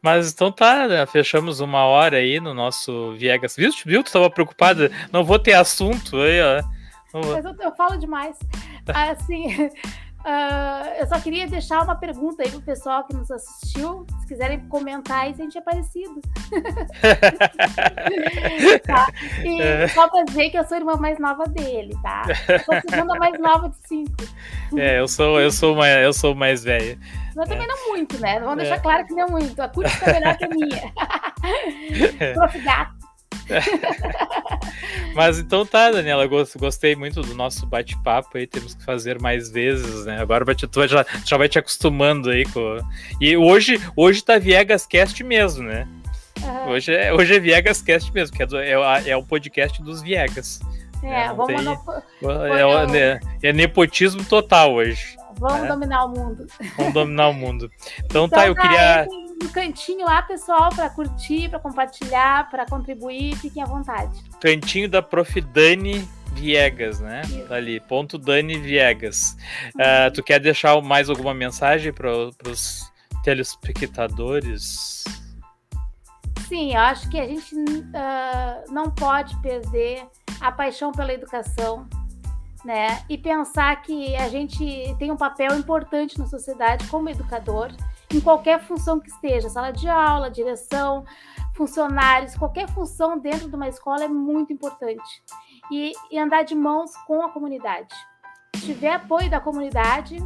Mas 0.00 0.32
então 0.32 0.52
tá, 0.52 0.86
né? 0.86 1.04
fechamos 1.06 1.58
uma 1.58 1.84
hora 1.84 2.18
aí 2.18 2.38
no 2.38 2.54
nosso 2.54 3.12
Viegas. 3.16 3.56
Viu? 3.56 3.72
Viu? 3.84 4.04
Tu 4.04 4.12
tava 4.12 4.30
preocupada? 4.30 4.88
Não 5.12 5.24
vou 5.24 5.40
ter 5.40 5.54
assunto 5.54 6.16
aí, 6.16 6.40
ó. 6.40 6.62
Mas 7.12 7.44
eu, 7.44 7.56
eu 7.58 7.74
falo 7.74 7.98
demais. 7.98 8.38
Assim. 8.86 9.68
Uh, 10.28 11.00
eu 11.00 11.06
só 11.06 11.18
queria 11.18 11.46
deixar 11.46 11.82
uma 11.82 11.94
pergunta 11.94 12.42
aí 12.42 12.50
pro 12.50 12.60
pessoal 12.60 13.02
que 13.04 13.14
nos 13.14 13.30
assistiu. 13.30 14.06
Se 14.20 14.26
quiserem 14.26 14.60
comentar 14.68 15.20
aí 15.20 15.34
se 15.34 15.40
a 15.40 15.44
gente 15.44 15.56
é 15.56 15.60
parecido. 15.62 16.20
tá? 18.86 19.06
E 19.42 19.62
é. 19.62 19.88
só 19.88 20.06
pra 20.06 20.24
dizer 20.24 20.50
que 20.50 20.58
eu 20.58 20.66
sou 20.66 20.74
a 20.74 20.80
irmã 20.80 20.96
mais 20.96 21.18
nova 21.18 21.46
dele, 21.46 21.96
tá? 22.02 22.24
Eu 22.46 22.60
sou 22.60 22.74
a 22.74 22.80
segunda 22.82 23.14
mais 23.14 23.40
nova 23.40 23.70
de 23.70 23.76
cinco. 23.88 24.16
É, 24.76 25.00
eu 25.00 25.08
sou, 25.08 25.40
eu 25.40 25.50
sou, 25.50 25.74
mais, 25.74 26.04
eu 26.04 26.12
sou 26.12 26.34
mais 26.34 26.62
velha. 26.62 26.98
Mas 27.34 27.48
também 27.48 27.64
é. 27.64 27.68
não 27.68 27.88
muito, 27.88 28.20
né? 28.20 28.38
Vamos 28.38 28.58
deixar 28.58 28.76
é. 28.76 28.80
claro 28.80 29.06
que 29.06 29.14
não 29.14 29.22
é 29.22 29.30
muito. 29.30 29.58
A 29.62 29.68
curva 29.68 29.90
é 30.02 30.12
melhor 30.12 30.36
que 30.36 30.44
a 30.44 30.48
minha. 30.48 30.92
Prof. 32.34 32.60
Gato. 32.60 32.97
Mas 35.14 35.38
então 35.38 35.64
tá, 35.66 35.90
Daniela, 35.90 36.26
gostei 36.26 36.94
muito 36.94 37.22
do 37.22 37.34
nosso 37.34 37.66
bate-papo 37.66 38.38
aí, 38.38 38.46
temos 38.46 38.74
que 38.74 38.84
fazer 38.84 39.20
mais 39.20 39.50
vezes, 39.50 40.04
né? 40.04 40.20
Agora 40.20 40.44
vai 40.44 40.54
te, 40.54 40.66
tu 40.66 40.86
já, 40.86 41.04
já 41.24 41.36
vai 41.36 41.48
te 41.48 41.58
acostumando 41.58 42.30
aí 42.30 42.44
com. 42.44 42.78
E 43.20 43.36
hoje, 43.36 43.80
hoje 43.96 44.22
tá 44.22 44.38
Viegas 44.38 44.86
Cast 44.86 45.22
mesmo, 45.24 45.64
né? 45.64 45.88
Uhum. 46.42 46.68
Hoje, 46.70 46.94
é, 46.94 47.12
hoje 47.12 47.36
é 47.36 47.40
Viegas 47.40 47.82
Cast 47.82 48.12
mesmo, 48.12 48.36
que 48.36 48.42
é, 48.42 48.46
do, 48.46 48.58
é, 48.58 49.08
é 49.08 49.16
o 49.16 49.22
podcast 49.22 49.82
dos 49.82 50.02
Viegas. 50.02 50.60
É, 51.02 51.24
é 51.24 51.28
vamos 51.28 51.46
tem, 51.46 51.68
é, 52.96 53.20
é, 53.42 53.48
é, 53.48 53.52
nepotismo 53.52 54.24
total 54.24 54.74
hoje. 54.74 55.16
Vamos 55.38 55.62
né? 55.62 55.68
dominar 55.68 56.04
o 56.04 56.08
mundo. 56.08 56.46
Vamos 56.76 56.92
dominar 56.92 57.28
o 57.28 57.34
mundo. 57.34 57.70
Então, 58.04 58.26
então 58.26 58.28
tá, 58.28 58.46
eu 58.46 58.54
tá, 58.54 58.62
queria 58.62 59.06
no 59.42 59.48
cantinho 59.50 60.04
lá, 60.04 60.22
pessoal, 60.22 60.70
para 60.74 60.90
curtir, 60.90 61.48
para 61.48 61.58
compartilhar, 61.58 62.50
para 62.50 62.66
contribuir, 62.66 63.36
fiquem 63.36 63.62
à 63.62 63.66
vontade. 63.66 64.12
Cantinho 64.40 64.88
da 64.88 65.02
Prof. 65.02 65.40
Dani 65.40 66.08
Viegas, 66.32 67.00
né? 67.00 67.22
Tá 67.48 67.56
ali, 67.56 67.80
ponto 67.80 68.18
Dani 68.18 68.58
Viegas. 68.58 69.36
Uhum. 69.74 69.82
Uh, 69.82 70.12
tu 70.12 70.22
quer 70.22 70.40
deixar 70.40 70.80
mais 70.82 71.10
alguma 71.10 71.34
mensagem 71.34 71.92
para 71.92 72.10
os 72.46 72.90
telespectadores? 73.22 75.04
Sim, 76.48 76.74
eu 76.74 76.80
acho 76.80 77.08
que 77.10 77.18
a 77.18 77.26
gente 77.26 77.54
uh, 77.54 78.72
não 78.72 78.90
pode 78.90 79.36
perder 79.42 80.06
a 80.40 80.50
paixão 80.50 80.92
pela 80.92 81.12
educação, 81.12 81.86
né? 82.64 83.02
E 83.08 83.18
pensar 83.18 83.82
que 83.82 84.16
a 84.16 84.28
gente 84.28 84.96
tem 84.98 85.10
um 85.10 85.16
papel 85.16 85.56
importante 85.56 86.18
na 86.18 86.26
sociedade 86.26 86.86
como 86.86 87.10
educador 87.10 87.70
em 88.12 88.20
qualquer 88.20 88.60
função 88.60 88.98
que 88.98 89.08
esteja, 89.08 89.48
sala 89.48 89.70
de 89.70 89.88
aula, 89.88 90.30
direção, 90.30 91.04
funcionários, 91.54 92.36
qualquer 92.36 92.68
função 92.68 93.18
dentro 93.18 93.48
de 93.48 93.54
uma 93.54 93.68
escola 93.68 94.04
é 94.04 94.08
muito 94.08 94.52
importante. 94.52 95.22
E, 95.70 95.92
e 96.10 96.18
andar 96.18 96.44
de 96.44 96.54
mãos 96.54 96.96
com 97.06 97.22
a 97.22 97.30
comunidade. 97.30 97.94
Se 98.54 98.66
tiver 98.66 98.92
apoio 98.92 99.28
da 99.28 99.40
comunidade, 99.40 100.18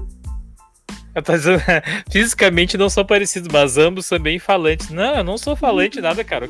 Fisicamente 2.10 2.78
não 2.78 2.88
são 2.88 3.04
parecidos, 3.04 3.48
mas 3.52 3.76
ambos 3.76 4.06
são 4.06 4.18
bem 4.18 4.38
falantes. 4.38 4.90
Não, 4.90 5.16
eu 5.16 5.24
não 5.24 5.36
sou 5.36 5.54
falante 5.54 6.00
nada, 6.00 6.24
cara. 6.24 6.48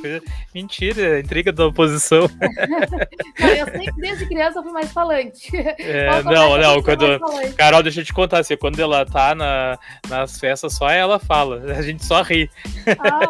Mentira, 0.54 1.20
intriga 1.20 1.52
da 1.52 1.66
oposição. 1.66 2.22
eu 3.38 3.66
sempre 3.66 4.00
desde 4.00 4.26
criança 4.26 4.58
eu 4.58 4.62
fui 4.62 4.72
mais 4.72 4.92
falante. 4.92 5.50
É, 5.78 6.22
não, 6.22 6.56
não, 6.58 6.82
quando. 6.82 7.20
Carol, 7.56 7.82
deixa 7.82 8.00
eu 8.00 8.04
te 8.04 8.12
contar, 8.12 8.38
assim, 8.40 8.56
quando 8.56 8.78
ela 8.80 9.04
tá 9.04 9.34
na, 9.34 9.78
nas 10.08 10.38
festas, 10.38 10.74
só 10.74 10.88
ela 10.90 11.18
fala. 11.18 11.62
A 11.76 11.82
gente 11.82 12.04
só 12.04 12.22
ri. 12.22 12.50
Ah, 12.98 13.20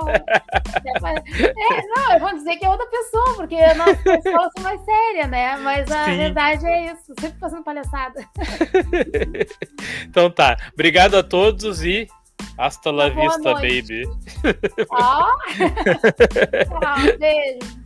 é, 1.05 1.83
não, 1.87 2.12
eu 2.14 2.20
vou 2.20 2.35
dizer 2.35 2.57
que 2.57 2.64
é 2.64 2.68
outra 2.68 2.87
pessoa, 2.87 3.37
porque 3.37 3.57
a 3.57 3.74
nossa 3.74 3.93
escola 3.93 4.51
são 4.57 4.62
mais 4.62 4.80
séria, 4.85 5.26
né? 5.26 5.57
Mas 5.59 5.91
a 5.91 6.05
Sim. 6.07 6.16
verdade 6.16 6.66
é 6.66 6.87
isso, 6.87 7.14
sempre 7.20 7.39
fazendo 7.39 7.62
palhaçada. 7.62 8.24
então 10.09 10.30
tá. 10.30 10.57
Obrigado 10.72 11.16
a 11.16 11.22
a 11.23 11.29
todos 11.29 11.83
e 11.83 12.07
hasta 12.59 12.93
la 12.93 13.09
vista, 13.09 13.39
noite. 13.53 13.83
baby. 13.83 14.03
Ó. 14.91 15.27
Oh. 16.70 17.18
beijo. 17.18 17.82